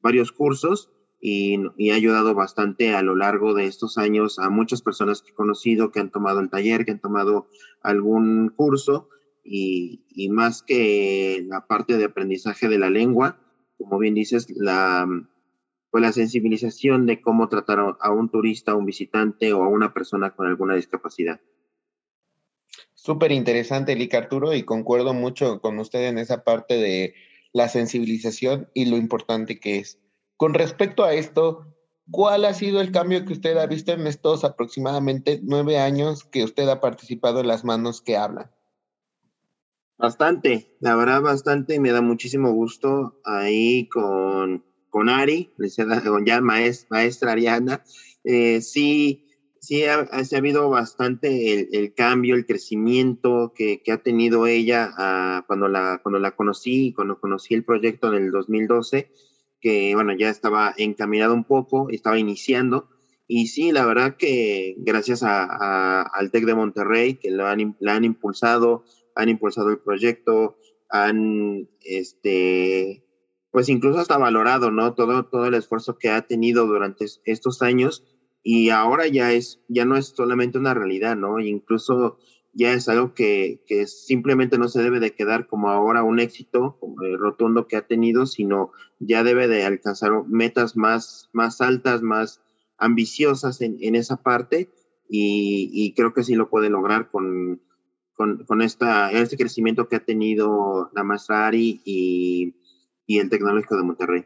varios 0.00 0.32
cursos 0.32 0.95
y, 1.28 1.90
ha 1.90 1.94
ayudado 1.96 2.34
bastante 2.34 2.94
a 2.94 3.02
lo 3.02 3.16
largo 3.16 3.52
de 3.52 3.66
estos 3.66 3.98
años 3.98 4.38
a 4.38 4.48
muchas 4.48 4.80
personas 4.80 5.22
que 5.22 5.30
he 5.30 5.34
conocido 5.34 5.90
que 5.90 5.98
han 5.98 6.12
tomado 6.12 6.38
el 6.38 6.50
taller, 6.50 6.84
que 6.84 6.92
han 6.92 7.00
tomado 7.00 7.48
algún 7.82 8.50
curso 8.50 9.08
y, 9.42 10.28
más 10.30 10.62
que 10.62 11.44
la 11.48 11.66
parte 11.66 11.98
de 11.98 12.04
aprendizaje 12.04 12.68
de 12.68 12.78
la 12.78 12.90
lengua, 12.90 13.40
como 13.76 13.98
bien 13.98 14.14
dices, 14.14 14.46
la, 14.50 15.08
pues 15.90 16.00
la 16.00 16.12
sensibilización 16.12 17.06
de 17.06 17.20
cómo 17.20 17.48
tratar 17.48 17.96
a 18.00 18.12
un 18.12 18.30
turista, 18.30 18.72
a 18.72 18.76
un 18.76 18.86
visitante 18.86 19.52
o 19.52 19.64
a 19.64 19.68
una 19.68 19.92
persona 19.92 20.30
con 20.30 20.46
alguna 20.46 20.76
discapacidad. 20.76 21.40
Súper 22.94 23.32
interesante, 23.32 23.96
Lick 23.96 24.14
Arturo, 24.14 24.54
y 24.54 24.62
concuerdo 24.62 25.12
mucho 25.12 25.60
con 25.60 25.76
usted 25.80 26.06
en 26.06 26.18
esa 26.18 26.44
parte 26.44 26.74
de 26.74 27.14
la 27.52 27.68
sensibilización 27.68 28.68
y 28.74 28.84
lo 28.84 28.96
importante 28.96 29.58
que 29.58 29.78
es. 29.78 29.98
Con 30.36 30.52
respecto 30.52 31.04
a 31.04 31.14
esto, 31.14 31.66
¿cuál 32.10 32.44
ha 32.44 32.52
sido 32.52 32.80
el 32.80 32.92
cambio 32.92 33.24
que 33.24 33.32
usted 33.32 33.56
ha 33.56 33.66
visto 33.66 33.92
en 33.92 34.06
estos 34.06 34.44
aproximadamente 34.44 35.40
nueve 35.42 35.78
años 35.78 36.24
que 36.24 36.44
usted 36.44 36.68
ha 36.68 36.80
participado 36.80 37.40
en 37.40 37.46
las 37.46 37.64
manos 37.64 38.02
que 38.02 38.18
hablan? 38.18 38.50
Bastante, 39.98 40.76
la 40.80 40.94
verdad 40.94 41.22
bastante, 41.22 41.80
me 41.80 41.90
da 41.90 42.02
muchísimo 42.02 42.52
gusto 42.52 43.18
ahí 43.24 43.88
con, 43.88 44.62
con 44.90 45.08
Ari, 45.08 45.50
con 46.04 46.26
ya 46.26 46.42
maestra, 46.42 47.32
Ariana. 47.32 47.82
Eh, 48.22 48.60
sí, 48.60 49.26
sí 49.58 49.84
ha, 49.84 50.00
ha, 50.00 50.36
habido 50.36 50.68
bastante 50.68 51.78
el, 51.78 51.94
cambio, 51.94 52.34
el 52.34 52.44
crecimiento 52.44 53.54
que, 53.56 53.80
ha 53.90 53.96
tenido 53.96 54.46
ella 54.46 54.92
ah, 54.98 55.44
cuando, 55.46 55.66
la, 55.68 56.00
cuando 56.02 56.18
la 56.18 56.36
conocí, 56.36 56.92
cuando 56.92 57.18
conocí 57.18 57.54
el 57.54 57.64
proyecto 57.64 58.08
en 58.08 58.22
el 58.22 58.30
2012 58.32 59.10
que 59.66 59.96
bueno, 59.96 60.12
ya 60.16 60.30
estaba 60.30 60.72
encaminado 60.76 61.34
un 61.34 61.42
poco, 61.42 61.88
estaba 61.90 62.20
iniciando. 62.20 62.88
Y 63.26 63.48
sí, 63.48 63.72
la 63.72 63.84
verdad 63.84 64.14
que 64.16 64.76
gracias 64.78 65.24
a, 65.24 66.02
al 66.02 66.30
TEC 66.30 66.44
de 66.44 66.54
Monterrey, 66.54 67.14
que 67.16 67.32
lo 67.32 67.48
han, 67.48 67.76
la 67.80 67.96
han 67.96 68.04
impulsado, 68.04 68.84
han 69.16 69.28
impulsado 69.28 69.70
el 69.70 69.80
proyecto, 69.80 70.56
han, 70.88 71.68
este, 71.80 73.02
pues 73.50 73.68
incluso 73.68 73.98
hasta 73.98 74.16
valorado, 74.18 74.70
¿no? 74.70 74.94
Todo, 74.94 75.24
todo 75.24 75.46
el 75.46 75.54
esfuerzo 75.54 75.98
que 75.98 76.10
ha 76.10 76.22
tenido 76.22 76.64
durante 76.68 77.04
estos 77.24 77.60
años 77.60 78.04
y 78.44 78.70
ahora 78.70 79.08
ya 79.08 79.32
es, 79.32 79.60
ya 79.66 79.84
no 79.84 79.96
es 79.96 80.12
solamente 80.14 80.58
una 80.58 80.74
realidad, 80.74 81.16
¿no? 81.16 81.40
Incluso 81.40 82.18
ya 82.56 82.72
es 82.72 82.88
algo 82.88 83.12
que, 83.12 83.62
que, 83.66 83.86
simplemente 83.86 84.56
no 84.56 84.68
se 84.68 84.82
debe 84.82 84.98
de 84.98 85.14
quedar 85.14 85.46
como 85.46 85.68
ahora 85.68 86.02
un 86.02 86.18
éxito 86.18 86.78
rotundo 87.18 87.68
que 87.68 87.76
ha 87.76 87.86
tenido, 87.86 88.24
sino 88.24 88.72
ya 88.98 89.22
debe 89.22 89.46
de 89.46 89.64
alcanzar 89.64 90.24
metas 90.26 90.74
más, 90.74 91.28
más 91.34 91.60
altas, 91.60 92.00
más 92.00 92.40
ambiciosas 92.78 93.60
en, 93.60 93.76
en 93.80 93.94
esa 93.94 94.22
parte 94.22 94.70
y, 95.08 95.70
y, 95.72 95.94
creo 95.94 96.14
que 96.14 96.24
sí 96.24 96.34
lo 96.34 96.48
puede 96.48 96.70
lograr 96.70 97.10
con, 97.10 97.60
con, 98.14 98.44
con 98.44 98.62
esta, 98.62 99.12
este 99.12 99.36
crecimiento 99.36 99.88
que 99.88 99.96
ha 99.96 100.04
tenido 100.04 100.90
la 100.94 101.04
maestra 101.04 101.46
Ari 101.46 101.82
y, 101.84 102.54
y 103.06 103.18
el 103.18 103.28
Tecnológico 103.28 103.76
de 103.76 103.82
Monterrey. 103.82 104.24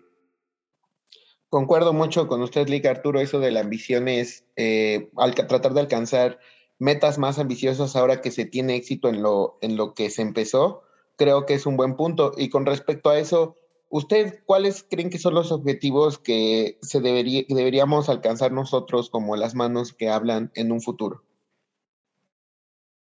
Concuerdo 1.48 1.92
mucho 1.92 2.28
con 2.28 2.42
usted, 2.42 2.68
Lick 2.68 2.86
Arturo, 2.86 3.18
eso 3.18 3.40
de 3.40 3.50
la 3.50 3.60
ambición 3.60 4.06
es 4.06 4.46
eh, 4.54 5.10
al 5.16 5.34
tratar 5.34 5.74
de 5.74 5.80
alcanzar 5.80 6.38
metas 6.80 7.18
más 7.18 7.38
ambiciosas 7.38 7.94
ahora 7.94 8.20
que 8.22 8.32
se 8.32 8.46
tiene 8.46 8.74
éxito 8.74 9.08
en 9.08 9.22
lo, 9.22 9.58
en 9.60 9.76
lo 9.76 9.94
que 9.94 10.10
se 10.10 10.22
empezó, 10.22 10.82
creo 11.16 11.44
que 11.44 11.54
es 11.54 11.66
un 11.66 11.76
buen 11.76 11.94
punto. 11.94 12.32
Y 12.36 12.48
con 12.48 12.64
respecto 12.66 13.10
a 13.10 13.18
eso, 13.18 13.58
¿usted 13.90 14.40
cuáles 14.46 14.84
creen 14.88 15.10
que 15.10 15.18
son 15.18 15.34
los 15.34 15.52
objetivos 15.52 16.18
que 16.18 16.78
se 16.80 17.00
debería, 17.00 17.44
deberíamos 17.48 18.08
alcanzar 18.08 18.50
nosotros 18.50 19.10
como 19.10 19.36
las 19.36 19.54
manos 19.54 19.92
que 19.92 20.08
hablan 20.08 20.50
en 20.54 20.72
un 20.72 20.80
futuro? 20.80 21.22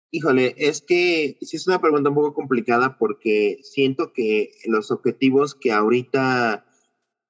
Híjole, 0.09 0.55
es 0.57 0.81
que 0.81 1.37
sí 1.41 1.55
es 1.55 1.67
una 1.67 1.79
pregunta 1.79 2.09
un 2.09 2.15
poco 2.15 2.33
complicada 2.33 2.97
porque 2.97 3.59
siento 3.61 4.11
que 4.11 4.51
los 4.65 4.89
objetivos 4.89 5.53
que 5.53 5.71
ahorita, 5.71 6.65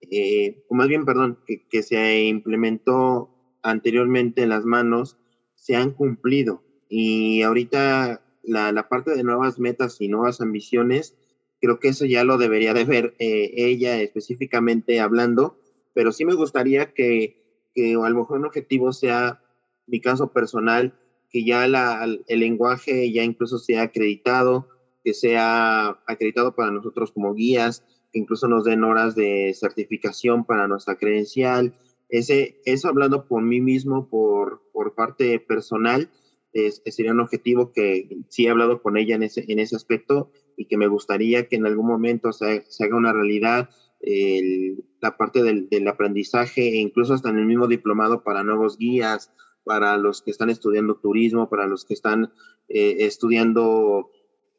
eh, 0.09 0.63
o 0.69 0.75
más 0.75 0.87
bien, 0.87 1.03
perdón, 1.03 1.39
que, 1.45 1.67
que 1.67 1.83
se 1.83 2.23
implementó 2.23 3.29
anteriormente 3.61 4.41
en 4.41 4.49
las 4.49 4.63
manos, 4.63 5.17
se 5.61 5.75
han 5.75 5.91
cumplido. 5.91 6.63
Y 6.89 7.43
ahorita 7.43 8.21
la, 8.41 8.71
la, 8.71 8.89
parte 8.89 9.15
de 9.15 9.23
nuevas 9.23 9.59
metas 9.59 10.01
y 10.01 10.07
nuevas 10.07 10.41
ambiciones, 10.41 11.15
creo 11.61 11.79
que 11.79 11.89
eso 11.89 12.05
ya 12.05 12.23
lo 12.23 12.39
debería 12.39 12.73
de 12.73 12.83
ver 12.83 13.13
eh, 13.19 13.51
ella 13.55 14.01
específicamente 14.01 14.99
hablando, 14.99 15.59
pero 15.93 16.11
sí 16.11 16.25
me 16.25 16.33
gustaría 16.33 16.93
que, 16.93 17.69
que 17.75 17.93
a 17.93 18.09
lo 18.09 18.15
mejor 18.15 18.39
un 18.39 18.45
objetivo 18.45 18.91
sea 18.91 19.39
mi 19.85 20.01
caso 20.01 20.33
personal, 20.33 20.95
que 21.29 21.45
ya 21.45 21.67
la, 21.67 22.03
el 22.03 22.39
lenguaje 22.39 23.11
ya 23.11 23.23
incluso 23.23 23.59
sea 23.59 23.83
acreditado, 23.83 24.67
que 25.03 25.13
sea 25.13 25.89
acreditado 26.07 26.55
para 26.55 26.71
nosotros 26.71 27.11
como 27.11 27.35
guías, 27.35 27.83
que 28.11 28.17
incluso 28.17 28.47
nos 28.47 28.65
den 28.65 28.83
horas 28.83 29.13
de 29.13 29.53
certificación 29.53 30.43
para 30.43 30.67
nuestra 30.67 30.95
credencial, 30.95 31.75
ese, 32.11 32.61
eso 32.65 32.89
hablando 32.89 33.25
por 33.25 33.41
mí 33.41 33.61
mismo, 33.61 34.09
por, 34.09 34.61
por 34.73 34.93
parte 34.93 35.39
personal, 35.39 36.09
es, 36.53 36.81
sería 36.85 37.13
un 37.13 37.21
objetivo 37.21 37.71
que 37.71 38.17
sí 38.29 38.45
he 38.45 38.49
hablado 38.49 38.81
con 38.81 38.97
ella 38.97 39.15
en 39.15 39.23
ese, 39.23 39.45
en 39.47 39.59
ese 39.59 39.75
aspecto 39.75 40.31
y 40.57 40.65
que 40.65 40.77
me 40.77 40.87
gustaría 40.87 41.47
que 41.47 41.55
en 41.55 41.65
algún 41.65 41.87
momento 41.87 42.33
se, 42.33 42.65
se 42.67 42.83
haga 42.83 42.97
una 42.97 43.13
realidad 43.13 43.69
el, 44.01 44.83
la 44.99 45.15
parte 45.15 45.41
del, 45.41 45.69
del, 45.69 45.87
aprendizaje 45.87 46.61
e 46.69 46.77
incluso 46.77 47.13
hasta 47.13 47.29
en 47.29 47.39
el 47.39 47.45
mismo 47.45 47.67
diplomado 47.67 48.23
para 48.23 48.43
nuevos 48.43 48.77
guías 48.77 49.31
para 49.63 49.97
los 49.97 50.21
que 50.21 50.31
están 50.31 50.49
estudiando 50.49 50.95
turismo, 50.95 51.49
para 51.49 51.67
los 51.67 51.85
que 51.85 51.93
están 51.93 52.33
eh, 52.67 52.97
estudiando 52.99 54.11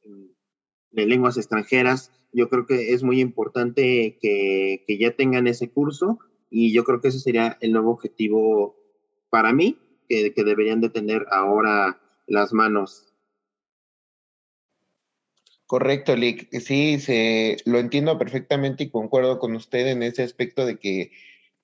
mm, 0.06 0.26
lenguas 0.92 1.36
extranjeras. 1.36 2.12
Yo 2.32 2.48
creo 2.48 2.66
que 2.66 2.92
es 2.94 3.02
muy 3.02 3.20
importante 3.20 4.18
que, 4.20 4.84
que, 4.86 4.98
ya 4.98 5.14
tengan 5.16 5.46
ese 5.46 5.70
curso 5.70 6.18
y 6.52 6.72
yo 6.72 6.84
creo 6.84 7.00
que 7.00 7.08
ese 7.08 7.18
sería 7.18 7.56
el 7.60 7.72
nuevo 7.72 7.92
objetivo 7.92 8.76
para 9.30 9.52
mí, 9.52 9.78
que, 10.08 10.32
deberían 10.36 10.82
de 10.82 10.90
tener 10.90 11.24
ahora 11.30 11.98
las 12.26 12.52
manos. 12.52 13.06
Correcto, 15.66 16.14
Lick. 16.14 16.50
Sí, 16.60 17.00
se, 17.00 17.56
lo 17.64 17.78
entiendo 17.78 18.18
perfectamente 18.18 18.84
y 18.84 18.90
concuerdo 18.90 19.38
con 19.38 19.56
usted 19.56 19.86
en 19.86 20.02
ese 20.02 20.22
aspecto 20.22 20.66
de 20.66 20.78
que 20.78 21.12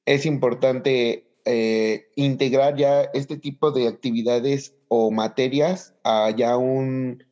es 0.06 0.24
importante 0.24 1.26
eh, 1.44 2.08
integrar 2.16 2.76
ya 2.76 3.02
este 3.12 3.36
tipo 3.36 3.70
de 3.70 3.86
actividades 3.86 4.74
o 4.88 5.10
materias 5.10 5.94
a 6.04 6.30
ya 6.34 6.56
un, 6.56 7.22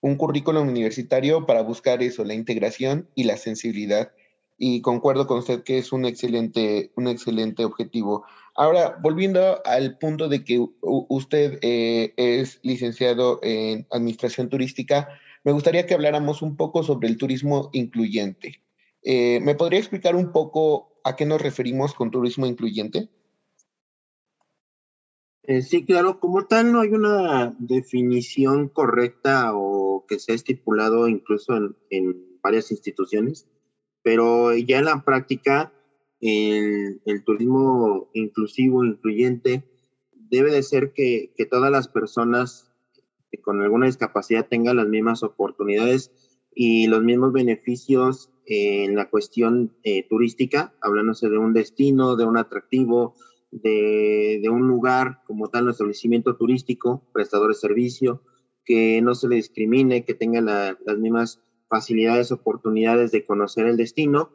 un 0.00 0.16
currículum 0.16 0.66
universitario 0.66 1.44
para 1.44 1.60
buscar 1.60 2.02
eso, 2.02 2.24
la 2.24 2.32
integración 2.32 3.10
y 3.14 3.24
la 3.24 3.36
sensibilidad. 3.36 4.12
Y 4.64 4.80
concuerdo 4.80 5.26
con 5.26 5.38
usted 5.38 5.64
que 5.64 5.78
es 5.78 5.90
un 5.90 6.04
excelente, 6.04 6.92
un 6.94 7.08
excelente 7.08 7.64
objetivo. 7.64 8.24
Ahora, 8.54 8.96
volviendo 9.02 9.60
al 9.66 9.98
punto 9.98 10.28
de 10.28 10.44
que 10.44 10.64
usted 10.80 11.58
eh, 11.62 12.14
es 12.16 12.60
licenciado 12.62 13.40
en 13.42 13.88
Administración 13.90 14.48
Turística, 14.48 15.08
me 15.42 15.50
gustaría 15.50 15.84
que 15.84 15.94
habláramos 15.94 16.42
un 16.42 16.56
poco 16.56 16.84
sobre 16.84 17.08
el 17.08 17.16
turismo 17.16 17.70
incluyente. 17.72 18.62
Eh, 19.02 19.40
¿Me 19.40 19.56
podría 19.56 19.80
explicar 19.80 20.14
un 20.14 20.30
poco 20.30 20.92
a 21.02 21.16
qué 21.16 21.26
nos 21.26 21.42
referimos 21.42 21.92
con 21.92 22.12
turismo 22.12 22.46
incluyente? 22.46 23.08
Eh, 25.42 25.62
sí, 25.62 25.84
claro, 25.84 26.20
como 26.20 26.46
tal 26.46 26.70
no 26.70 26.82
hay 26.82 26.90
una 26.90 27.52
definición 27.58 28.68
correcta 28.68 29.56
o 29.56 30.04
que 30.06 30.20
sea 30.20 30.36
estipulado 30.36 31.08
incluso 31.08 31.56
en, 31.56 31.74
en 31.90 32.38
varias 32.40 32.70
instituciones, 32.70 33.48
pero 34.02 34.54
ya 34.56 34.78
en 34.78 34.86
la 34.86 35.04
práctica 35.04 35.72
el, 36.20 37.00
el 37.04 37.24
turismo 37.24 38.08
inclusivo, 38.14 38.84
incluyente, 38.84 39.64
debe 40.12 40.50
de 40.52 40.62
ser 40.62 40.92
que, 40.92 41.32
que 41.36 41.46
todas 41.46 41.70
las 41.70 41.88
personas 41.88 42.72
con 43.42 43.60
alguna 43.60 43.86
discapacidad 43.86 44.46
tengan 44.48 44.76
las 44.76 44.88
mismas 44.88 45.22
oportunidades 45.22 46.10
y 46.54 46.86
los 46.86 47.02
mismos 47.02 47.32
beneficios 47.32 48.30
en 48.46 48.96
la 48.96 49.08
cuestión 49.08 49.74
eh, 49.84 50.06
turística, 50.08 50.74
hablándose 50.80 51.28
de 51.28 51.38
un 51.38 51.52
destino, 51.52 52.16
de 52.16 52.24
un 52.24 52.36
atractivo, 52.36 53.14
de, 53.50 54.40
de, 54.42 54.48
un 54.48 54.66
lugar 54.66 55.22
como 55.26 55.48
tal, 55.48 55.64
un 55.64 55.70
establecimiento 55.70 56.36
turístico, 56.36 57.02
prestador 57.12 57.48
de 57.48 57.54
servicio, 57.54 58.22
que 58.64 59.00
no 59.02 59.14
se 59.14 59.28
le 59.28 59.36
discrimine, 59.36 60.04
que 60.04 60.14
tenga 60.14 60.40
la, 60.40 60.78
las 60.84 60.98
mismas 60.98 61.40
facilidades, 61.72 62.30
oportunidades 62.32 63.12
de 63.12 63.24
conocer 63.24 63.66
el 63.66 63.78
destino 63.78 64.30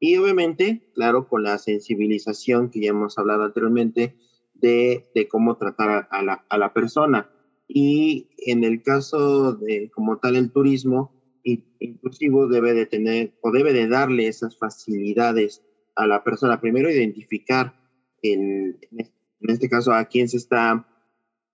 y 0.00 0.16
obviamente, 0.16 0.88
claro, 0.94 1.28
con 1.28 1.42
la 1.42 1.58
sensibilización 1.58 2.70
que 2.70 2.80
ya 2.80 2.90
hemos 2.90 3.18
hablado 3.18 3.42
anteriormente 3.42 4.16
de, 4.54 5.04
cómo 5.30 5.58
tratar 5.58 6.08
a 6.10 6.22
la, 6.22 6.46
a 6.48 6.56
la, 6.56 6.72
persona. 6.72 7.30
Y 7.68 8.30
en 8.38 8.64
el 8.64 8.82
caso 8.82 9.52
de 9.52 9.90
como 9.90 10.18
tal 10.18 10.36
el 10.36 10.50
turismo 10.50 11.12
inclusivo 11.42 12.48
debe 12.48 12.72
de 12.72 12.86
tener 12.86 13.34
o 13.42 13.50
debe 13.50 13.74
de 13.74 13.86
darle 13.86 14.28
esas 14.28 14.56
facilidades 14.56 15.62
a 15.94 16.06
la 16.06 16.24
persona. 16.24 16.60
Primero, 16.60 16.90
identificar 16.90 17.74
el, 18.22 18.78
en 18.92 19.50
este 19.50 19.68
caso 19.68 19.92
a 19.92 20.06
quién 20.06 20.28
se 20.28 20.38
está 20.38 20.88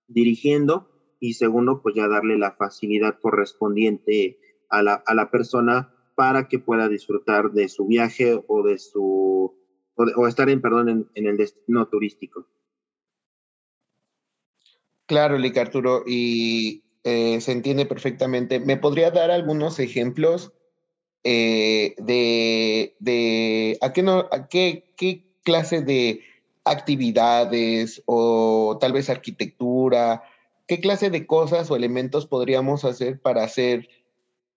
dirigiendo 0.07 0.89
y 1.19 1.33
segundo, 1.33 1.81
pues 1.81 1.95
ya 1.95 2.07
darle 2.07 2.37
la 2.37 2.53
facilidad 2.53 3.19
correspondiente 3.19 4.39
a 4.69 4.81
la, 4.83 5.03
a 5.05 5.13
la 5.13 5.31
persona 5.31 5.93
para 6.15 6.47
que 6.47 6.59
pueda 6.59 6.87
disfrutar 6.87 7.51
de 7.51 7.67
su 7.69 7.85
viaje 7.85 8.41
o 8.47 8.63
de 8.63 8.79
su 8.79 9.53
o, 9.95 10.27
estar 10.27 10.49
en 10.49 10.61
perdón 10.61 11.09
en, 11.13 11.27
el 11.27 11.37
destino 11.37 11.87
turístico. 11.87 12.47
Claro, 15.05 15.37
Lic 15.37 15.57
Arturo, 15.57 16.03
y 16.05 16.83
eh, 17.03 17.39
se 17.39 17.51
entiende 17.51 17.85
perfectamente. 17.85 18.59
¿Me 18.59 18.77
podría 18.77 19.11
dar 19.11 19.31
algunos 19.31 19.79
ejemplos 19.79 20.51
eh, 21.23 21.95
de, 21.97 22.95
de, 22.99 23.77
a 23.81 23.93
qué 23.93 24.03
no, 24.03 24.27
a 24.31 24.47
qué, 24.47 24.93
qué 24.97 25.23
clase 25.43 25.81
de 25.81 26.21
actividades 26.63 28.01
o 28.05 28.77
tal 28.81 28.93
vez 28.93 29.09
arquitectura, 29.09 30.23
qué 30.67 30.79
clase 30.79 31.11
de 31.11 31.27
cosas 31.27 31.69
o 31.69 31.75
elementos 31.75 32.25
podríamos 32.25 32.83
hacer 32.83 33.21
para 33.21 33.43
hacer 33.43 33.87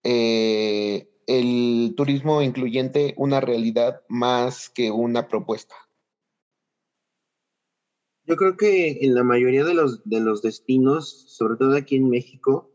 eh, 0.02 1.08
el 1.26 1.94
turismo 1.96 2.42
incluyente 2.42 3.14
una 3.16 3.40
realidad 3.40 4.02
más 4.08 4.70
que 4.70 4.90
una 4.90 5.28
propuesta? 5.28 5.74
Yo 8.24 8.36
creo 8.36 8.56
que 8.56 8.98
en 9.00 9.14
la 9.14 9.24
mayoría 9.24 9.64
de 9.64 9.74
los, 9.74 10.02
de 10.04 10.20
los 10.20 10.42
destinos, 10.42 11.24
sobre 11.28 11.56
todo 11.56 11.74
aquí 11.74 11.96
en 11.96 12.10
México, 12.10 12.70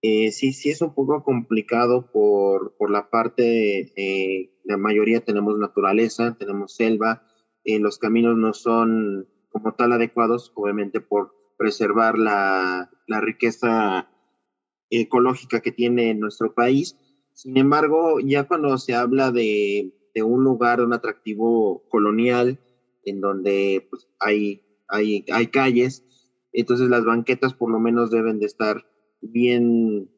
eh, 0.00 0.30
sí, 0.30 0.52
sí 0.52 0.70
es 0.70 0.80
un 0.80 0.94
poco 0.94 1.22
complicado 1.22 2.10
por, 2.10 2.76
por 2.76 2.90
la 2.90 3.10
parte, 3.10 3.92
eh, 3.96 4.50
la 4.64 4.76
mayoría 4.76 5.20
tenemos 5.20 5.58
naturaleza, 5.58 6.36
tenemos 6.38 6.76
selva, 6.76 7.26
eh, 7.64 7.78
los 7.78 7.98
caminos 7.98 8.36
no 8.36 8.54
son 8.54 9.28
como 9.50 9.74
tal 9.74 9.92
adecuados, 9.92 10.52
obviamente 10.54 11.00
por 11.00 11.34
preservar 11.58 12.18
la, 12.18 12.90
la 13.06 13.20
riqueza 13.20 14.08
ecológica 14.90 15.60
que 15.60 15.72
tiene 15.72 16.14
nuestro 16.14 16.54
país, 16.54 16.96
sin 17.36 17.58
embargo, 17.58 18.18
ya 18.18 18.44
cuando 18.44 18.78
se 18.78 18.94
habla 18.94 19.30
de, 19.30 19.92
de 20.14 20.22
un 20.22 20.42
lugar, 20.42 20.80
un 20.80 20.94
atractivo 20.94 21.84
colonial, 21.90 22.58
en 23.04 23.20
donde 23.20 23.86
pues, 23.90 24.08
hay, 24.18 24.62
hay, 24.88 25.22
hay 25.30 25.46
calles, 25.48 26.02
entonces 26.52 26.88
las 26.88 27.04
banquetas 27.04 27.52
por 27.52 27.70
lo 27.70 27.78
menos 27.78 28.10
deben 28.10 28.38
de 28.38 28.46
estar 28.46 28.86
bien, 29.20 30.10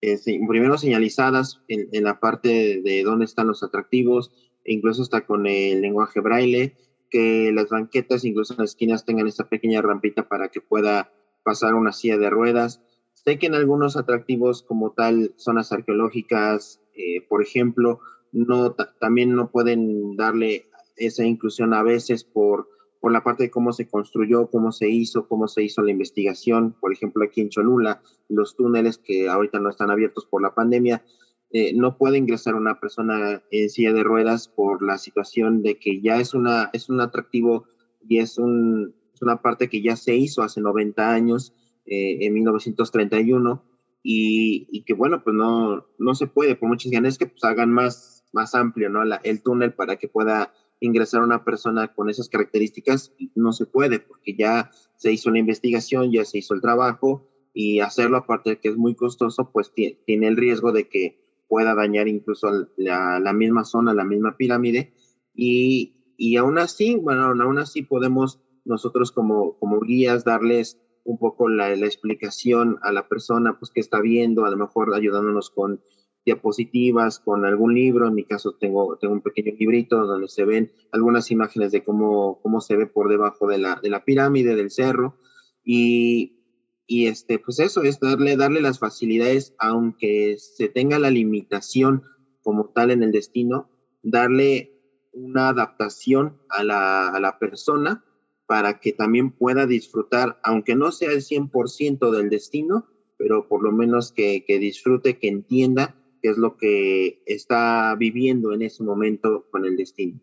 eh, 0.00 0.18
primero 0.48 0.76
señalizadas 0.78 1.62
en, 1.68 2.02
la 2.02 2.18
parte 2.18 2.48
de, 2.48 2.82
de 2.82 3.04
dónde 3.04 3.24
están 3.24 3.46
los 3.46 3.62
atractivos, 3.62 4.32
e 4.64 4.72
incluso 4.72 5.02
hasta 5.02 5.24
con 5.24 5.46
el 5.46 5.80
lenguaje 5.80 6.18
braille, 6.18 6.74
que 7.08 7.52
las 7.52 7.68
banquetas 7.68 8.24
incluso 8.24 8.54
en 8.54 8.60
las 8.60 8.70
esquinas 8.70 9.04
tengan 9.04 9.28
esta 9.28 9.48
pequeña 9.48 9.80
rampita 9.80 10.28
para 10.28 10.48
que 10.48 10.60
pueda 10.60 11.12
pasar 11.44 11.74
una 11.74 11.92
silla 11.92 12.18
de 12.18 12.30
ruedas. 12.30 12.82
Sé 13.24 13.38
que 13.38 13.46
en 13.46 13.54
algunos 13.54 13.96
atractivos 13.96 14.62
como 14.62 14.92
tal, 14.92 15.34
zonas 15.36 15.72
arqueológicas, 15.72 16.80
eh, 16.94 17.20
por 17.28 17.42
ejemplo, 17.42 18.00
no 18.32 18.74
también 18.98 19.34
no 19.34 19.50
pueden 19.50 20.16
darle 20.16 20.70
esa 20.96 21.24
inclusión 21.24 21.74
a 21.74 21.82
veces 21.82 22.24
por, 22.24 22.68
por 22.98 23.12
la 23.12 23.22
parte 23.22 23.44
de 23.44 23.50
cómo 23.50 23.72
se 23.72 23.88
construyó, 23.88 24.48
cómo 24.48 24.72
se 24.72 24.88
hizo, 24.88 25.28
cómo 25.28 25.48
se 25.48 25.62
hizo 25.62 25.82
la 25.82 25.90
investigación. 25.90 26.74
Por 26.80 26.92
ejemplo, 26.92 27.22
aquí 27.22 27.42
en 27.42 27.50
Cholula, 27.50 28.00
los 28.28 28.56
túneles 28.56 28.96
que 28.96 29.28
ahorita 29.28 29.58
no 29.58 29.68
están 29.68 29.90
abiertos 29.90 30.24
por 30.24 30.40
la 30.40 30.54
pandemia, 30.54 31.04
eh, 31.52 31.74
no 31.74 31.98
puede 31.98 32.16
ingresar 32.16 32.54
una 32.54 32.80
persona 32.80 33.42
en 33.50 33.68
silla 33.68 33.92
de 33.92 34.04
ruedas 34.04 34.48
por 34.48 34.82
la 34.82 34.96
situación 34.96 35.62
de 35.62 35.78
que 35.78 36.00
ya 36.00 36.20
es, 36.20 36.32
una, 36.32 36.70
es 36.72 36.88
un 36.88 37.00
atractivo 37.00 37.64
y 38.08 38.18
es, 38.18 38.38
un, 38.38 38.94
es 39.12 39.20
una 39.20 39.42
parte 39.42 39.68
que 39.68 39.82
ya 39.82 39.96
se 39.96 40.14
hizo 40.14 40.42
hace 40.42 40.60
90 40.62 41.12
años 41.12 41.52
eh, 41.90 42.24
en 42.24 42.34
1931 42.34 43.64
y, 44.00 44.68
y, 44.70 44.84
que 44.84 44.94
bueno, 44.94 45.24
pues 45.24 45.34
no, 45.34 45.88
no 45.98 46.14
se 46.14 46.28
puede, 46.28 46.54
por 46.54 46.68
muchas 46.68 46.92
ganas 46.92 47.18
que 47.18 47.26
pues 47.26 47.42
hagan 47.42 47.72
más, 47.72 48.24
más 48.32 48.54
amplio 48.54 48.88
¿no? 48.88 49.04
La, 49.04 49.16
el 49.24 49.42
túnel 49.42 49.74
para 49.74 49.96
que 49.96 50.06
pueda 50.06 50.52
ingresar 50.78 51.20
una 51.20 51.44
persona 51.44 51.92
con 51.92 52.08
esas 52.08 52.28
características, 52.28 53.12
no 53.34 53.52
se 53.52 53.66
puede 53.66 53.98
porque 53.98 54.36
ya 54.36 54.70
se 54.94 55.12
hizo 55.12 55.32
la 55.32 55.40
investigación, 55.40 56.12
ya 56.12 56.24
se 56.24 56.38
hizo 56.38 56.54
el 56.54 56.60
trabajo 56.60 57.28
y 57.52 57.80
hacerlo 57.80 58.18
aparte 58.18 58.50
de 58.50 58.60
que 58.60 58.68
es 58.68 58.76
muy 58.76 58.94
costoso, 58.94 59.50
pues 59.52 59.72
tiene 59.74 60.28
el 60.28 60.36
riesgo 60.36 60.70
de 60.70 60.88
que 60.88 61.20
pueda 61.48 61.74
dañar 61.74 62.06
incluso 62.06 62.68
la, 62.76 63.18
la 63.18 63.32
misma 63.32 63.64
zona, 63.64 63.94
la 63.94 64.04
misma 64.04 64.36
pirámide 64.36 64.94
y, 65.34 65.96
y 66.16 66.36
aún 66.36 66.56
así, 66.58 66.94
bueno, 66.94 67.24
aún 67.24 67.58
así 67.58 67.82
podemos 67.82 68.38
nosotros 68.64 69.10
como, 69.10 69.58
como 69.58 69.80
guías 69.80 70.24
darles 70.24 70.80
un 71.04 71.18
poco 71.18 71.48
la, 71.48 71.72
explicación 71.72 72.78
a 72.82 72.92
la 72.92 73.08
persona 73.08 73.58
pues 73.58 73.70
que 73.70 73.80
está 73.80 74.00
viendo, 74.00 74.44
a 74.44 74.50
lo 74.50 74.56
mejor 74.56 74.94
ayudándonos 74.94 75.50
con 75.50 75.80
diapositivas, 76.24 77.18
con 77.18 77.44
algún 77.44 77.74
libro, 77.74 78.06
en 78.06 78.14
mi 78.14 78.24
caso 78.24 78.56
tengo, 78.60 78.96
tengo 78.98 79.14
un 79.14 79.22
pequeño 79.22 79.52
librito 79.58 80.06
donde 80.06 80.28
se 80.28 80.44
ven 80.44 80.72
algunas 80.92 81.30
imágenes 81.30 81.72
de 81.72 81.82
cómo, 81.82 82.40
cómo 82.42 82.60
se 82.60 82.76
ve 82.76 82.86
por 82.86 83.08
debajo 83.08 83.48
de 83.48 83.58
la, 83.58 83.80
de 83.82 83.90
la 83.90 84.04
pirámide, 84.04 84.54
del 84.54 84.70
cerro, 84.70 85.16
y, 85.64 86.40
y 86.86 87.06
este, 87.06 87.38
pues 87.38 87.58
eso 87.58 87.82
es 87.82 88.00
darle, 88.00 88.36
darle 88.36 88.60
las 88.60 88.78
facilidades, 88.78 89.54
aunque 89.58 90.36
se 90.38 90.68
tenga 90.68 90.98
la 90.98 91.10
limitación 91.10 92.02
como 92.42 92.68
tal 92.68 92.90
en 92.90 93.02
el 93.02 93.12
destino, 93.12 93.70
darle 94.02 94.78
una 95.12 95.48
adaptación 95.48 96.38
a 96.48 96.62
la, 96.62 97.08
a 97.08 97.20
la 97.20 97.38
persona 97.38 98.04
para 98.50 98.80
que 98.80 98.92
también 98.92 99.30
pueda 99.30 99.64
disfrutar, 99.64 100.40
aunque 100.42 100.74
no 100.74 100.90
sea 100.90 101.12
el 101.12 101.22
100% 101.22 102.10
del 102.10 102.30
destino, 102.30 102.84
pero 103.16 103.46
por 103.46 103.62
lo 103.62 103.70
menos 103.70 104.10
que, 104.10 104.44
que 104.44 104.58
disfrute, 104.58 105.20
que 105.20 105.28
entienda 105.28 105.94
qué 106.20 106.30
es 106.30 106.36
lo 106.36 106.56
que 106.56 107.22
está 107.26 107.94
viviendo 107.96 108.52
en 108.52 108.62
ese 108.62 108.82
momento 108.82 109.46
con 109.52 109.66
el 109.66 109.76
destino. 109.76 110.18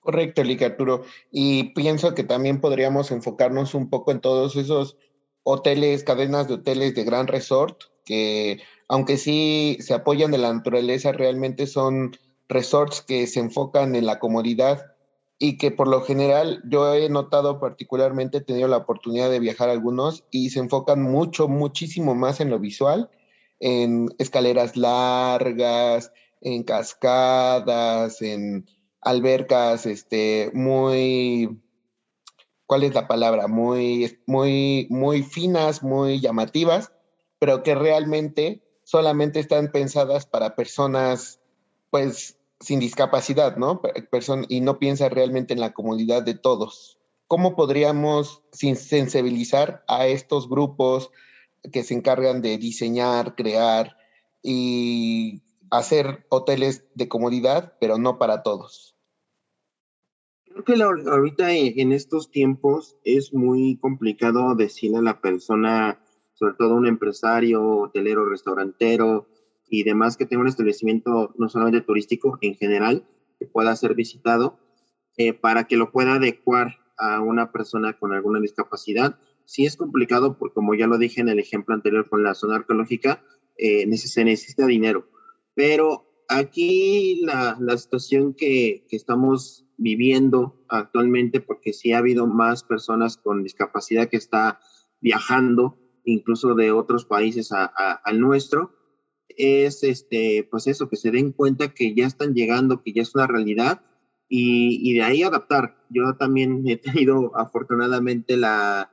Correcto, 0.00 0.44
Licaturo. 0.44 1.04
Y 1.32 1.72
pienso 1.72 2.14
que 2.14 2.24
también 2.24 2.60
podríamos 2.60 3.10
enfocarnos 3.10 3.74
un 3.74 3.88
poco 3.88 4.12
en 4.12 4.20
todos 4.20 4.56
esos 4.56 4.98
hoteles, 5.42 6.04
cadenas 6.04 6.48
de 6.48 6.54
hoteles 6.56 6.94
de 6.94 7.04
gran 7.04 7.28
resort, 7.28 7.84
que 8.04 8.60
aunque 8.88 9.16
sí 9.16 9.78
se 9.80 9.94
apoyan 9.94 10.32
de 10.32 10.36
la 10.36 10.52
naturaleza, 10.52 11.12
realmente 11.12 11.66
son 11.66 12.14
resorts 12.46 13.00
que 13.00 13.26
se 13.26 13.40
enfocan 13.40 13.94
en 13.94 14.04
la 14.04 14.18
comodidad 14.18 14.95
y 15.38 15.58
que 15.58 15.70
por 15.70 15.88
lo 15.88 16.02
general 16.02 16.62
yo 16.68 16.94
he 16.94 17.08
notado 17.08 17.60
particularmente, 17.60 18.38
he 18.38 18.42
tenido 18.42 18.68
la 18.68 18.78
oportunidad 18.78 19.30
de 19.30 19.40
viajar 19.40 19.68
algunos 19.68 20.24
y 20.30 20.50
se 20.50 20.60
enfocan 20.60 21.02
mucho, 21.02 21.48
muchísimo 21.48 22.14
más 22.14 22.40
en 22.40 22.50
lo 22.50 22.58
visual, 22.58 23.10
en 23.60 24.08
escaleras 24.18 24.76
largas, 24.76 26.12
en 26.40 26.62
cascadas, 26.62 28.22
en 28.22 28.66
albercas 29.02 29.86
este, 29.86 30.50
muy, 30.54 31.60
¿cuál 32.66 32.84
es 32.84 32.94
la 32.94 33.06
palabra? 33.06 33.46
Muy, 33.46 34.18
muy, 34.26 34.86
muy 34.90 35.22
finas, 35.22 35.82
muy 35.82 36.20
llamativas, 36.20 36.92
pero 37.38 37.62
que 37.62 37.74
realmente 37.74 38.62
solamente 38.84 39.40
están 39.40 39.70
pensadas 39.70 40.26
para 40.26 40.56
personas, 40.56 41.40
pues, 41.90 42.38
sin 42.60 42.80
discapacidad, 42.80 43.56
¿no? 43.56 43.80
y 44.48 44.60
no 44.60 44.78
piensa 44.78 45.08
realmente 45.08 45.54
en 45.54 45.60
la 45.60 45.72
comodidad 45.72 46.22
de 46.22 46.34
todos. 46.34 46.98
¿Cómo 47.28 47.56
podríamos 47.56 48.42
sensibilizar 48.52 49.84
a 49.88 50.06
estos 50.06 50.48
grupos 50.48 51.10
que 51.72 51.82
se 51.82 51.94
encargan 51.94 52.40
de 52.40 52.56
diseñar, 52.58 53.34
crear 53.34 53.96
y 54.42 55.42
hacer 55.70 56.24
hoteles 56.28 56.84
de 56.94 57.08
comodidad, 57.08 57.74
pero 57.80 57.98
no 57.98 58.18
para 58.18 58.42
todos? 58.42 58.96
Creo 60.44 60.64
que 60.64 61.10
ahorita 61.10 61.52
en 61.52 61.92
estos 61.92 62.30
tiempos 62.30 62.96
es 63.04 63.34
muy 63.34 63.76
complicado 63.76 64.54
decirle 64.54 64.98
a 64.98 65.02
la 65.02 65.20
persona, 65.20 66.00
sobre 66.34 66.54
todo 66.54 66.76
un 66.76 66.86
empresario, 66.86 67.78
hotelero, 67.78 68.24
restaurantero 68.26 69.26
y 69.68 69.82
demás 69.82 70.16
que 70.16 70.26
tenga 70.26 70.42
un 70.42 70.48
establecimiento 70.48 71.34
no 71.38 71.48
solamente 71.48 71.80
turístico 71.80 72.38
en 72.40 72.54
general, 72.54 73.06
que 73.38 73.46
pueda 73.46 73.74
ser 73.76 73.94
visitado, 73.94 74.58
eh, 75.16 75.32
para 75.32 75.64
que 75.64 75.76
lo 75.76 75.92
pueda 75.92 76.14
adecuar 76.14 76.76
a 76.98 77.20
una 77.20 77.52
persona 77.52 77.98
con 77.98 78.12
alguna 78.12 78.40
discapacidad. 78.40 79.18
Sí 79.44 79.64
es 79.64 79.76
complicado 79.76 80.38
porque, 80.38 80.54
como 80.54 80.74
ya 80.74 80.86
lo 80.86 80.98
dije 80.98 81.20
en 81.20 81.28
el 81.28 81.38
ejemplo 81.38 81.74
anterior 81.74 82.08
con 82.08 82.22
la 82.22 82.34
zona 82.34 82.56
arqueológica, 82.56 83.22
eh, 83.56 83.90
se 83.96 84.24
necesita 84.24 84.66
dinero. 84.66 85.08
Pero 85.54 86.06
aquí 86.28 87.22
la, 87.24 87.56
la 87.60 87.76
situación 87.78 88.34
que, 88.34 88.86
que 88.88 88.96
estamos 88.96 89.66
viviendo 89.76 90.64
actualmente, 90.68 91.40
porque 91.40 91.72
sí 91.72 91.92
ha 91.92 91.98
habido 91.98 92.26
más 92.26 92.62
personas 92.62 93.16
con 93.16 93.42
discapacidad 93.42 94.08
que 94.08 94.16
está 94.16 94.60
viajando, 95.00 95.78
incluso 96.04 96.54
de 96.54 96.72
otros 96.72 97.04
países 97.04 97.50
al 97.52 98.20
nuestro, 98.20 98.75
es 99.28 99.82
este, 99.82 100.46
pues 100.50 100.66
eso, 100.66 100.88
que 100.88 100.96
se 100.96 101.10
den 101.10 101.32
cuenta 101.32 101.74
que 101.74 101.94
ya 101.94 102.06
están 102.06 102.34
llegando, 102.34 102.82
que 102.82 102.92
ya 102.92 103.02
es 103.02 103.14
una 103.14 103.26
realidad 103.26 103.82
y, 104.28 104.94
de 104.94 105.02
ahí 105.02 105.22
adaptar. 105.22 105.76
Yo 105.90 106.14
también 106.16 106.66
he 106.66 106.76
tenido 106.76 107.36
afortunadamente 107.36 108.36
la, 108.36 108.90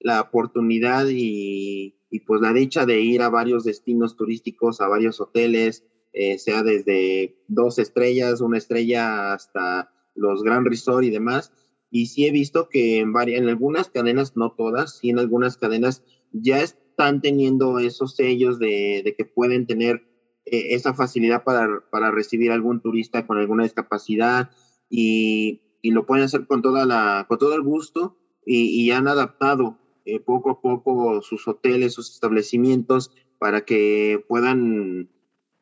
la 0.00 0.20
oportunidad 0.20 1.06
y, 1.08 1.96
y, 2.10 2.20
pues 2.20 2.40
la 2.40 2.52
dicha 2.52 2.86
de 2.86 3.00
ir 3.00 3.22
a 3.22 3.28
varios 3.28 3.64
destinos 3.64 4.16
turísticos, 4.16 4.80
a 4.80 4.88
varios 4.88 5.20
hoteles, 5.20 5.84
eh, 6.12 6.38
sea 6.38 6.62
desde 6.62 7.36
dos 7.46 7.78
estrellas, 7.78 8.40
una 8.40 8.58
estrella 8.58 9.34
hasta 9.34 9.92
los 10.14 10.42
Gran 10.42 10.64
Resort 10.64 11.04
y 11.04 11.10
demás. 11.10 11.52
Y 11.90 12.06
sí 12.06 12.26
he 12.26 12.30
visto 12.30 12.68
que 12.68 12.98
en, 12.98 13.12
varias, 13.12 13.40
en 13.40 13.48
algunas 13.48 13.90
cadenas, 13.90 14.36
no 14.36 14.52
todas, 14.52 14.98
sí 14.98 15.10
en 15.10 15.18
algunas 15.18 15.56
cadenas 15.56 16.02
ya 16.32 16.60
están 16.96 17.20
teniendo 17.20 17.78
esos 17.78 18.16
sellos 18.16 18.58
de, 18.58 19.14
que 19.18 19.24
pueden 19.26 19.66
tener 19.66 20.02
eh, 20.46 20.68
esa 20.74 20.94
facilidad 20.94 21.44
para, 21.44 21.84
para, 21.90 22.10
recibir 22.10 22.50
algún 22.50 22.80
turista 22.80 23.26
con 23.26 23.36
alguna 23.36 23.64
discapacidad 23.64 24.50
y, 24.88 25.60
y, 25.82 25.90
lo 25.90 26.06
pueden 26.06 26.24
hacer 26.24 26.46
con, 26.46 26.62
toda 26.62 26.86
la, 26.86 27.26
con 27.28 27.36
todo 27.36 27.54
el 27.54 27.60
gusto 27.60 28.16
y, 28.46 28.68
y 28.80 28.90
han 28.92 29.08
adaptado 29.08 29.78
eh, 30.06 30.20
poco 30.20 30.50
a 30.50 30.60
poco 30.62 31.20
sus 31.20 31.46
hoteles, 31.46 31.92
sus 31.92 32.14
establecimientos 32.14 33.10
para 33.38 33.66
que 33.66 34.24
puedan 34.26 35.10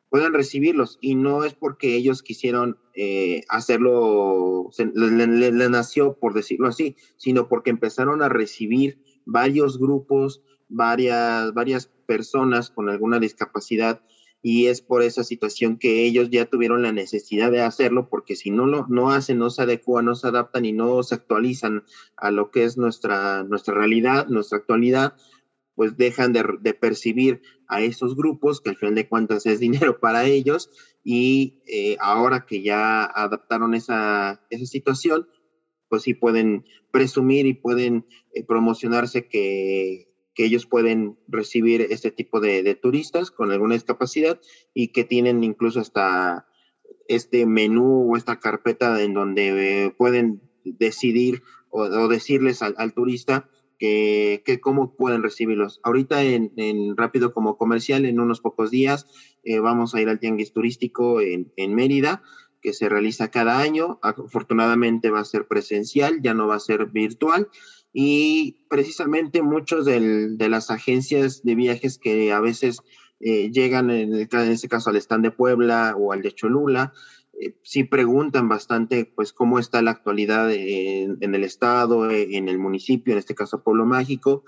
puedan 0.09 0.33
recibirlos. 0.33 0.97
Y 1.01 1.15
no 1.15 1.43
es 1.43 1.53
porque 1.53 1.97
ellos 1.97 2.23
quisieron 2.23 2.77
eh, 2.93 3.41
hacerlo, 3.49 4.69
le, 4.77 5.69
nació 5.69 6.17
por 6.17 6.33
decirlo 6.33 6.69
así, 6.69 6.95
sino 7.17 7.49
porque 7.49 7.71
empezaron 7.71 8.21
a 8.21 8.29
recibir 8.29 9.03
varios 9.25 9.77
grupos, 9.77 10.41
varias, 10.67 11.53
varias 11.53 11.87
personas 12.07 12.69
con 12.69 12.89
alguna 12.89 13.19
discapacidad 13.19 14.01
y 14.41 14.67
es 14.67 14.81
por 14.81 15.01
esa 15.01 15.23
situación 15.23 15.77
que 15.77 16.05
ellos 16.05 16.29
ya 16.29 16.45
tuvieron 16.45 16.83
la 16.83 16.91
necesidad 16.91 17.49
de 17.49 17.61
hacerlo 17.61 18.09
porque 18.09 18.35
si 18.35 18.51
no 18.51 18.67
lo 18.67 18.85
no 18.87 19.09
hacen, 19.09 19.39
no 19.39 19.49
se 19.49 19.63
adecúan, 19.63 20.05
no 20.05 20.13
se 20.13 20.27
adaptan 20.27 20.65
y 20.65 20.71
no 20.71 21.01
se 21.01 21.15
actualizan 21.15 21.83
a 22.15 22.29
lo 22.29 22.51
que 22.51 22.63
es 22.63 22.77
nuestra, 22.77 23.43
nuestra 23.43 23.73
realidad, 23.73 24.27
nuestra 24.27 24.59
actualidad, 24.59 25.15
pues 25.73 25.97
dejan 25.97 26.31
de, 26.31 26.73
percibir 26.73 27.41
a 27.67 27.81
esos 27.81 28.15
grupos, 28.15 28.61
que 28.61 28.69
al 28.69 28.77
final 28.77 28.93
de 28.93 29.09
cuentas 29.09 29.47
es 29.47 29.59
dinero 29.59 29.99
para 29.99 30.25
ellos, 30.25 30.69
y 31.03 31.63
eh, 31.67 31.97
ahora 31.99 32.45
que 32.47 32.61
ya 32.61 33.03
adaptaron 33.03 33.73
esa, 33.73 34.45
esa, 34.51 34.65
situación, 34.67 35.27
pues 35.89 36.03
sí 36.03 36.13
pueden 36.13 36.65
presumir 36.91 37.47
y 37.47 37.55
pueden 37.55 38.05
eh, 38.33 38.43
promocionarse 38.43 39.27
que, 39.27 40.14
que, 40.35 40.45
ellos 40.45 40.65
pueden 40.65 41.17
recibir 41.27 41.81
este 41.89 42.11
tipo 42.11 42.39
de, 42.39 42.61
de, 42.61 42.75
turistas 42.75 43.31
con 43.31 43.51
alguna 43.51 43.75
discapacidad 43.75 44.39
y 44.73 44.89
que 44.89 45.03
tienen 45.03 45.43
incluso 45.43 45.79
hasta 45.79 46.47
este 47.07 47.45
menú 47.45 48.11
o 48.11 48.17
esta 48.17 48.39
carpeta 48.39 49.01
en 49.01 49.13
donde 49.13 49.93
pueden 49.97 50.41
decidir 50.63 51.43
o, 51.69 52.07
decirles 52.07 52.61
al, 52.61 52.93
turista 52.93 53.49
que, 53.77 54.41
cómo 54.61 54.95
pueden 54.95 55.23
recibirlos. 55.23 55.81
Ahorita 55.83 56.23
en, 56.23 56.95
Rápido 56.95 57.33
como 57.33 57.57
comercial, 57.57 58.05
en 58.05 58.19
unos 58.19 58.39
pocos 58.39 58.71
días, 58.71 59.07
eh, 59.43 59.59
vamos 59.59 59.93
a 59.93 60.01
ir 60.01 60.09
al 60.09 60.19
tianguis 60.19 60.53
turístico 60.53 61.19
en, 61.21 61.75
Mérida, 61.75 62.23
que 62.61 62.73
se 62.73 62.87
realiza 62.87 63.29
cada 63.29 63.59
año. 63.59 63.99
Afortunadamente 64.01 65.09
va 65.09 65.19
a 65.19 65.25
ser 65.25 65.47
presencial, 65.47 66.21
ya 66.21 66.33
no 66.33 66.47
va 66.47 66.55
a 66.55 66.59
ser 66.59 66.85
virtual. 66.87 67.49
Y 67.97 68.57
precisamente 68.69 69.41
muchos 69.41 69.85
de 69.85 70.49
las 70.49 70.69
agencias 70.69 71.43
de 71.43 71.55
viajes 71.55 71.97
que 71.97 72.33
a 72.33 72.41
veces 72.41 72.81
eh, 73.21 73.49
llegan, 73.51 73.89
en, 73.89 74.13
en 74.13 74.51
este 74.51 74.67
caso 74.67 74.89
al 74.89 74.97
stand 74.97 75.23
de 75.23 75.31
Puebla 75.31 75.95
o 75.97 76.11
al 76.11 76.21
de 76.21 76.33
Cholula, 76.33 76.91
eh, 77.39 77.55
sí 77.63 77.85
preguntan 77.85 78.49
bastante, 78.49 79.05
pues, 79.05 79.31
cómo 79.31 79.59
está 79.59 79.81
la 79.81 79.91
actualidad 79.91 80.51
en, 80.51 81.35
el 81.35 81.43
estado, 81.45 82.11
en 82.11 82.49
el 82.49 82.59
municipio, 82.59 83.13
en 83.13 83.19
este 83.19 83.33
caso 83.33 83.63
Pueblo 83.63 83.85
Mágico, 83.85 84.43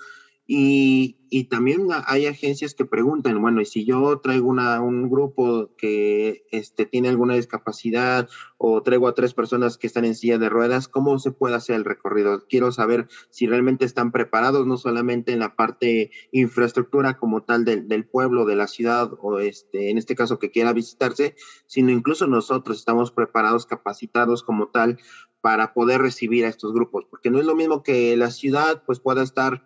y, 0.49 1.17
y, 1.29 1.43
también 1.49 1.87
hay 2.05 2.25
agencias 2.25 2.73
que 2.73 2.85
preguntan, 2.85 3.41
bueno, 3.41 3.59
y 3.59 3.65
si 3.65 3.83
yo 3.83 4.21
traigo 4.21 4.47
una, 4.47 4.81
un 4.81 5.09
grupo 5.09 5.75
que 5.77 6.45
este, 6.51 6.85
tiene 6.85 7.09
alguna 7.09 7.35
discapacidad 7.35 8.29
o 8.57 8.81
traigo 8.81 9.09
a 9.09 9.13
tres 9.13 9.33
personas 9.33 9.77
que 9.77 9.87
están 9.87 10.05
en 10.05 10.15
silla 10.15 10.37
de 10.37 10.47
ruedas, 10.47 10.87
¿cómo 10.87 11.19
se 11.19 11.31
puede 11.31 11.55
hacer 11.55 11.75
el 11.75 11.83
recorrido? 11.83 12.45
Quiero 12.47 12.71
saber 12.71 13.09
si 13.29 13.45
realmente 13.45 13.83
están 13.83 14.13
preparados, 14.13 14.65
no 14.65 14.77
solamente 14.77 15.33
en 15.33 15.39
la 15.39 15.57
parte 15.57 16.11
infraestructura 16.31 17.17
como 17.17 17.43
tal 17.43 17.65
del, 17.65 17.89
del 17.89 18.05
pueblo, 18.05 18.45
de 18.45 18.55
la 18.55 18.67
ciudad, 18.67 19.11
o 19.21 19.39
este, 19.39 19.89
en 19.89 19.97
este 19.97 20.15
caso 20.15 20.39
que 20.39 20.51
quiera 20.51 20.71
visitarse, 20.71 21.35
sino 21.65 21.91
incluso 21.91 22.25
nosotros 22.25 22.77
estamos 22.77 23.11
preparados, 23.11 23.65
capacitados 23.65 24.43
como 24.43 24.69
tal 24.69 24.97
para 25.41 25.73
poder 25.73 26.01
recibir 26.01 26.45
a 26.45 26.49
estos 26.49 26.73
grupos, 26.73 27.05
porque 27.09 27.29
no 27.29 27.39
es 27.39 27.45
lo 27.45 27.55
mismo 27.55 27.83
que 27.83 28.15
la 28.17 28.31
ciudad 28.31 28.83
pues 28.85 28.99
pueda 28.99 29.23
estar 29.23 29.63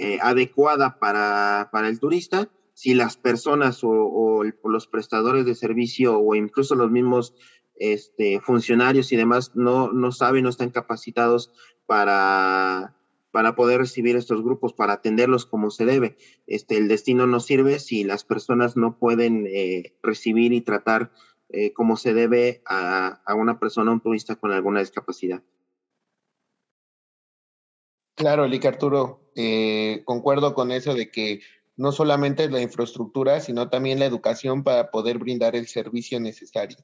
eh, 0.00 0.20
adecuada 0.22 1.00
para, 1.00 1.70
para, 1.72 1.88
el 1.88 1.98
turista, 1.98 2.48
si 2.72 2.94
las 2.94 3.16
personas 3.16 3.80
o, 3.82 4.44
los 4.62 4.86
prestadores 4.86 5.44
de 5.44 5.56
servicio 5.56 6.20
o 6.20 6.36
incluso 6.36 6.76
los 6.76 6.88
mismos 6.88 7.34
este, 7.74 8.38
funcionarios 8.40 9.10
y 9.10 9.16
demás 9.16 9.56
no, 9.56 9.90
no 9.90 10.12
saben, 10.12 10.44
no 10.44 10.50
están 10.50 10.70
capacitados 10.70 11.50
para, 11.86 12.96
para 13.32 13.56
poder 13.56 13.80
recibir 13.80 14.14
estos 14.14 14.40
grupos, 14.44 14.72
para 14.72 14.92
atenderlos 14.92 15.46
como 15.46 15.72
se 15.72 15.84
debe. 15.84 16.16
Este, 16.46 16.76
el 16.76 16.86
destino 16.86 17.26
no 17.26 17.40
sirve 17.40 17.80
si 17.80 18.04
las 18.04 18.22
personas 18.22 18.76
no 18.76 19.00
pueden 19.00 19.48
eh, 19.48 19.96
recibir 20.00 20.52
y 20.52 20.60
tratar 20.60 21.10
eh, 21.48 21.72
como 21.72 21.96
se 21.96 22.14
debe 22.14 22.62
a, 22.66 23.20
a, 23.26 23.34
una 23.34 23.58
persona, 23.58 23.90
un 23.90 24.00
turista 24.00 24.36
con 24.36 24.52
alguna 24.52 24.78
discapacidad. 24.78 25.42
Claro, 28.14 28.46
Lic 28.46 28.64
Arturo, 28.64 29.27
eh, 29.40 30.02
concuerdo 30.04 30.52
con 30.52 30.72
eso 30.72 30.94
de 30.94 31.12
que 31.12 31.42
no 31.76 31.92
solamente 31.92 32.50
la 32.50 32.60
infraestructura, 32.60 33.38
sino 33.38 33.70
también 33.70 34.00
la 34.00 34.06
educación 34.06 34.64
para 34.64 34.90
poder 34.90 35.18
brindar 35.18 35.54
el 35.54 35.68
servicio 35.68 36.18
necesario. 36.18 36.78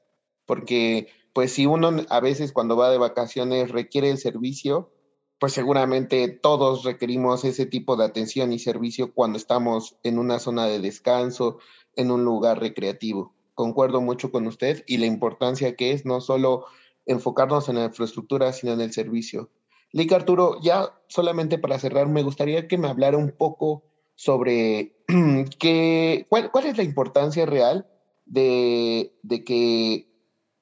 Porque, 0.45 1.09
pues, 1.33 1.51
si 1.51 1.65
uno 1.65 1.91
a 2.09 2.19
veces 2.21 2.53
cuando 2.53 2.77
va 2.77 2.89
de 2.89 2.97
vacaciones 2.97 3.71
requiere 3.71 4.09
el 4.09 4.17
servicio, 4.17 4.89
pues 5.37 5.51
seguramente 5.51 6.29
todos 6.29 6.85
requerimos 6.85 7.43
ese 7.43 7.65
tipo 7.65 7.97
de 7.97 8.05
atención 8.05 8.53
y 8.53 8.59
servicio 8.59 9.13
cuando 9.13 9.37
estamos 9.37 9.97
en 10.03 10.17
una 10.17 10.39
zona 10.39 10.65
de 10.65 10.79
descanso, 10.79 11.57
en 11.97 12.09
un 12.09 12.23
lugar 12.23 12.61
recreativo. 12.61 13.35
Concuerdo 13.53 13.99
mucho 13.99 14.31
con 14.31 14.47
usted 14.47 14.85
y 14.87 14.97
la 14.97 15.07
importancia 15.07 15.75
que 15.75 15.91
es 15.91 16.05
no 16.05 16.21
solo 16.21 16.67
enfocarnos 17.05 17.67
en 17.67 17.75
la 17.75 17.85
infraestructura, 17.85 18.53
sino 18.53 18.71
en 18.71 18.79
el 18.79 18.93
servicio. 18.93 19.49
Lick 19.95 20.11
Arturo, 20.11 20.59
ya 20.61 20.93
solamente 21.07 21.57
para 21.57 21.79
cerrar, 21.79 22.09
me 22.09 22.21
gustaría 22.21 22.67
que 22.67 22.77
me 22.77 22.89
hablara 22.89 23.17
un 23.17 23.31
poco 23.31 23.83
sobre 24.15 24.93
cuál, 26.29 26.65
es 26.65 26.77
la 26.77 26.83
importancia 26.83 27.45
real 27.45 27.87
de, 28.25 29.15
de 29.23 29.43
que 29.45 30.07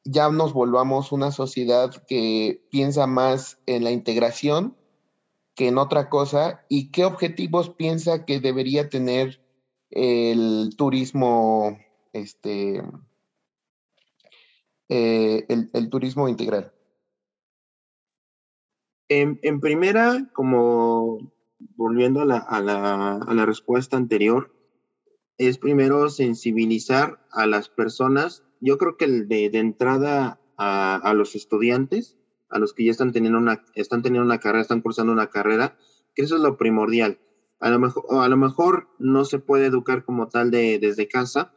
ya 0.03 0.29
nos 0.29 0.53
volvamos 0.53 1.11
una 1.11 1.31
sociedad 1.31 1.91
que 2.07 2.63
piensa 2.69 3.07
más 3.07 3.57
en 3.65 3.83
la 3.83 3.91
integración 3.91 4.77
que 5.55 5.67
en 5.67 5.77
otra 5.77 6.09
cosa 6.09 6.65
y 6.69 6.91
qué 6.91 7.05
objetivos 7.05 7.69
piensa 7.71 8.25
que 8.25 8.39
debería 8.39 8.89
tener 8.89 9.41
el 9.89 10.75
turismo, 10.77 11.77
este, 12.11 12.83
eh, 14.89 15.45
el, 15.47 15.89
turismo 15.89 16.27
integral. 16.27 16.72
En, 19.21 19.59
primera, 19.59 20.29
como 20.33 21.31
volviendo 21.75 22.21
a 22.21 22.25
la, 22.25 22.37
a, 22.37 22.61
la, 22.61 23.15
a 23.15 23.33
la 23.33 23.45
respuesta 23.45 23.97
anterior, 23.97 24.53
es 25.37 25.57
primero 25.57 26.09
sensibilizar 26.09 27.25
a 27.31 27.45
las 27.45 27.69
personas 27.69 28.43
yo 28.63 28.77
creo 28.77 28.95
que 28.95 29.03
el 29.03 29.27
de, 29.27 29.49
entrada 29.53 30.39
a, 30.57 31.13
los 31.13 31.35
estudiantes, 31.35 32.17
a 32.49 32.59
los 32.59 32.73
que 32.73 32.85
ya 32.85 32.91
están 32.91 33.11
teniendo 33.11 33.37
una, 33.37 33.61
están 33.75 34.01
teniendo 34.01 34.25
una 34.25 34.39
carrera, 34.39 34.61
están 34.61 34.79
cursando 34.79 35.11
una 35.11 35.29
carrera, 35.29 35.75
que 36.15 36.21
eso 36.21 36.37
es 36.37 36.41
lo 36.41 36.55
primordial. 36.55 37.19
A 37.59 37.69
lo 37.69 37.79
mejor, 37.79 38.05
a 38.23 38.29
lo 38.29 38.37
mejor 38.37 38.87
no 38.99 39.25
se 39.25 39.39
puede 39.39 39.65
educar 39.65 40.05
como 40.05 40.29
tal 40.29 40.49
de, 40.49 40.79
desde 40.79 41.09
casa, 41.09 41.53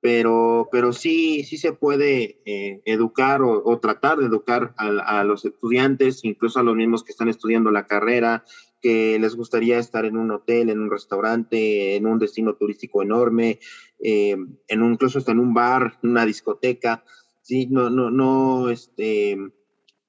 pero, 0.00 0.68
pero 0.70 0.92
sí, 0.92 1.42
sí 1.44 1.56
se 1.56 1.72
puede 1.72 2.40
eh, 2.44 2.80
educar 2.84 3.42
o, 3.42 3.78
tratar 3.80 4.18
de 4.18 4.26
educar 4.26 4.74
a, 4.76 4.86
a, 5.20 5.24
los 5.24 5.44
estudiantes, 5.44 6.24
incluso 6.24 6.60
a 6.60 6.62
los 6.62 6.76
mismos 6.76 7.02
que 7.02 7.10
están 7.10 7.28
estudiando 7.28 7.70
la 7.70 7.86
carrera, 7.86 8.44
que 8.80 9.18
les 9.18 9.34
gustaría 9.34 9.78
estar 9.78 10.04
en 10.04 10.16
un 10.16 10.30
hotel, 10.30 10.70
en 10.70 10.80
un 10.80 10.90
restaurante, 10.90 11.96
en 11.96 12.06
un 12.06 12.18
destino 12.18 12.54
turístico 12.54 13.02
enorme, 13.02 13.58
eh, 13.98 14.36
en 14.68 14.82
un, 14.82 14.92
incluso 14.92 15.18
hasta 15.18 15.32
en 15.32 15.40
un 15.40 15.52
bar, 15.52 15.98
una 16.02 16.24
discoteca, 16.24 17.04
sí, 17.42 17.66
no, 17.66 17.90
no, 17.90 18.10
no, 18.10 18.70
este, 18.70 19.36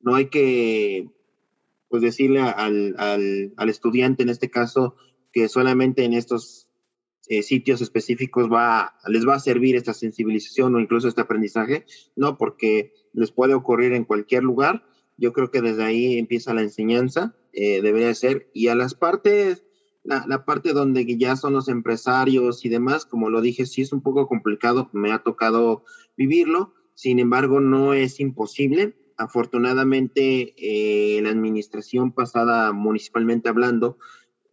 no 0.02 0.16
hay 0.16 0.28
que, 0.28 1.10
pues 1.90 2.04
decirle 2.04 2.42
al, 2.42 2.96
al, 3.00 3.54
al 3.58 3.70
estudiante 3.70 4.22
en 4.22 4.30
este 4.30 4.52
caso 4.52 4.96
que 5.32 5.50
solamente 5.50 6.04
en 6.04 6.14
estos 6.14 6.69
eh, 7.30 7.44
sitios 7.44 7.80
específicos 7.82 8.52
va, 8.52 8.96
les 9.08 9.26
va 9.28 9.36
a 9.36 9.40
servir 9.40 9.76
esta 9.76 9.94
sensibilización 9.94 10.76
o 10.76 10.80
incluso 10.80 11.08
este 11.08 11.22
aprendizaje, 11.22 11.86
no, 12.16 12.38
porque 12.38 12.94
les 13.14 13.32
puede 13.32 13.54
ocurrir 13.54 13.94
en 13.94 14.04
cualquier 14.04 14.44
lugar. 14.44 14.84
Yo 15.16 15.32
creo 15.32 15.52
que 15.52 15.62
desde 15.62 15.84
ahí 15.84 16.18
empieza 16.18 16.54
la 16.54 16.64
enseñanza, 16.64 17.36
eh, 17.54 17.82
debería 17.82 18.14
ser, 18.16 18.50
y 18.54 18.68
a 18.68 18.76
las 18.76 18.96
partes 18.96 19.64
la, 20.04 20.46
parte 20.46 20.74
donde 20.74 21.06
ya 21.18 21.36
son 21.36 21.54
los 21.54 21.68
empresarios 21.68 22.66
y 22.66 22.70
demás, 22.70 23.06
como 23.06 23.30
lo 23.30 23.42
dije, 23.42 23.66
sí 23.66 23.82
es 23.84 23.94
un 23.94 24.02
poco 24.02 24.28
complicado, 24.28 24.90
me 24.92 25.12
ha 25.12 25.20
tocado 25.20 25.84
vivirlo, 26.18 26.74
sin 26.96 27.20
embargo, 27.20 27.60
no 27.60 27.94
es 27.94 28.20
imposible. 28.20 28.96
Afortunadamente, 29.18 30.56
eh, 30.58 31.22
la 31.22 31.30
administración 31.30 32.12
pasada, 32.12 32.72
municipalmente 32.72 33.50
hablando, 33.50 33.98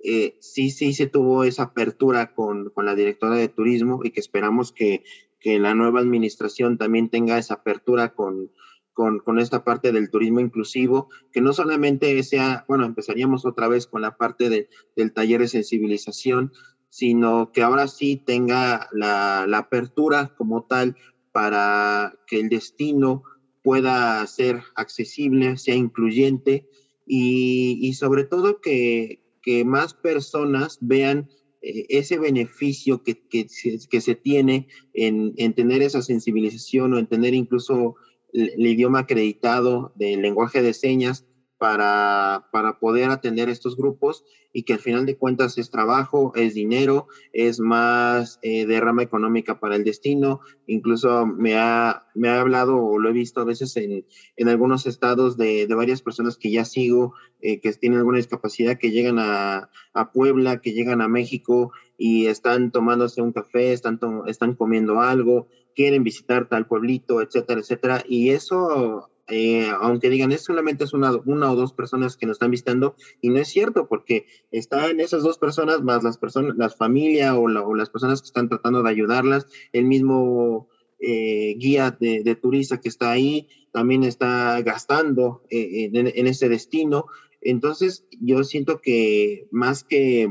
eh, 0.07 0.37
sí, 0.41 0.71
sí 0.71 0.93
se 0.95 1.07
tuvo 1.07 1.45
esa 1.45 1.65
apertura 1.65 2.35
con, 2.35 2.71
con, 2.71 2.87
la 2.87 2.95
directora 2.95 3.35
de 3.35 3.49
turismo 3.49 4.01
y 4.05 4.11
que 4.11 4.21
esperamos 4.21 4.73
que, 4.73 5.05
que 5.41 5.59
la 5.59 5.75
nueva 5.75 6.01
administración 6.01 6.79
también 6.79 7.09
tenga 7.09 7.39
esa 7.39 7.55
apertura 7.55 8.15
con, 8.15 8.51
con, 8.97 9.39
esta 9.39 9.63
parte 9.63 9.93
del 9.93 10.11
turismo 10.11 10.41
inclusivo, 10.41 11.11
que 11.31 11.43
no 11.43 11.53
solamente 11.53 12.23
sea, 12.23 12.65
bueno, 12.67 12.87
empezaríamos 12.87 13.45
otra 13.45 13.69
vez 13.69 13.87
con 13.87 14.01
la 14.01 14.17
parte 14.17 14.49
del 14.97 15.13
taller 15.13 15.43
de 15.43 15.49
sensibilización, 15.49 16.53
sino 16.89 17.53
que 17.53 17.63
ahora 17.63 17.89
sí 17.89 18.17
tenga 18.17 18.89
la, 18.93 19.43
apertura 19.43 20.35
como 20.35 20.65
tal 20.65 20.97
para 21.31 22.15
que 22.27 22.41
el 22.41 22.49
destino 22.49 23.23
pueda 23.63 24.27
ser 24.27 24.63
accesible, 24.75 25.59
sea 25.59 25.75
incluyente 25.75 26.67
y, 27.07 27.93
sobre 27.95 28.25
todo 28.25 28.63
que, 28.63 29.21
más 29.65 29.95
personas 29.95 30.79
vean 30.81 31.29
eh, 31.63 31.87
ese 31.89 32.19
beneficio 32.19 33.03
que, 33.03 33.27
que, 33.29 33.49
se, 33.49 34.15
tiene 34.15 34.69
en, 34.93 35.35
en, 35.37 35.55
tener 35.55 35.83
esa 35.83 36.03
sensibilización 36.03 36.93
o 36.93 36.99
en 36.99 37.07
tener 37.07 37.35
incluso 37.35 37.97
el, 38.33 38.67
idioma 38.67 39.01
acreditado 39.01 39.93
del 39.97 40.23
lenguaje 40.23 40.63
de 40.63 40.75
señas 40.75 41.27
para, 41.59 42.49
para 42.53 42.79
poder 42.79 43.11
atender 43.11 43.49
estos 43.49 43.77
grupos 43.77 44.25
y 44.57 44.63
que 44.63 44.73
al 44.73 44.79
final 44.79 45.05
de 45.05 45.19
cuentas 45.19 45.59
es 45.59 45.71
trabajo, 45.71 46.33
es 46.35 46.55
dinero, 46.55 47.09
es 47.35 47.61
más 47.61 48.39
eh, 48.41 48.65
derrama 48.65 49.03
económica 49.03 49.61
para 49.61 49.77
el 49.77 49.85
destino. 49.85 50.41
Incluso 50.67 51.27
me 51.27 51.59
ha, 51.59 52.07
me 52.15 52.31
ha 52.31 52.41
hablado 52.41 52.83
o 52.83 52.99
lo 52.99 53.11
he 53.11 53.13
visto 53.13 53.43
a 53.43 53.45
veces 53.45 53.77
en, 53.77 54.07
en 54.35 54.49
algunos 54.49 54.87
estados 54.87 55.37
de, 55.37 55.67
de, 55.67 55.75
varias 55.75 56.01
personas 56.01 56.39
que 56.39 56.51
ya 56.51 56.65
sigo, 56.65 57.13
eh, 57.43 57.61
que 57.61 57.71
tienen 57.75 57.99
alguna 57.99 58.17
discapacidad, 58.17 58.79
que 58.79 58.93
llegan 58.93 59.19
a, 59.19 59.69
a, 59.93 60.13
Puebla, 60.13 60.63
que 60.63 60.73
llegan 60.73 61.03
a 61.03 61.09
México 61.09 61.73
y 61.99 62.25
están 62.25 62.71
tomándose 62.71 63.21
un 63.21 63.35
café, 63.35 63.75
están, 63.75 64.01
están 64.27 64.55
comiendo 64.55 65.03
algo, 65.03 65.49
quieren 65.75 66.03
visitar 66.03 66.49
tal 66.49 66.67
pueblito, 66.67 67.21
etcétera, 67.21 67.61
etcétera. 67.61 68.05
Y 68.09 68.31
eso, 68.31 69.11
eh, 69.29 69.69
aunque 69.81 70.11
digan, 70.11 70.33
es 70.33 70.43
solamente 70.43 70.85
es 70.85 70.93
una, 70.93 71.13
una, 71.25 71.51
o 71.51 71.57
dos 71.57 71.73
personas 71.73 72.17
que 72.17 72.27
nos 72.27 72.37
están 72.37 72.51
visitando, 72.51 72.95
y 73.21 73.31
no 73.31 73.39
es 73.39 73.49
cierto, 73.49 73.89
porque 73.89 74.27
están 74.51 75.01
esas 75.01 75.23
dos 75.23 75.39
personas 75.39 75.83
más 75.83 76.03
las 76.05 76.19
personas, 76.19 76.57
las 76.57 76.77
familias 76.77 77.35
o, 77.37 77.49
las 77.49 77.91
personas 77.91 78.21
que 78.21 78.27
están 78.27 78.49
tratando 78.49 78.83
de 78.83 78.91
ayudarlas, 78.91 79.47
el 79.73 79.85
mismo 79.85 80.69
eh, 81.01 81.55
guía 81.59 81.97
de, 81.99 82.35
turista 82.37 82.81
que 82.81 82.89
está 82.89 83.11
ahí 83.11 83.49
también 83.73 84.05
está 84.05 84.61
gastando 84.63 85.43
eh, 85.51 85.91
en, 85.93 86.07
en 86.07 86.27
ese 86.27 86.49
destino. 86.49 87.07
Entonces, 87.41 88.07
yo 88.21 88.45
siento 88.45 88.81
que 88.81 89.49
más 89.51 89.85
que 89.85 90.29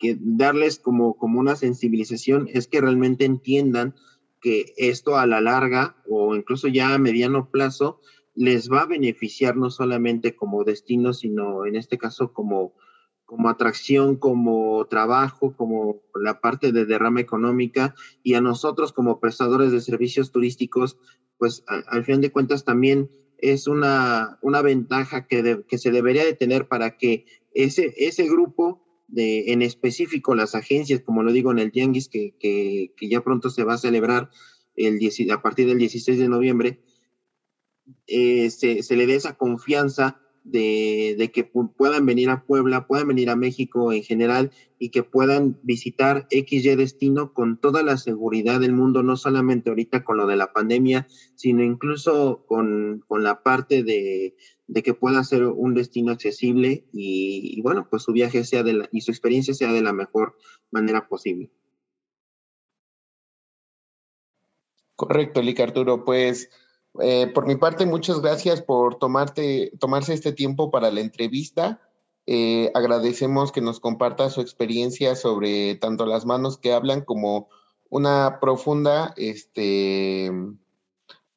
que 0.00 0.16
darles 0.18 0.78
como, 0.78 1.14
como 1.14 1.38
una 1.38 1.54
sensibilización 1.54 2.48
es 2.52 2.66
que 2.66 2.80
realmente 2.80 3.26
entiendan 3.26 3.94
que 4.40 4.72
esto 4.76 5.16
a 5.16 5.26
la 5.26 5.40
larga 5.40 5.96
o 6.08 6.34
incluso 6.34 6.68
ya 6.68 6.94
a 6.94 6.98
mediano 6.98 7.50
plazo 7.50 8.00
les 8.34 8.70
va 8.70 8.82
a 8.82 8.86
beneficiar 8.86 9.56
no 9.56 9.70
solamente 9.70 10.34
como 10.34 10.64
destino, 10.64 11.12
sino 11.12 11.66
en 11.66 11.76
este 11.76 11.98
caso 11.98 12.32
como, 12.32 12.74
como 13.24 13.48
atracción, 13.48 14.16
como 14.16 14.86
trabajo, 14.86 15.54
como 15.56 16.02
la 16.14 16.40
parte 16.40 16.72
de 16.72 16.86
derrama 16.86 17.20
económica 17.20 17.94
y 18.22 18.34
a 18.34 18.40
nosotros 18.40 18.92
como 18.92 19.20
prestadores 19.20 19.72
de 19.72 19.80
servicios 19.80 20.32
turísticos, 20.32 20.98
pues 21.38 21.64
al 21.66 22.04
fin 22.04 22.20
de 22.20 22.30
cuentas 22.30 22.64
también 22.64 23.10
es 23.38 23.66
una, 23.66 24.38
una 24.42 24.62
ventaja 24.62 25.26
que, 25.26 25.64
que 25.66 25.78
se 25.78 25.90
debería 25.90 26.24
de 26.24 26.34
tener 26.34 26.68
para 26.68 26.96
que 26.96 27.26
ese, 27.52 27.94
ese 27.96 28.28
grupo 28.28 28.89
de, 29.10 29.52
en 29.52 29.62
específico 29.62 30.34
las 30.34 30.54
agencias, 30.54 31.00
como 31.00 31.22
lo 31.22 31.32
digo 31.32 31.50
en 31.50 31.58
el 31.58 31.72
Tianguis, 31.72 32.08
que, 32.08 32.34
que, 32.38 33.08
ya 33.08 33.22
pronto 33.22 33.50
se 33.50 33.64
va 33.64 33.74
a 33.74 33.78
celebrar 33.78 34.30
el 34.76 34.98
a 35.30 35.42
partir 35.42 35.66
del 35.66 35.78
16 35.78 36.18
de 36.18 36.28
noviembre, 36.28 36.80
eh, 38.06 38.50
se, 38.50 38.82
se, 38.82 38.96
le 38.96 39.06
dé 39.06 39.16
esa 39.16 39.36
confianza 39.36 40.20
de, 40.44 41.30
que 41.32 41.44
puedan 41.44 42.06
venir 42.06 42.30
a 42.30 42.44
Puebla, 42.44 42.86
puedan 42.86 43.08
venir 43.08 43.30
a 43.30 43.36
México 43.36 43.92
en 43.92 44.02
general 44.02 44.50
y 44.78 44.90
que 44.90 45.02
puedan 45.02 45.58
visitar 45.62 46.26
XY 46.30 46.76
destino 46.76 47.32
con 47.32 47.58
toda 47.58 47.82
la 47.82 47.96
seguridad 47.96 48.60
del 48.60 48.72
mundo, 48.72 49.02
no 49.02 49.16
solamente 49.16 49.70
ahorita 49.70 50.04
con 50.04 50.16
lo 50.16 50.26
de 50.26 50.36
la 50.36 50.52
pandemia, 50.52 51.06
sino 51.34 51.62
incluso 51.62 52.44
con, 52.46 53.04
con 53.06 53.22
la 53.22 53.42
parte 53.42 53.82
de, 53.82 54.34
de 54.70 54.84
que 54.84 54.94
pueda 54.94 55.24
ser 55.24 55.44
un 55.44 55.74
destino 55.74 56.12
accesible 56.12 56.86
y, 56.92 57.60
bueno, 57.62 57.88
pues 57.90 58.04
su 58.04 58.12
viaje 58.12 58.44
sea 58.44 58.62
de 58.62 58.74
la, 58.74 58.88
y 58.92 59.00
su 59.00 59.10
experiencia 59.10 59.52
sea 59.52 59.72
de 59.72 59.82
la 59.82 59.92
mejor 59.92 60.36
manera 60.70 61.08
posible. 61.08 61.50
Correcto, 64.94 65.42
Lic 65.42 65.58
Arturo. 65.58 66.04
Pues 66.04 66.50
eh, 66.98 67.28
por 67.28 67.46
mi 67.46 67.56
parte, 67.56 67.86
muchas 67.86 68.20
gracias 68.20 68.62
por 68.62 68.96
tomarte, 68.96 69.72
tomarse 69.78 70.12
este 70.12 70.32
tiempo 70.32 70.70
para 70.70 70.90
la 70.90 71.00
entrevista. 71.00 71.80
Eh, 72.26 72.70
agradecemos 72.74 73.52
que 73.52 73.60
nos 73.60 73.80
comparta 73.80 74.30
su 74.30 74.40
experiencia 74.40 75.14
sobre 75.14 75.76
tanto 75.76 76.06
las 76.06 76.26
manos 76.26 76.58
que 76.58 76.72
hablan 76.72 77.02
como 77.02 77.48
una 77.88 78.38
profunda 78.40 79.14
este, 79.16 80.30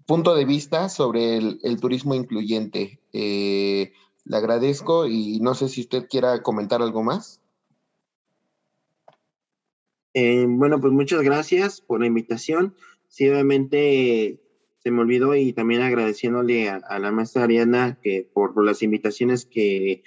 punto 0.05 0.35
de 0.35 0.45
vista 0.45 0.89
sobre 0.89 1.37
el, 1.37 1.79
turismo 1.79 2.15
incluyente. 2.15 2.99
Eh, 3.11 3.93
le 4.25 4.37
agradezco 4.37 5.07
y 5.07 5.39
no 5.39 5.53
sé 5.53 5.69
si 5.69 5.81
usted 5.81 6.07
quiera 6.07 6.41
comentar 6.41 6.81
algo 6.81 7.03
más. 7.03 7.39
Bueno, 10.15 10.79
pues 10.79 10.93
muchas 10.93 11.21
gracias 11.21 11.81
por 11.81 11.99
la 11.99 12.05
invitación. 12.05 12.75
Sí, 13.07 13.27
obviamente 13.27 14.42
se 14.83 14.91
me 14.91 15.01
olvidó 15.01 15.33
y 15.33 15.53
también 15.53 15.81
agradeciéndole 15.81 16.69
a, 16.69 16.99
la 16.99 17.11
maestra 17.11 17.43
Ariana 17.43 17.99
que 18.01 18.29
por, 18.33 18.61
las 18.65 18.83
invitaciones 18.83 19.45
que, 19.45 20.03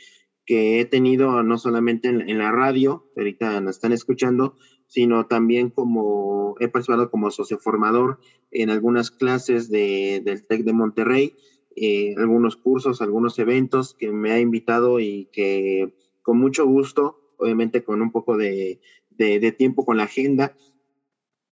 he 0.48 0.84
tenido 0.84 1.42
no 1.42 1.58
solamente 1.58 2.08
en, 2.08 2.38
la 2.38 2.52
radio, 2.52 3.10
ahorita 3.16 3.60
nos 3.60 3.76
están 3.76 3.92
escuchando, 3.92 4.56
sino 4.86 5.26
también 5.26 5.70
como 5.70 6.54
he 6.60 6.68
participado 6.68 7.10
como 7.10 7.30
socioformador 7.30 8.20
en 8.52 8.70
algunas 8.70 9.10
clases 9.10 9.70
de, 9.70 10.20
del 10.24 10.46
TEC 10.46 10.62
de 10.62 10.72
Monterrey, 10.72 11.34
eh, 11.74 12.14
algunos 12.18 12.56
cursos, 12.56 13.02
algunos 13.02 13.38
eventos 13.38 13.94
que 13.94 14.12
me 14.12 14.30
ha 14.30 14.38
invitado 14.38 15.00
y 15.00 15.28
que 15.32 15.94
con 16.22 16.38
mucho 16.38 16.66
gusto, 16.66 17.18
obviamente 17.38 17.82
con 17.82 18.02
un 18.02 18.12
poco 18.12 18.36
de, 18.36 18.78
de, 19.10 19.52
tiempo 19.52 19.84
con 19.84 19.96
la 19.96 20.04
agenda, 20.04 20.54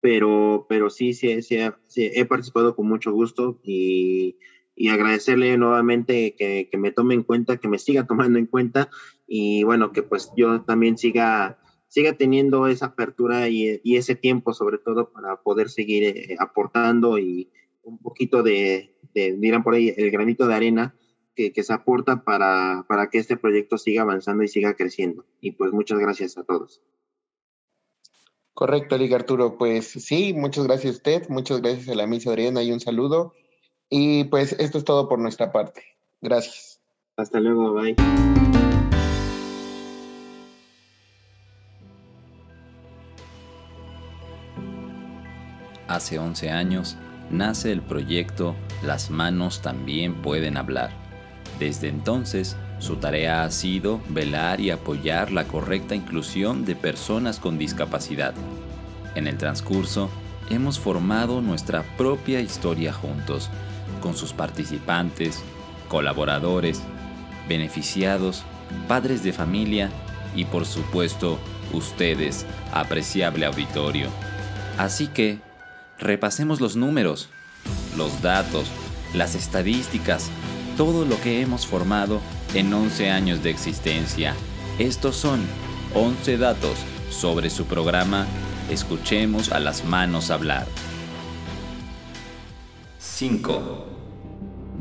pero, 0.01 0.67
pero 0.69 0.91
sí, 0.91 1.13
sí, 1.13 1.43
sí, 1.43 1.59
he 1.97 2.25
participado 2.25 2.75
con 2.75 2.89
mucho 2.89 3.13
gusto 3.13 3.61
y, 3.63 4.39
y 4.75 4.89
agradecerle 4.89 5.57
nuevamente 5.59 6.35
que, 6.37 6.69
que, 6.71 6.79
me 6.79 6.91
tome 6.91 7.15
en 7.15 7.23
cuenta, 7.23 7.59
que 7.59 7.69
me 7.69 7.79
siga 7.79 8.07
tomando 8.07 8.39
en 8.39 8.47
cuenta 8.47 8.91
y 9.27 9.63
bueno, 9.65 9.93
que 9.93 10.03
pues 10.03 10.33
yo 10.37 10.63
también 10.63 10.97
siga, 10.97 11.59
siga 11.89 12.15
teniendo 12.15 12.67
esa 12.67 12.87
apertura 12.87 13.49
y, 13.49 13.81
y 13.85 13.97
ese 13.97 14.15
tiempo 14.15 14.55
sobre 14.55 14.79
todo 14.79 15.13
para 15.13 15.37
poder 15.43 15.69
seguir 15.69 16.05
eh, 16.05 16.37
aportando 16.39 17.19
y 17.19 17.51
un 17.83 17.99
poquito 17.99 18.43
de, 18.43 18.97
de, 19.15 19.37
dirán 19.37 19.63
por 19.63 19.75
ahí, 19.75 19.93
el 19.97 20.11
granito 20.11 20.47
de 20.47 20.55
arena 20.55 20.95
que, 21.35 21.53
que 21.53 21.63
se 21.63 21.73
aporta 21.73 22.25
para, 22.25 22.85
para 22.89 23.11
que 23.11 23.19
este 23.19 23.37
proyecto 23.37 23.77
siga 23.77 24.03
avanzando 24.03 24.45
y 24.45 24.49
siga 24.49 24.75
creciendo. 24.75 25.27
Y 25.41 25.53
pues 25.53 25.73
muchas 25.73 25.99
gracias 25.99 26.39
a 26.39 26.45
todos. 26.45 26.83
Correcto, 28.61 28.99
Liga 28.99 29.17
Arturo. 29.17 29.57
Pues 29.57 29.87
sí, 29.89 30.35
muchas 30.35 30.67
gracias 30.67 30.93
a 30.93 30.97
usted, 30.97 31.29
muchas 31.31 31.63
gracias 31.63 31.89
a 31.89 31.95
la 31.95 32.07
misa 32.07 32.29
Adriana 32.29 32.63
y 32.63 32.71
un 32.73 32.79
saludo. 32.79 33.33
Y 33.89 34.25
pues 34.25 34.53
esto 34.59 34.77
es 34.77 34.85
todo 34.85 35.09
por 35.09 35.19
nuestra 35.19 35.51
parte. 35.51 35.83
Gracias. 36.21 36.79
Hasta 37.17 37.41
luego, 37.41 37.73
bye. 37.73 37.97
Hace 45.89 46.19
11 46.19 46.51
años 46.51 46.99
nace 47.31 47.73
el 47.73 47.81
proyecto 47.81 48.55
Las 48.83 49.11
manos 49.11 49.63
también 49.63 50.21
pueden 50.21 50.59
hablar. 50.59 50.91
Desde 51.59 51.89
entonces, 51.89 52.59
su 52.81 52.97
tarea 52.97 53.45
ha 53.45 53.51
sido 53.51 54.01
velar 54.09 54.61
y 54.61 54.71
apoyar 54.71 55.31
la 55.31 55.45
correcta 55.45 55.95
inclusión 55.95 56.65
de 56.65 56.75
personas 56.75 57.39
con 57.39 57.59
discapacidad. 57.59 58.35
En 59.15 59.27
el 59.27 59.37
transcurso, 59.37 60.11
hemos 60.49 60.79
formado 60.79 61.43
nuestra 61.43 61.83
propia 61.97 62.41
historia 62.41 62.93
juntos, 62.93 63.51
con 64.01 64.17
sus 64.17 64.33
participantes, 64.33 65.43
colaboradores, 65.89 66.81
beneficiados, 67.49 68.45
padres 68.89 69.23
de 69.23 69.35
familia 69.35 69.91
y 70.35 70.47
por 70.47 70.65
supuesto 70.65 71.39
ustedes, 71.75 72.47
apreciable 72.73 73.45
auditorio. 73.45 74.09
Así 74.79 75.07
que, 75.07 75.39
repasemos 75.99 76.63
los 76.63 76.77
números, 76.77 77.29
los 77.99 78.23
datos, 78.23 78.69
las 79.13 79.35
estadísticas, 79.35 80.31
todo 80.79 81.05
lo 81.05 81.21
que 81.21 81.43
hemos 81.43 81.67
formado 81.67 82.21
en 82.55 82.73
11 82.73 83.11
años 83.11 83.43
de 83.43 83.51
existencia. 83.51 84.35
Estos 84.79 85.17
son 85.17 85.41
11 85.95 86.39
datos 86.39 86.79
sobre 87.11 87.51
su 87.51 87.67
programa 87.67 88.27
Escuchemos 88.71 89.51
a 89.51 89.59
las 89.59 89.85
manos 89.85 90.31
hablar. 90.31 90.67
5. 92.99 93.87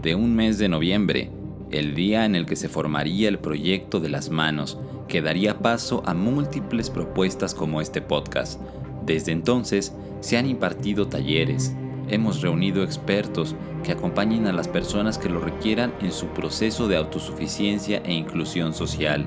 De 0.01 0.13
un 0.13 0.35
mes 0.35 0.59
de 0.59 0.69
noviembre, 0.69 1.31
el 1.71 1.95
día 1.95 2.25
en 2.25 2.35
el 2.35 2.45
que 2.45 2.55
se 2.55 2.69
formaría 2.69 3.27
el 3.29 3.39
proyecto 3.39 3.99
de 3.99 4.09
las 4.09 4.29
manos, 4.29 4.77
que 5.07 5.21
daría 5.21 5.57
paso 5.57 6.03
a 6.05 6.13
múltiples 6.13 6.91
propuestas 6.91 7.55
como 7.55 7.81
este 7.81 8.01
podcast. 8.01 8.61
Desde 9.05 9.31
entonces 9.31 9.93
se 10.21 10.37
han 10.37 10.47
impartido 10.47 11.07
talleres, 11.07 11.73
hemos 12.09 12.41
reunido 12.41 12.83
expertos 12.83 13.55
que 13.83 13.91
acompañen 13.91 14.47
a 14.47 14.53
las 14.53 14.67
personas 14.67 15.17
que 15.17 15.29
lo 15.29 15.39
requieran 15.39 15.93
en 16.01 16.11
su 16.11 16.27
proceso 16.27 16.87
de 16.87 16.97
autosuficiencia 16.97 18.01
e 18.03 18.13
inclusión 18.13 18.73
social. 18.73 19.25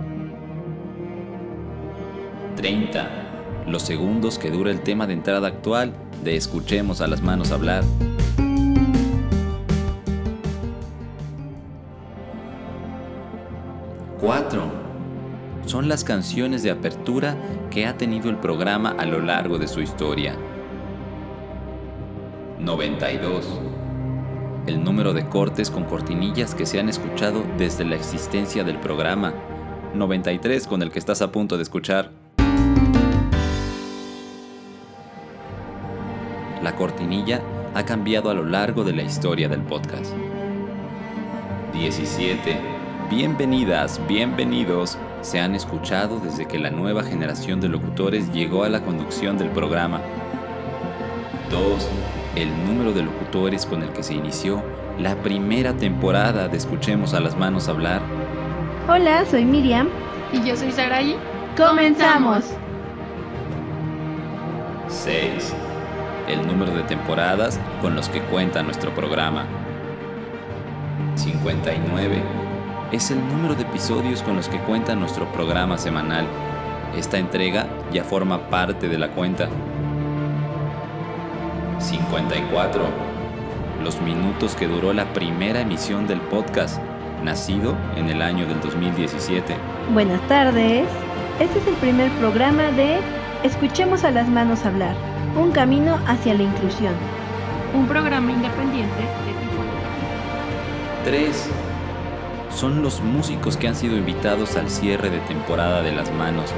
30. 2.57 3.65
Los 3.67 3.83
segundos 3.83 4.39
que 4.39 4.51
dura 4.51 4.71
el 4.71 4.81
tema 4.81 5.07
de 5.07 5.15
entrada 5.15 5.49
actual 5.49 5.93
de 6.23 6.37
Escuchemos 6.37 7.01
a 7.01 7.07
las 7.07 7.23
manos 7.23 7.51
hablar. 7.51 7.85
Son 15.73 15.89
las 15.89 16.05
canciones 16.05 16.63
de 16.63 16.71
apertura 16.71 17.35
que 17.71 17.87
ha 17.87 17.97
tenido 17.97 18.29
el 18.29 18.37
programa 18.37 18.95
a 18.99 19.07
lo 19.07 19.21
largo 19.21 19.59
de 19.59 19.67
su 19.67 19.81
historia. 19.81 20.37
92. 22.65 23.45
El 24.69 24.85
número 24.85 25.13
de 25.13 25.29
cortes 25.29 25.69
con 25.69 25.85
cortinillas 25.85 26.55
que 26.55 26.65
se 26.65 26.79
han 26.79 26.89
escuchado 26.89 27.45
desde 27.59 27.85
la 27.85 27.97
existencia 27.97 28.63
del 28.63 28.79
programa. 28.79 29.35
93 29.95 30.69
con 30.69 30.81
el 30.83 30.93
que 30.93 31.01
estás 31.01 31.23
a 31.23 31.33
punto 31.33 31.57
de 31.57 31.65
escuchar. 31.65 32.13
La 36.63 36.77
cortinilla 36.77 37.43
ha 37.75 37.85
cambiado 37.85 38.31
a 38.31 38.35
lo 38.35 38.45
largo 38.45 38.85
de 38.85 38.93
la 38.93 39.03
historia 39.03 39.49
del 39.49 39.63
podcast. 39.63 40.15
17. 41.73 42.61
Bienvenidas, 43.11 44.01
bienvenidos. 44.07 44.99
Se 45.23 45.41
han 45.41 45.57
escuchado 45.57 46.21
desde 46.21 46.47
que 46.47 46.61
la 46.61 46.71
nueva 46.71 47.03
generación 47.03 47.61
de 47.61 47.69
locutores 47.69 48.33
llegó 48.33 48.63
a 48.63 48.69
la 48.69 48.85
conducción 48.85 49.37
del 49.37 49.49
programa. 49.49 50.01
2 51.51 51.89
el 52.37 52.49
número 52.67 52.93
de 52.93 53.03
locutores 53.03 53.67
con 53.67 53.83
el 53.83 53.91
que 53.91 54.03
se 54.03 54.15
inició 54.15 54.63
la 54.99 55.17
primera 55.17 55.75
temporada 55.75 56.49
de 56.49 56.57
Escuchemos 56.57 57.15
a 57.15 57.21
las 57.21 57.37
Manos 57.37 57.69
Hablar. 57.69 58.01
Hola, 58.89 59.25
soy 59.27 59.45
Miriam. 59.45 59.89
Y 60.33 60.43
yo 60.43 60.57
soy 60.57 60.73
Saray. 60.73 61.17
¡Comenzamos! 61.57 62.45
6. 64.89 65.55
El 66.29 66.47
número 66.47 66.75
de 66.75 66.83
temporadas 66.85 67.61
con 67.81 67.95
los 67.95 68.09
que 68.09 68.21
cuenta 68.23 68.63
nuestro 68.63 68.95
programa. 68.95 69.45
59. 71.17 72.23
Es 72.93 73.11
el 73.11 73.27
número 73.29 73.55
de 73.55 73.63
episodios 73.63 74.23
con 74.23 74.37
los 74.37 74.49
que 74.49 74.59
cuenta 74.59 74.95
nuestro 74.95 75.31
programa 75.33 75.77
semanal. 75.77 76.27
Esta 76.97 77.19
entrega 77.19 77.67
ya 77.93 78.05
forma 78.05 78.49
parte 78.49 78.89
de 78.89 78.99
la 78.99 79.09
cuenta. 79.09 79.49
54. 81.83 82.83
Los 83.83 84.01
minutos 84.01 84.55
que 84.55 84.69
duró 84.69 84.93
la 84.93 85.13
primera 85.13 85.61
emisión 85.61 86.07
del 86.07 86.21
podcast, 86.21 86.81
nacido 87.23 87.77
en 87.97 88.09
el 88.09 88.23
año 88.23 88.47
del 88.47 88.61
2017. 88.61 89.55
Buenas 89.93 90.21
tardes. 90.29 90.87
Este 91.41 91.59
es 91.59 91.67
el 91.67 91.75
primer 91.75 92.11
programa 92.13 92.65
de 92.73 93.01
Escuchemos 93.43 94.05
a 94.05 94.13
las 94.13 94.29
manos 94.29 94.65
hablar, 94.65 94.95
un 95.37 95.51
camino 95.51 95.99
hacia 96.07 96.35
la 96.35 96.45
inclusión. 96.45 96.95
Un 97.75 97.89
programa 97.89 98.31
independiente 98.31 98.95
de 98.95 99.33
tipo 99.41 99.63
3. 101.05 101.51
Son 102.55 102.83
los 102.83 103.01
músicos 103.01 103.57
que 103.57 103.67
han 103.67 103.75
sido 103.75 103.97
invitados 103.97 104.57
al 104.57 104.71
cierre 104.71 105.11
de 105.11 105.19
temporada 105.21 105.83
de 105.83 105.91
las 105.91 106.13
manos. 106.13 106.51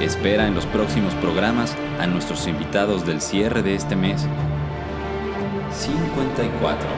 Espera 0.00 0.46
en 0.46 0.54
los 0.54 0.66
próximos 0.66 1.14
programas 1.14 1.74
a 2.00 2.06
nuestros 2.06 2.46
invitados 2.46 3.04
del 3.04 3.20
cierre 3.20 3.62
de 3.62 3.74
este 3.74 3.96
mes 3.96 4.26
54. 5.80 6.88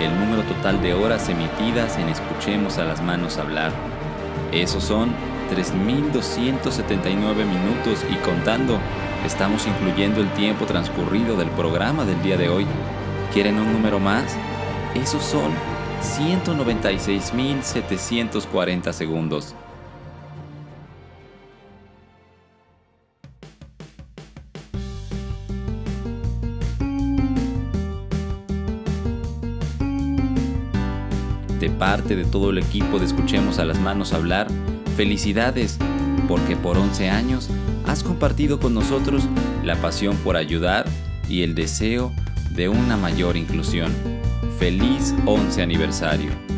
El 0.00 0.18
número 0.18 0.42
total 0.42 0.82
de 0.82 0.94
horas 0.94 1.28
emitidas 1.28 1.96
en 1.96 2.08
Escuchemos 2.08 2.78
a 2.78 2.84
las 2.84 3.00
manos 3.00 3.38
hablar. 3.38 3.70
Esos 4.50 4.82
son 4.82 5.12
3.279 5.54 7.44
minutos 7.44 8.04
y 8.10 8.16
contando. 8.16 8.80
Estamos 9.24 9.64
incluyendo 9.66 10.20
el 10.20 10.28
tiempo 10.32 10.66
transcurrido 10.66 11.36
del 11.36 11.50
programa 11.50 12.04
del 12.04 12.20
día 12.22 12.36
de 12.36 12.48
hoy. 12.48 12.66
¿Quieren 13.32 13.60
un 13.60 13.72
número 13.72 14.00
más? 14.00 14.36
Esos 14.94 15.22
son 15.22 15.52
196.740 16.02 18.92
segundos. 18.92 19.54
Parte 31.90 32.14
de 32.14 32.24
todo 32.24 32.50
el 32.50 32.58
equipo 32.58 33.00
de 33.00 33.06
Escuchemos 33.06 33.58
a 33.58 33.64
las 33.64 33.80
Manos 33.80 34.12
Hablar, 34.12 34.46
felicidades, 34.96 35.76
porque 36.28 36.54
por 36.54 36.78
11 36.78 37.10
años 37.10 37.50
has 37.84 38.04
compartido 38.04 38.60
con 38.60 38.74
nosotros 38.74 39.24
la 39.64 39.74
pasión 39.74 40.16
por 40.18 40.36
ayudar 40.36 40.86
y 41.28 41.42
el 41.42 41.56
deseo 41.56 42.12
de 42.50 42.68
una 42.68 42.96
mayor 42.96 43.36
inclusión. 43.36 43.92
Feliz 44.60 45.16
11 45.26 45.62
aniversario. 45.62 46.49